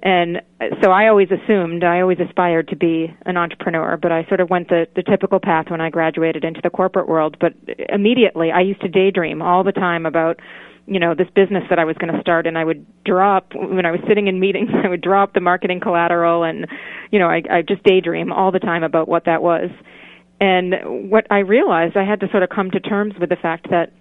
And 0.00 0.42
so 0.80 0.92
I 0.92 1.08
always 1.08 1.28
assumed, 1.32 1.82
I 1.82 2.00
always 2.00 2.18
aspired 2.20 2.68
to 2.68 2.76
be 2.76 3.12
an 3.26 3.36
entrepreneur, 3.36 3.96
but 3.96 4.12
I 4.12 4.24
sort 4.28 4.38
of 4.38 4.48
went 4.48 4.68
the, 4.68 4.86
the 4.94 5.02
typical 5.02 5.40
path 5.40 5.66
when 5.70 5.80
I 5.80 5.90
graduated 5.90 6.44
into 6.44 6.60
the 6.62 6.70
corporate 6.70 7.08
world. 7.08 7.36
But 7.40 7.54
immediately, 7.88 8.52
I 8.52 8.60
used 8.60 8.80
to 8.82 8.88
daydream 8.88 9.42
all 9.42 9.64
the 9.64 9.72
time 9.72 10.06
about 10.06 10.38
you 10.86 10.98
know 10.98 11.14
this 11.14 11.28
business 11.34 11.64
that 11.68 11.78
I 11.78 11.84
was 11.84 11.96
going 11.98 12.14
to 12.14 12.20
start 12.22 12.46
and 12.46 12.56
I 12.56 12.64
would 12.64 12.86
drop 13.04 13.52
when 13.54 13.84
I 13.84 13.90
was 13.90 14.00
sitting 14.08 14.26
in 14.26 14.40
meetings 14.40 14.70
I 14.84 14.88
would 14.88 15.02
drop 15.02 15.34
the 15.34 15.40
marketing 15.40 15.80
collateral 15.80 16.44
and 16.44 16.66
you 17.10 17.18
know 17.18 17.26
I 17.26 17.42
I 17.50 17.60
just 17.60 17.82
daydream 17.82 18.32
all 18.32 18.52
the 18.52 18.58
time 18.58 18.82
about 18.82 19.06
what 19.06 19.26
that 19.26 19.42
was 19.42 19.68
and 20.40 21.10
what 21.10 21.26
I 21.30 21.38
realized, 21.40 21.96
I 21.96 22.04
had 22.04 22.20
to 22.20 22.28
sort 22.30 22.42
of 22.42 22.48
come 22.48 22.70
to 22.70 22.80
terms 22.80 23.14
with 23.20 23.28
the 23.28 23.36
fact 23.36 23.70
that 23.70 23.92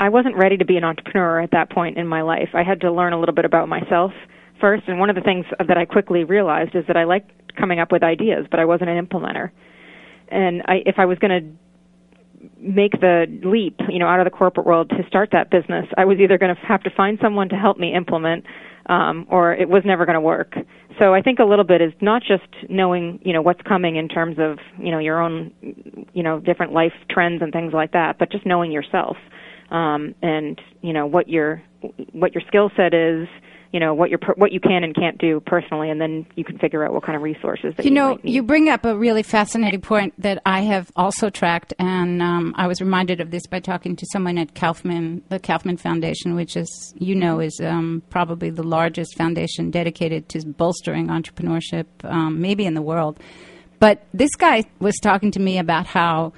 I 0.00 0.08
wasn't 0.08 0.36
ready 0.36 0.56
to 0.56 0.64
be 0.64 0.76
an 0.76 0.84
entrepreneur 0.84 1.40
at 1.40 1.50
that 1.52 1.70
point 1.70 1.98
in 1.98 2.06
my 2.06 2.22
life. 2.22 2.48
I 2.54 2.62
had 2.62 2.80
to 2.80 2.90
learn 2.90 3.12
a 3.12 3.20
little 3.20 3.34
bit 3.34 3.44
about 3.44 3.68
myself 3.68 4.12
first, 4.60 4.84
and 4.86 4.98
one 4.98 5.10
of 5.10 5.16
the 5.16 5.22
things 5.22 5.44
that 5.58 5.76
I 5.76 5.84
quickly 5.84 6.24
realized 6.24 6.74
is 6.74 6.84
that 6.88 6.96
I 6.96 7.04
liked 7.04 7.30
coming 7.56 7.78
up 7.78 7.92
with 7.92 8.02
ideas, 8.02 8.46
but 8.50 8.58
I 8.58 8.64
wasn't 8.64 8.90
an 8.90 9.06
implementer. 9.06 9.50
And 10.28 10.62
I, 10.66 10.82
if 10.86 10.96
I 10.98 11.04
was 11.04 11.18
going 11.18 11.42
to 11.42 12.48
make 12.58 12.92
the 13.00 13.26
leap, 13.44 13.78
you 13.88 13.98
know, 13.98 14.06
out 14.06 14.18
of 14.18 14.24
the 14.24 14.30
corporate 14.30 14.66
world 14.66 14.90
to 14.90 15.06
start 15.06 15.30
that 15.32 15.50
business, 15.50 15.86
I 15.96 16.04
was 16.04 16.18
either 16.18 16.38
going 16.38 16.54
to 16.54 16.60
have 16.62 16.82
to 16.84 16.90
find 16.90 17.18
someone 17.20 17.48
to 17.50 17.56
help 17.56 17.78
me 17.78 17.94
implement, 17.94 18.44
um, 18.86 19.26
or 19.30 19.54
it 19.54 19.68
was 19.68 19.82
never 19.84 20.06
going 20.06 20.14
to 20.14 20.20
work. 20.20 20.54
So 20.98 21.14
I 21.14 21.22
think 21.22 21.38
a 21.38 21.44
little 21.44 21.64
bit 21.64 21.80
is 21.80 21.92
not 22.00 22.22
just 22.22 22.70
knowing, 22.70 23.20
you 23.24 23.32
know, 23.32 23.42
what's 23.42 23.60
coming 23.62 23.96
in 23.96 24.08
terms 24.08 24.36
of, 24.38 24.58
you 24.78 24.90
know, 24.90 24.98
your 24.98 25.20
own, 25.20 25.52
you 26.12 26.22
know, 26.22 26.40
different 26.40 26.72
life 26.72 26.92
trends 27.10 27.42
and 27.42 27.52
things 27.52 27.72
like 27.72 27.92
that, 27.92 28.18
but 28.18 28.30
just 28.30 28.44
knowing 28.46 28.72
yourself 28.72 29.16
um, 29.72 30.14
and 30.22 30.60
you 30.82 30.92
know 30.92 31.06
what 31.06 31.28
your 31.28 31.62
what 32.12 32.34
your 32.34 32.42
skill 32.46 32.70
set 32.76 32.94
is 32.94 33.26
you 33.72 33.80
know 33.80 33.94
what 33.94 34.10
your 34.10 34.18
what 34.36 34.52
you 34.52 34.60
can 34.60 34.84
and 34.84 34.94
can't 34.94 35.16
do 35.18 35.40
personally, 35.40 35.88
and 35.88 36.00
then 36.00 36.26
you 36.36 36.44
can 36.44 36.58
figure 36.58 36.84
out 36.84 36.92
what 36.92 37.02
kind 37.04 37.16
of 37.16 37.22
resources. 37.22 37.74
That 37.76 37.84
you, 37.84 37.90
you 37.90 37.94
know, 37.94 38.18
you 38.22 38.42
bring 38.42 38.68
up 38.68 38.84
a 38.84 38.96
really 38.96 39.22
fascinating 39.22 39.80
point 39.80 40.12
that 40.18 40.42
I 40.44 40.60
have 40.60 40.92
also 40.94 41.30
tracked, 41.30 41.72
and 41.78 42.20
um, 42.20 42.54
I 42.56 42.66
was 42.66 42.80
reminded 42.82 43.20
of 43.20 43.30
this 43.30 43.46
by 43.46 43.60
talking 43.60 43.96
to 43.96 44.06
someone 44.12 44.36
at 44.36 44.54
Kauffman, 44.54 45.22
the 45.30 45.38
Kauffman 45.38 45.78
Foundation, 45.78 46.34
which 46.34 46.54
is 46.54 46.94
you 46.98 47.14
know 47.14 47.40
is 47.40 47.58
um, 47.64 48.02
probably 48.10 48.50
the 48.50 48.62
largest 48.62 49.16
foundation 49.16 49.70
dedicated 49.70 50.28
to 50.28 50.46
bolstering 50.46 51.08
entrepreneurship, 51.08 51.86
um, 52.04 52.40
maybe 52.42 52.66
in 52.66 52.74
the 52.74 52.82
world. 52.82 53.18
But 53.78 54.04
this 54.12 54.34
guy 54.36 54.64
was 54.80 54.96
talking 55.02 55.30
to 55.32 55.40
me 55.40 55.58
about 55.58 55.86
how 55.86 56.34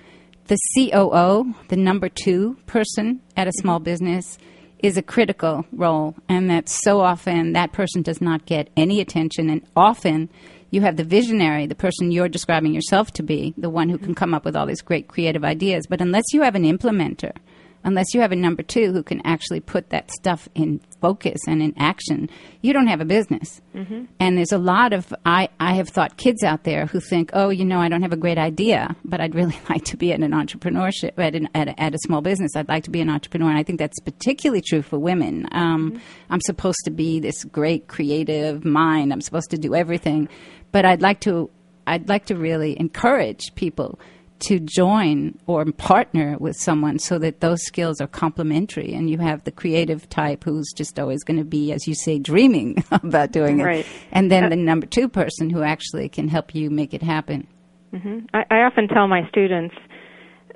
the 0.46 0.58
COO, 0.74 1.52
the 1.68 1.76
number 1.76 2.08
two 2.08 2.56
person 2.66 3.20
at 3.36 3.48
a 3.48 3.52
small 3.52 3.80
business, 3.80 4.38
is 4.84 4.98
a 4.98 5.02
critical 5.02 5.64
role, 5.72 6.14
and 6.28 6.50
that 6.50 6.68
so 6.68 7.00
often 7.00 7.54
that 7.54 7.72
person 7.72 8.02
does 8.02 8.20
not 8.20 8.44
get 8.44 8.68
any 8.76 9.00
attention, 9.00 9.48
and 9.48 9.62
often 9.74 10.28
you 10.70 10.82
have 10.82 10.98
the 10.98 11.04
visionary, 11.04 11.66
the 11.66 11.74
person 11.74 12.12
you're 12.12 12.28
describing 12.28 12.74
yourself 12.74 13.10
to 13.12 13.22
be, 13.22 13.54
the 13.56 13.70
one 13.70 13.88
who 13.88 13.96
can 13.96 14.14
come 14.14 14.34
up 14.34 14.44
with 14.44 14.54
all 14.54 14.66
these 14.66 14.82
great 14.82 15.08
creative 15.08 15.42
ideas. 15.42 15.86
But 15.88 16.02
unless 16.02 16.24
you 16.34 16.42
have 16.42 16.54
an 16.54 16.64
implementer, 16.64 17.32
unless 17.84 18.14
you 18.14 18.20
have 18.20 18.32
a 18.32 18.36
number 18.36 18.62
two 18.62 18.92
who 18.92 19.02
can 19.02 19.24
actually 19.24 19.60
put 19.60 19.90
that 19.90 20.10
stuff 20.10 20.48
in 20.54 20.80
focus 21.00 21.40
and 21.46 21.62
in 21.62 21.74
action, 21.76 22.30
you 22.62 22.72
don't 22.72 22.86
have 22.86 23.00
a 23.00 23.04
business. 23.04 23.60
Mm-hmm. 23.74 24.04
And 24.18 24.38
there's 24.38 24.52
a 24.52 24.58
lot 24.58 24.92
of, 24.92 25.12
I, 25.26 25.50
I 25.60 25.74
have 25.74 25.88
thought 25.90 26.16
kids 26.16 26.42
out 26.42 26.64
there 26.64 26.86
who 26.86 26.98
think, 26.98 27.30
oh, 27.34 27.50
you 27.50 27.64
know, 27.64 27.78
I 27.78 27.88
don't 27.88 28.02
have 28.02 28.12
a 28.12 28.16
great 28.16 28.38
idea, 28.38 28.96
but 29.04 29.20
I'd 29.20 29.34
really 29.34 29.58
like 29.68 29.84
to 29.84 29.96
be 29.96 30.12
in 30.12 30.22
an 30.22 30.32
entrepreneurship, 30.32 31.12
at, 31.18 31.34
an, 31.34 31.48
at, 31.54 31.68
a, 31.68 31.80
at 31.80 31.94
a 31.94 31.98
small 31.98 32.22
business. 32.22 32.56
I'd 32.56 32.68
like 32.68 32.84
to 32.84 32.90
be 32.90 33.00
an 33.00 33.10
entrepreneur. 33.10 33.50
And 33.50 33.58
I 33.58 33.62
think 33.62 33.78
that's 33.78 34.00
particularly 34.00 34.62
true 34.62 34.82
for 34.82 34.98
women. 34.98 35.46
Um, 35.52 35.92
mm-hmm. 35.92 35.98
I'm 36.30 36.40
supposed 36.40 36.80
to 36.84 36.90
be 36.90 37.20
this 37.20 37.44
great 37.44 37.86
creative 37.86 38.64
mind. 38.64 39.12
I'm 39.12 39.20
supposed 39.20 39.50
to 39.50 39.58
do 39.58 39.74
everything. 39.74 40.28
But 40.72 40.84
I'd 40.84 41.02
like 41.02 41.20
to, 41.20 41.50
I'd 41.86 42.08
like 42.08 42.26
to 42.26 42.36
really 42.36 42.78
encourage 42.80 43.54
people 43.54 44.00
to 44.40 44.60
join 44.60 45.38
or 45.46 45.64
partner 45.72 46.36
with 46.38 46.56
someone 46.56 46.98
so 46.98 47.18
that 47.18 47.40
those 47.40 47.62
skills 47.62 48.00
are 48.00 48.06
complementary 48.06 48.92
and 48.92 49.08
you 49.08 49.18
have 49.18 49.44
the 49.44 49.52
creative 49.52 50.08
type 50.08 50.44
who's 50.44 50.70
just 50.74 50.98
always 50.98 51.22
going 51.24 51.38
to 51.38 51.44
be 51.44 51.72
as 51.72 51.86
you 51.86 51.94
say 51.94 52.18
dreaming 52.18 52.82
about 52.90 53.32
doing 53.32 53.58
right. 53.58 53.80
it 53.80 53.86
and 54.12 54.30
then 54.30 54.44
uh, 54.44 54.48
the 54.48 54.56
number 54.56 54.86
two 54.86 55.08
person 55.08 55.50
who 55.50 55.62
actually 55.62 56.08
can 56.08 56.28
help 56.28 56.54
you 56.54 56.68
make 56.70 56.92
it 56.92 57.02
happen 57.02 57.46
mm-hmm. 57.92 58.18
I, 58.34 58.44
I 58.50 58.56
often 58.62 58.88
tell 58.88 59.06
my 59.08 59.26
students 59.28 59.74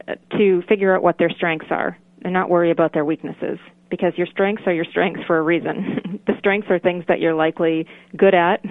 uh, 0.06 0.14
to 0.36 0.62
figure 0.68 0.94
out 0.94 1.02
what 1.02 1.18
their 1.18 1.30
strengths 1.30 1.68
are 1.70 1.96
and 2.22 2.32
not 2.32 2.50
worry 2.50 2.70
about 2.70 2.92
their 2.92 3.04
weaknesses 3.04 3.58
because 3.90 4.12
your 4.16 4.26
strengths 4.26 4.62
are 4.66 4.72
your 4.74 4.84
strengths 4.84 5.22
for 5.26 5.38
a 5.38 5.42
reason. 5.42 6.20
the 6.26 6.34
strengths 6.38 6.68
are 6.70 6.78
things 6.78 7.04
that 7.08 7.20
you're 7.20 7.34
likely 7.34 7.86
good 8.16 8.34
at 8.34 8.62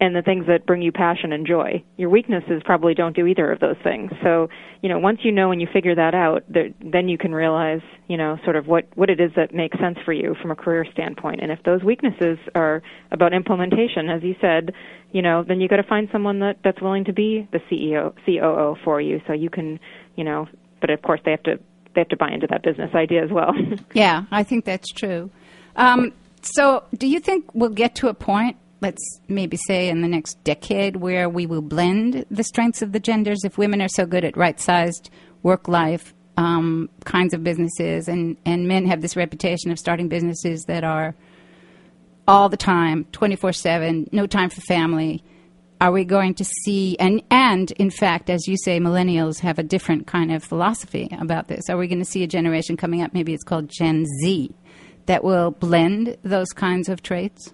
and 0.00 0.14
the 0.14 0.22
things 0.22 0.46
that 0.48 0.66
bring 0.66 0.82
you 0.82 0.90
passion 0.90 1.32
and 1.32 1.46
joy. 1.46 1.82
Your 1.96 2.10
weaknesses 2.10 2.62
probably 2.64 2.94
don't 2.94 3.14
do 3.14 3.26
either 3.26 3.50
of 3.50 3.60
those 3.60 3.76
things. 3.84 4.10
So, 4.22 4.48
you 4.82 4.88
know, 4.88 4.98
once 4.98 5.20
you 5.22 5.30
know 5.30 5.52
and 5.52 5.60
you 5.60 5.68
figure 5.72 5.94
that 5.94 6.14
out, 6.14 6.44
then 6.48 7.08
you 7.08 7.16
can 7.16 7.32
realize, 7.32 7.80
you 8.08 8.16
know, 8.16 8.36
sort 8.44 8.56
of 8.56 8.66
what 8.66 8.86
what 8.96 9.08
it 9.08 9.20
is 9.20 9.30
that 9.36 9.54
makes 9.54 9.78
sense 9.78 9.96
for 10.04 10.12
you 10.12 10.34
from 10.42 10.50
a 10.50 10.56
career 10.56 10.84
standpoint. 10.92 11.40
And 11.42 11.52
if 11.52 11.62
those 11.64 11.82
weaknesses 11.82 12.38
are 12.54 12.82
about 13.12 13.32
implementation, 13.32 14.10
as 14.10 14.22
you 14.22 14.34
said, 14.40 14.72
you 15.12 15.22
know, 15.22 15.44
then 15.46 15.60
you 15.60 15.68
got 15.68 15.76
to 15.76 15.84
find 15.84 16.08
someone 16.10 16.40
that 16.40 16.58
that's 16.64 16.80
willing 16.82 17.04
to 17.04 17.12
be 17.12 17.48
the 17.52 17.60
CEO 17.70 18.12
COO 18.26 18.76
for 18.84 19.00
you, 19.00 19.20
so 19.26 19.32
you 19.32 19.48
can, 19.48 19.78
you 20.16 20.24
know. 20.24 20.48
But 20.80 20.90
of 20.90 21.02
course, 21.02 21.20
they 21.24 21.30
have 21.30 21.42
to 21.44 21.60
they 21.94 22.00
have 22.00 22.08
to 22.08 22.16
buy 22.16 22.32
into 22.32 22.48
that 22.48 22.64
business 22.64 22.90
idea 22.94 23.24
as 23.24 23.30
well. 23.30 23.52
yeah, 23.94 24.24
I 24.32 24.42
think 24.42 24.64
that's 24.64 24.90
true. 24.90 25.30
Um, 25.76 26.12
so, 26.42 26.84
do 26.98 27.06
you 27.06 27.20
think 27.20 27.46
we'll 27.54 27.70
get 27.70 27.94
to 27.96 28.08
a 28.08 28.14
point 28.14 28.56
let's 28.80 29.20
maybe 29.28 29.56
say 29.56 29.88
in 29.88 30.02
the 30.02 30.08
next 30.08 30.42
decade 30.44 30.96
where 30.96 31.28
we 31.28 31.46
will 31.46 31.62
blend 31.62 32.26
the 32.30 32.44
strengths 32.44 32.82
of 32.82 32.92
the 32.92 33.00
genders. 33.00 33.44
If 33.44 33.58
women 33.58 33.80
are 33.80 33.88
so 33.88 34.06
good 34.06 34.24
at 34.24 34.36
right 34.36 34.58
sized 34.60 35.10
work 35.42 35.68
life 35.68 36.14
um, 36.36 36.88
kinds 37.04 37.34
of 37.34 37.44
businesses 37.44 38.08
and, 38.08 38.36
and 38.44 38.66
men 38.66 38.86
have 38.86 39.00
this 39.00 39.16
reputation 39.16 39.70
of 39.70 39.78
starting 39.78 40.08
businesses 40.08 40.64
that 40.64 40.84
are 40.84 41.14
all 42.26 42.48
the 42.48 42.56
time 42.56 43.04
24 43.12 43.52
7 43.52 44.08
no 44.10 44.26
time 44.26 44.48
for 44.48 44.62
family 44.62 45.22
are 45.80 45.92
we 45.92 46.04
going 46.04 46.32
to 46.32 46.44
see 46.44 46.96
and 46.98 47.22
and 47.30 47.70
in 47.72 47.90
fact 47.90 48.30
as 48.30 48.48
you 48.48 48.56
say 48.56 48.80
millennials 48.80 49.40
have 49.40 49.58
a 49.58 49.62
different 49.62 50.06
kind 50.06 50.32
of 50.32 50.42
philosophy 50.42 51.08
about 51.20 51.48
this. 51.48 51.68
Are 51.68 51.76
we 51.76 51.86
going 51.86 51.98
to 51.98 52.04
see 52.04 52.22
a 52.22 52.26
generation 52.26 52.76
coming 52.76 53.02
up 53.02 53.12
maybe 53.12 53.34
it's 53.34 53.44
called 53.44 53.68
gen 53.68 54.06
z 54.22 54.54
that 55.06 55.22
will 55.22 55.50
blend 55.50 56.16
those 56.22 56.48
kinds 56.48 56.88
of 56.88 57.02
traits 57.02 57.52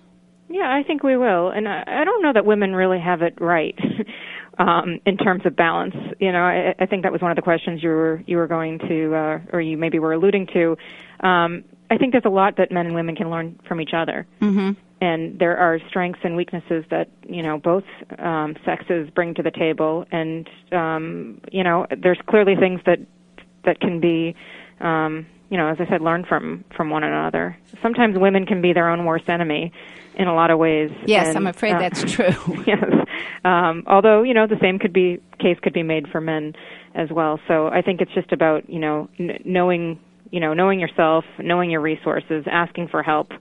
yeah, 0.50 0.68
I 0.68 0.82
think 0.82 1.04
we 1.04 1.16
will, 1.16 1.50
and 1.50 1.68
I, 1.68 1.84
I 1.86 2.04
don't 2.04 2.22
know 2.22 2.32
that 2.32 2.44
women 2.44 2.74
really 2.74 2.98
have 2.98 3.22
it 3.22 3.40
right 3.40 3.78
um, 4.58 4.98
in 5.06 5.16
terms 5.16 5.46
of 5.46 5.54
balance. 5.54 5.94
You 6.18 6.32
know, 6.32 6.42
I, 6.42 6.74
I 6.76 6.86
think 6.86 7.04
that 7.04 7.12
was 7.12 7.22
one 7.22 7.30
of 7.30 7.36
the 7.36 7.42
questions 7.42 7.82
you 7.82 7.88
were 7.90 8.22
you 8.26 8.36
were 8.36 8.48
going 8.48 8.80
to, 8.80 9.14
uh, 9.14 9.38
or 9.52 9.60
you 9.60 9.78
maybe 9.78 10.00
were 10.00 10.12
alluding 10.12 10.48
to. 10.52 10.76
Um, 11.24 11.64
I 11.88 11.98
think 11.98 12.12
there's 12.12 12.24
a 12.24 12.30
lot 12.30 12.56
that 12.56 12.72
men 12.72 12.86
and 12.86 12.96
women 12.96 13.14
can 13.14 13.30
learn 13.30 13.60
from 13.68 13.80
each 13.80 13.92
other, 13.94 14.26
mm-hmm. 14.40 14.72
and 15.00 15.38
there 15.38 15.56
are 15.56 15.78
strengths 15.88 16.20
and 16.24 16.34
weaknesses 16.34 16.84
that 16.90 17.08
you 17.28 17.44
know 17.44 17.56
both 17.56 17.84
um, 18.18 18.56
sexes 18.64 19.08
bring 19.10 19.34
to 19.34 19.44
the 19.44 19.52
table, 19.52 20.04
and 20.10 20.50
um, 20.72 21.40
you 21.52 21.62
know, 21.62 21.86
there's 22.02 22.18
clearly 22.28 22.56
things 22.56 22.80
that 22.86 22.98
that 23.64 23.78
can 23.80 24.00
be. 24.00 24.34
Um, 24.80 25.26
you 25.50 25.56
know, 25.56 25.68
as 25.68 25.78
I 25.80 25.86
said, 25.88 26.00
learn 26.00 26.24
from 26.24 26.64
from 26.76 26.90
one 26.90 27.02
another. 27.02 27.58
Sometimes 27.82 28.16
women 28.16 28.46
can 28.46 28.62
be 28.62 28.72
their 28.72 28.88
own 28.88 29.04
worst 29.04 29.28
enemy 29.28 29.72
in 30.14 30.28
a 30.28 30.34
lot 30.34 30.50
of 30.50 30.58
ways. 30.58 30.90
Yes, 31.06 31.28
and, 31.28 31.36
I'm 31.36 31.46
afraid 31.48 31.74
uh, 31.74 31.80
that's 31.80 32.10
true. 32.10 32.64
yes, 32.66 32.84
um, 33.44 33.82
although 33.86 34.22
you 34.22 34.32
know 34.32 34.46
the 34.46 34.58
same 34.60 34.78
could 34.78 34.92
be 34.92 35.20
case 35.38 35.58
could 35.60 35.72
be 35.72 35.82
made 35.82 36.08
for 36.08 36.20
men 36.20 36.54
as 36.94 37.10
well. 37.10 37.40
So 37.48 37.66
I 37.66 37.82
think 37.82 38.00
it's 38.00 38.12
just 38.14 38.32
about 38.32 38.70
you 38.70 38.78
know 38.78 39.08
n- 39.18 39.40
knowing 39.44 39.98
you 40.30 40.38
know 40.38 40.54
knowing 40.54 40.78
yourself, 40.78 41.24
knowing 41.38 41.70
your 41.70 41.80
resources, 41.80 42.44
asking 42.50 42.88
for 42.88 43.02
help, 43.02 43.32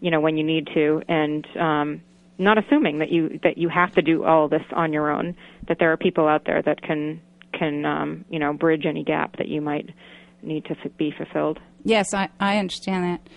you 0.00 0.12
know 0.12 0.20
when 0.20 0.36
you 0.36 0.44
need 0.44 0.68
to, 0.74 1.02
and 1.08 1.44
um, 1.58 2.02
not 2.38 2.58
assuming 2.58 3.00
that 3.00 3.10
you 3.10 3.40
that 3.42 3.58
you 3.58 3.68
have 3.68 3.92
to 3.94 4.02
do 4.02 4.22
all 4.22 4.48
this 4.48 4.64
on 4.72 4.92
your 4.92 5.10
own. 5.10 5.34
That 5.66 5.78
there 5.80 5.90
are 5.90 5.96
people 5.96 6.28
out 6.28 6.44
there 6.46 6.62
that 6.62 6.80
can 6.80 7.20
can 7.52 7.84
um, 7.84 8.24
you 8.30 8.38
know 8.38 8.52
bridge 8.52 8.86
any 8.86 9.02
gap 9.02 9.38
that 9.38 9.48
you 9.48 9.60
might 9.60 9.90
need 10.46 10.64
to 10.66 10.72
f- 10.72 10.90
be 10.96 11.10
fulfilled. 11.10 11.58
Yes, 11.84 12.14
I, 12.14 12.28
I 12.40 12.58
understand 12.58 13.04
that. 13.04 13.28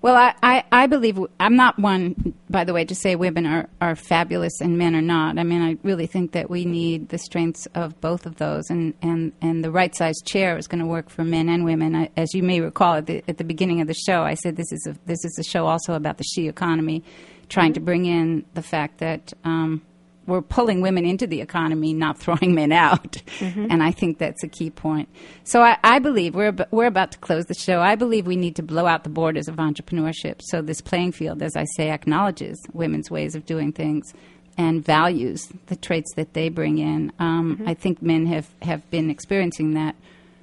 Well, 0.00 0.14
I, 0.14 0.34
I, 0.44 0.64
I, 0.70 0.86
believe, 0.86 1.18
I'm 1.40 1.56
not 1.56 1.76
one, 1.76 2.34
by 2.48 2.62
the 2.62 2.72
way, 2.72 2.84
to 2.84 2.94
say 2.94 3.16
women 3.16 3.46
are, 3.46 3.68
are 3.80 3.96
fabulous 3.96 4.60
and 4.60 4.78
men 4.78 4.94
are 4.94 5.02
not. 5.02 5.38
I 5.38 5.42
mean, 5.42 5.60
I 5.60 5.76
really 5.82 6.06
think 6.06 6.32
that 6.32 6.48
we 6.48 6.64
need 6.64 7.08
the 7.08 7.18
strengths 7.18 7.66
of 7.74 8.00
both 8.00 8.24
of 8.24 8.36
those, 8.36 8.70
and, 8.70 8.94
and, 9.02 9.32
and 9.40 9.64
the 9.64 9.72
right 9.72 9.92
sized 9.92 10.24
chair 10.24 10.56
is 10.56 10.68
going 10.68 10.78
to 10.78 10.86
work 10.86 11.10
for 11.10 11.24
men 11.24 11.48
and 11.48 11.64
women. 11.64 11.96
I, 11.96 12.10
as 12.16 12.32
you 12.32 12.44
may 12.44 12.60
recall 12.60 12.94
at 12.94 13.06
the, 13.06 13.24
at 13.26 13.38
the 13.38 13.44
beginning 13.44 13.80
of 13.80 13.88
the 13.88 13.94
show, 13.94 14.22
I 14.22 14.34
said 14.34 14.54
this 14.54 14.70
is 14.70 14.86
a, 14.86 14.94
this 15.06 15.24
is 15.24 15.36
a 15.40 15.42
show 15.42 15.66
also 15.66 15.94
about 15.94 16.18
the 16.18 16.24
she 16.24 16.46
economy, 16.46 17.02
trying 17.48 17.72
to 17.72 17.80
bring 17.80 18.06
in 18.06 18.44
the 18.54 18.62
fact 18.62 18.98
that 18.98 19.32
um, 19.42 19.82
we're 20.28 20.42
pulling 20.42 20.80
women 20.82 21.04
into 21.04 21.26
the 21.26 21.40
economy, 21.40 21.92
not 21.92 22.18
throwing 22.18 22.54
men 22.54 22.70
out. 22.70 23.14
Mm-hmm. 23.38 23.66
And 23.70 23.82
I 23.82 23.90
think 23.90 24.18
that's 24.18 24.44
a 24.44 24.48
key 24.48 24.70
point. 24.70 25.08
So 25.44 25.62
I, 25.62 25.78
I 25.82 25.98
believe 25.98 26.34
we're 26.34 26.54
we're 26.70 26.86
about 26.86 27.12
to 27.12 27.18
close 27.18 27.46
the 27.46 27.54
show. 27.54 27.80
I 27.80 27.94
believe 27.94 28.26
we 28.26 28.36
need 28.36 28.56
to 28.56 28.62
blow 28.62 28.86
out 28.86 29.04
the 29.04 29.10
borders 29.10 29.48
of 29.48 29.56
entrepreneurship. 29.56 30.40
So 30.42 30.60
this 30.60 30.80
playing 30.80 31.12
field, 31.12 31.42
as 31.42 31.56
I 31.56 31.64
say, 31.76 31.90
acknowledges 31.90 32.60
women's 32.72 33.10
ways 33.10 33.34
of 33.34 33.46
doing 33.46 33.72
things 33.72 34.12
and 34.58 34.84
values 34.84 35.48
the 35.66 35.76
traits 35.76 36.12
that 36.16 36.34
they 36.34 36.48
bring 36.48 36.78
in. 36.78 37.12
Um, 37.18 37.56
mm-hmm. 37.56 37.68
I 37.68 37.74
think 37.74 38.02
men 38.02 38.26
have, 38.26 38.48
have 38.60 38.88
been 38.90 39.08
experiencing 39.08 39.74
that 39.74 39.94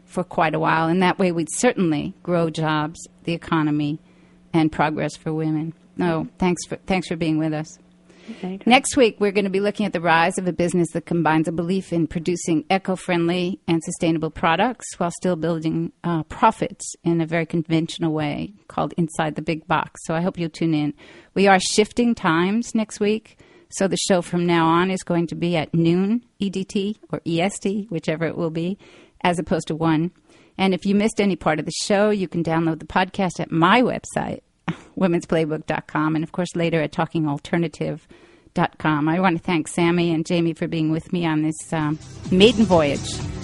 for 0.06 0.24
quite 0.24 0.56
a 0.56 0.60
while, 0.60 0.88
and 0.88 1.04
that 1.04 1.20
way 1.20 1.32
we'd 1.32 1.52
certainly 1.52 2.14
grow 2.24 2.50
jobs, 2.50 3.08
the 3.26 3.34
economy, 3.34 4.00
and 4.54 4.72
progress 4.72 5.18
for 5.18 5.34
women. 5.34 5.74
No, 5.98 6.28
thanks 6.40 6.66
for 6.66 6.78
thanks 6.88 7.08
for 7.08 7.16
being 7.16 7.38
with 7.38 7.54
us. 7.54 7.78
Anytime. 8.28 8.62
Next 8.66 8.98
week, 8.98 9.18
we're 9.20 9.32
going 9.32 9.46
to 9.46 9.52
be 9.52 9.60
looking 9.60 9.86
at 9.86 9.94
the 9.94 10.02
rise 10.02 10.38
of 10.38 10.48
a 10.48 10.54
business 10.54 10.90
that 10.94 11.06
combines 11.06 11.48
a 11.48 11.52
belief 11.52 11.94
in 11.94 12.08
producing 12.08 12.66
eco 12.70 12.96
friendly 12.96 13.60
and 13.68 13.84
sustainable 13.84 14.32
products 14.32 14.86
while 14.98 15.12
still 15.12 15.36
building 15.36 15.92
uh, 16.04 16.24
profits 16.24 16.94
in 17.04 17.22
a 17.22 17.26
very 17.26 17.46
conventional 17.46 18.14
way 18.14 18.54
called 18.68 18.94
Inside 18.98 19.36
the 19.36 19.42
Big 19.42 19.68
Box. 19.68 20.02
So 20.06 20.14
I 20.14 20.22
hope 20.22 20.38
you'll 20.38 20.50
tune 20.50 20.74
in. 20.74 20.94
We 21.34 21.48
are 21.48 21.60
shifting 21.60 22.16
times 22.16 22.74
next 22.74 23.00
week. 23.00 23.38
So 23.70 23.88
the 23.88 23.98
show 23.98 24.22
from 24.22 24.46
now 24.46 24.68
on 24.68 24.90
is 24.90 25.04
going 25.04 25.28
to 25.28 25.36
be 25.36 25.58
at 25.58 25.74
noon 25.74 26.24
EDT 26.42 26.98
or 27.12 27.22
EST, 27.26 27.88
whichever 27.90 28.26
it 28.26 28.38
will 28.38 28.52
be, 28.52 28.78
as 29.22 29.40
opposed 29.40 29.68
to 29.68 29.76
1. 29.76 30.12
And 30.58 30.74
if 30.74 30.86
you 30.86 30.96
missed 30.96 31.20
any 31.20 31.36
part 31.36 31.60
of 31.60 31.66
the 31.66 31.74
show, 31.84 32.10
you 32.10 32.28
can 32.28 32.44
download 32.44 32.80
the 32.80 32.86
podcast 32.86 33.40
at 33.40 33.52
my 33.52 33.82
website, 33.82 34.42
womensplaybook.com, 34.98 36.16
and 36.16 36.24
of 36.24 36.32
course 36.32 36.56
later 36.56 36.82
at 36.82 36.92
talkingalternative.com. 36.92 39.10
I 39.10 39.20
want 39.20 39.38
to 39.38 39.44
thank 39.44 39.68
Sammy 39.68 40.12
and 40.12 40.26
Jamie 40.26 40.54
for 40.54 40.68
being 40.68 40.92
with 40.92 41.14
me 41.14 41.26
on 41.26 41.42
this 41.42 41.74
um, 41.74 41.98
maiden 42.32 42.66
voyage. 42.66 43.35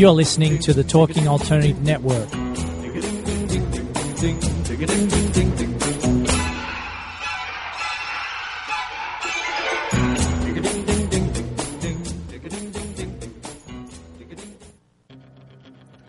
You're 0.00 0.12
listening 0.12 0.58
to 0.60 0.72
the 0.72 0.82
Talking 0.82 1.28
Alternative 1.28 1.78
Network. 1.82 2.26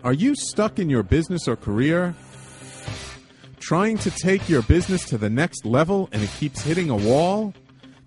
Are 0.02 0.14
you 0.14 0.34
stuck 0.36 0.78
in 0.78 0.88
your 0.88 1.02
business 1.02 1.46
or 1.46 1.56
career? 1.56 2.14
Trying 3.60 3.98
to 3.98 4.10
take 4.10 4.48
your 4.48 4.62
business 4.62 5.04
to 5.10 5.18
the 5.18 5.28
next 5.28 5.66
level 5.66 6.08
and 6.12 6.22
it 6.22 6.30
keeps 6.40 6.62
hitting 6.62 6.88
a 6.88 6.96
wall? 6.96 7.52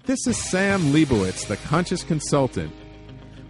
This 0.08 0.26
is 0.26 0.36
Sam 0.50 0.92
Leibowitz, 0.92 1.46
the 1.48 1.58
Conscious 1.58 2.04
Consultant. 2.04 2.74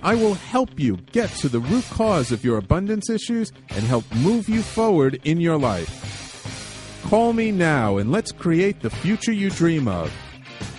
I 0.05 0.13
will 0.13 0.35
help 0.35 0.79
you 0.79 0.97
get 1.13 1.31
to 1.37 1.49
the 1.49 1.59
root 1.59 1.83
cause 1.89 2.31
of 2.31 2.45
your 2.45 2.59
abundance 2.59 3.09
issues 3.09 3.51
and 3.69 3.83
help 3.85 4.05
move 4.17 4.47
you 4.47 4.61
forward 4.61 5.19
in 5.23 5.41
your 5.41 5.57
life. 5.57 7.01
Call 7.05 7.33
me 7.33 7.49
now 7.51 7.97
and 7.97 8.11
let's 8.11 8.31
create 8.31 8.81
the 8.81 8.91
future 8.91 9.31
you 9.31 9.49
dream 9.49 9.87
of. 9.87 10.13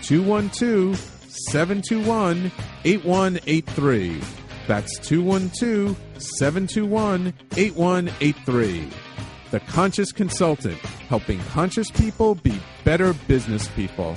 212 0.03 0.97
721 1.51 2.53
8183. 2.85 4.21
That's 4.69 4.97
212 5.01 5.97
721 6.23 7.35
8183. 7.57 8.89
The 9.51 9.61
Conscious 9.61 10.13
Consultant, 10.13 10.79
helping 11.09 11.41
conscious 11.51 11.91
people 11.91 12.37
be 12.37 12.61
better 12.85 13.13
business 13.27 13.67
people. 13.71 14.15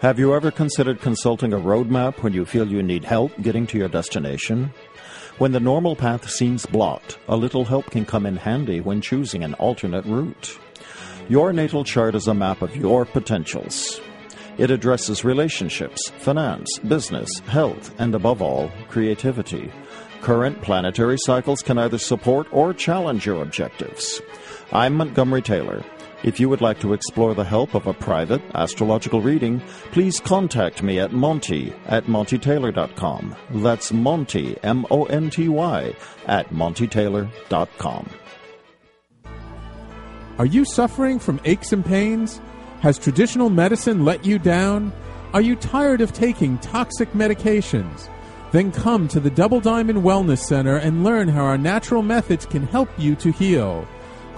Have 0.00 0.18
you 0.18 0.34
ever 0.34 0.50
considered 0.50 1.02
consulting 1.02 1.52
a 1.52 1.58
roadmap 1.58 2.22
when 2.22 2.32
you 2.32 2.46
feel 2.46 2.66
you 2.66 2.82
need 2.82 3.04
help 3.04 3.38
getting 3.42 3.66
to 3.66 3.76
your 3.76 3.88
destination? 3.88 4.72
When 5.38 5.52
the 5.52 5.60
normal 5.60 5.94
path 5.94 6.28
seems 6.28 6.66
blocked, 6.66 7.16
a 7.28 7.36
little 7.36 7.64
help 7.64 7.92
can 7.92 8.04
come 8.04 8.26
in 8.26 8.36
handy 8.36 8.80
when 8.80 9.00
choosing 9.00 9.44
an 9.44 9.54
alternate 9.54 10.04
route. 10.04 10.58
Your 11.28 11.52
natal 11.52 11.84
chart 11.84 12.16
is 12.16 12.26
a 12.26 12.34
map 12.34 12.60
of 12.60 12.74
your 12.74 13.04
potentials. 13.04 14.00
It 14.58 14.72
addresses 14.72 15.24
relationships, 15.24 16.10
finance, 16.18 16.80
business, 16.80 17.38
health, 17.46 17.94
and 18.00 18.16
above 18.16 18.42
all, 18.42 18.72
creativity. 18.88 19.70
Current 20.22 20.60
planetary 20.60 21.18
cycles 21.18 21.62
can 21.62 21.78
either 21.78 21.98
support 21.98 22.48
or 22.50 22.74
challenge 22.74 23.24
your 23.24 23.40
objectives. 23.40 24.20
I'm 24.72 24.94
Montgomery 24.94 25.42
Taylor. 25.42 25.84
If 26.24 26.40
you 26.40 26.48
would 26.48 26.60
like 26.60 26.80
to 26.80 26.94
explore 26.94 27.34
the 27.34 27.44
help 27.44 27.74
of 27.74 27.86
a 27.86 27.94
private 27.94 28.42
astrological 28.54 29.20
reading, 29.20 29.60
please 29.92 30.18
contact 30.18 30.82
me 30.82 30.98
at 30.98 31.12
Monty 31.12 31.72
at 31.86 32.06
MontyTaylor.com. 32.06 33.36
That's 33.50 33.92
Monty, 33.92 34.56
M 34.64 34.84
O 34.90 35.04
N 35.04 35.30
T 35.30 35.48
Y, 35.48 35.94
at 36.26 36.50
MontyTaylor.com. 36.50 38.10
Are 40.38 40.46
you 40.46 40.64
suffering 40.64 41.18
from 41.18 41.40
aches 41.44 41.72
and 41.72 41.84
pains? 41.84 42.40
Has 42.80 42.98
traditional 42.98 43.50
medicine 43.50 44.04
let 44.04 44.24
you 44.24 44.38
down? 44.38 44.92
Are 45.32 45.40
you 45.40 45.54
tired 45.56 46.00
of 46.00 46.12
taking 46.12 46.58
toxic 46.58 47.12
medications? 47.12 48.08
Then 48.50 48.72
come 48.72 49.08
to 49.08 49.20
the 49.20 49.30
Double 49.30 49.60
Diamond 49.60 49.98
Wellness 49.98 50.38
Center 50.38 50.76
and 50.76 51.04
learn 51.04 51.28
how 51.28 51.44
our 51.44 51.58
natural 51.58 52.02
methods 52.02 52.46
can 52.46 52.66
help 52.66 52.88
you 52.98 53.14
to 53.16 53.30
heal. 53.30 53.86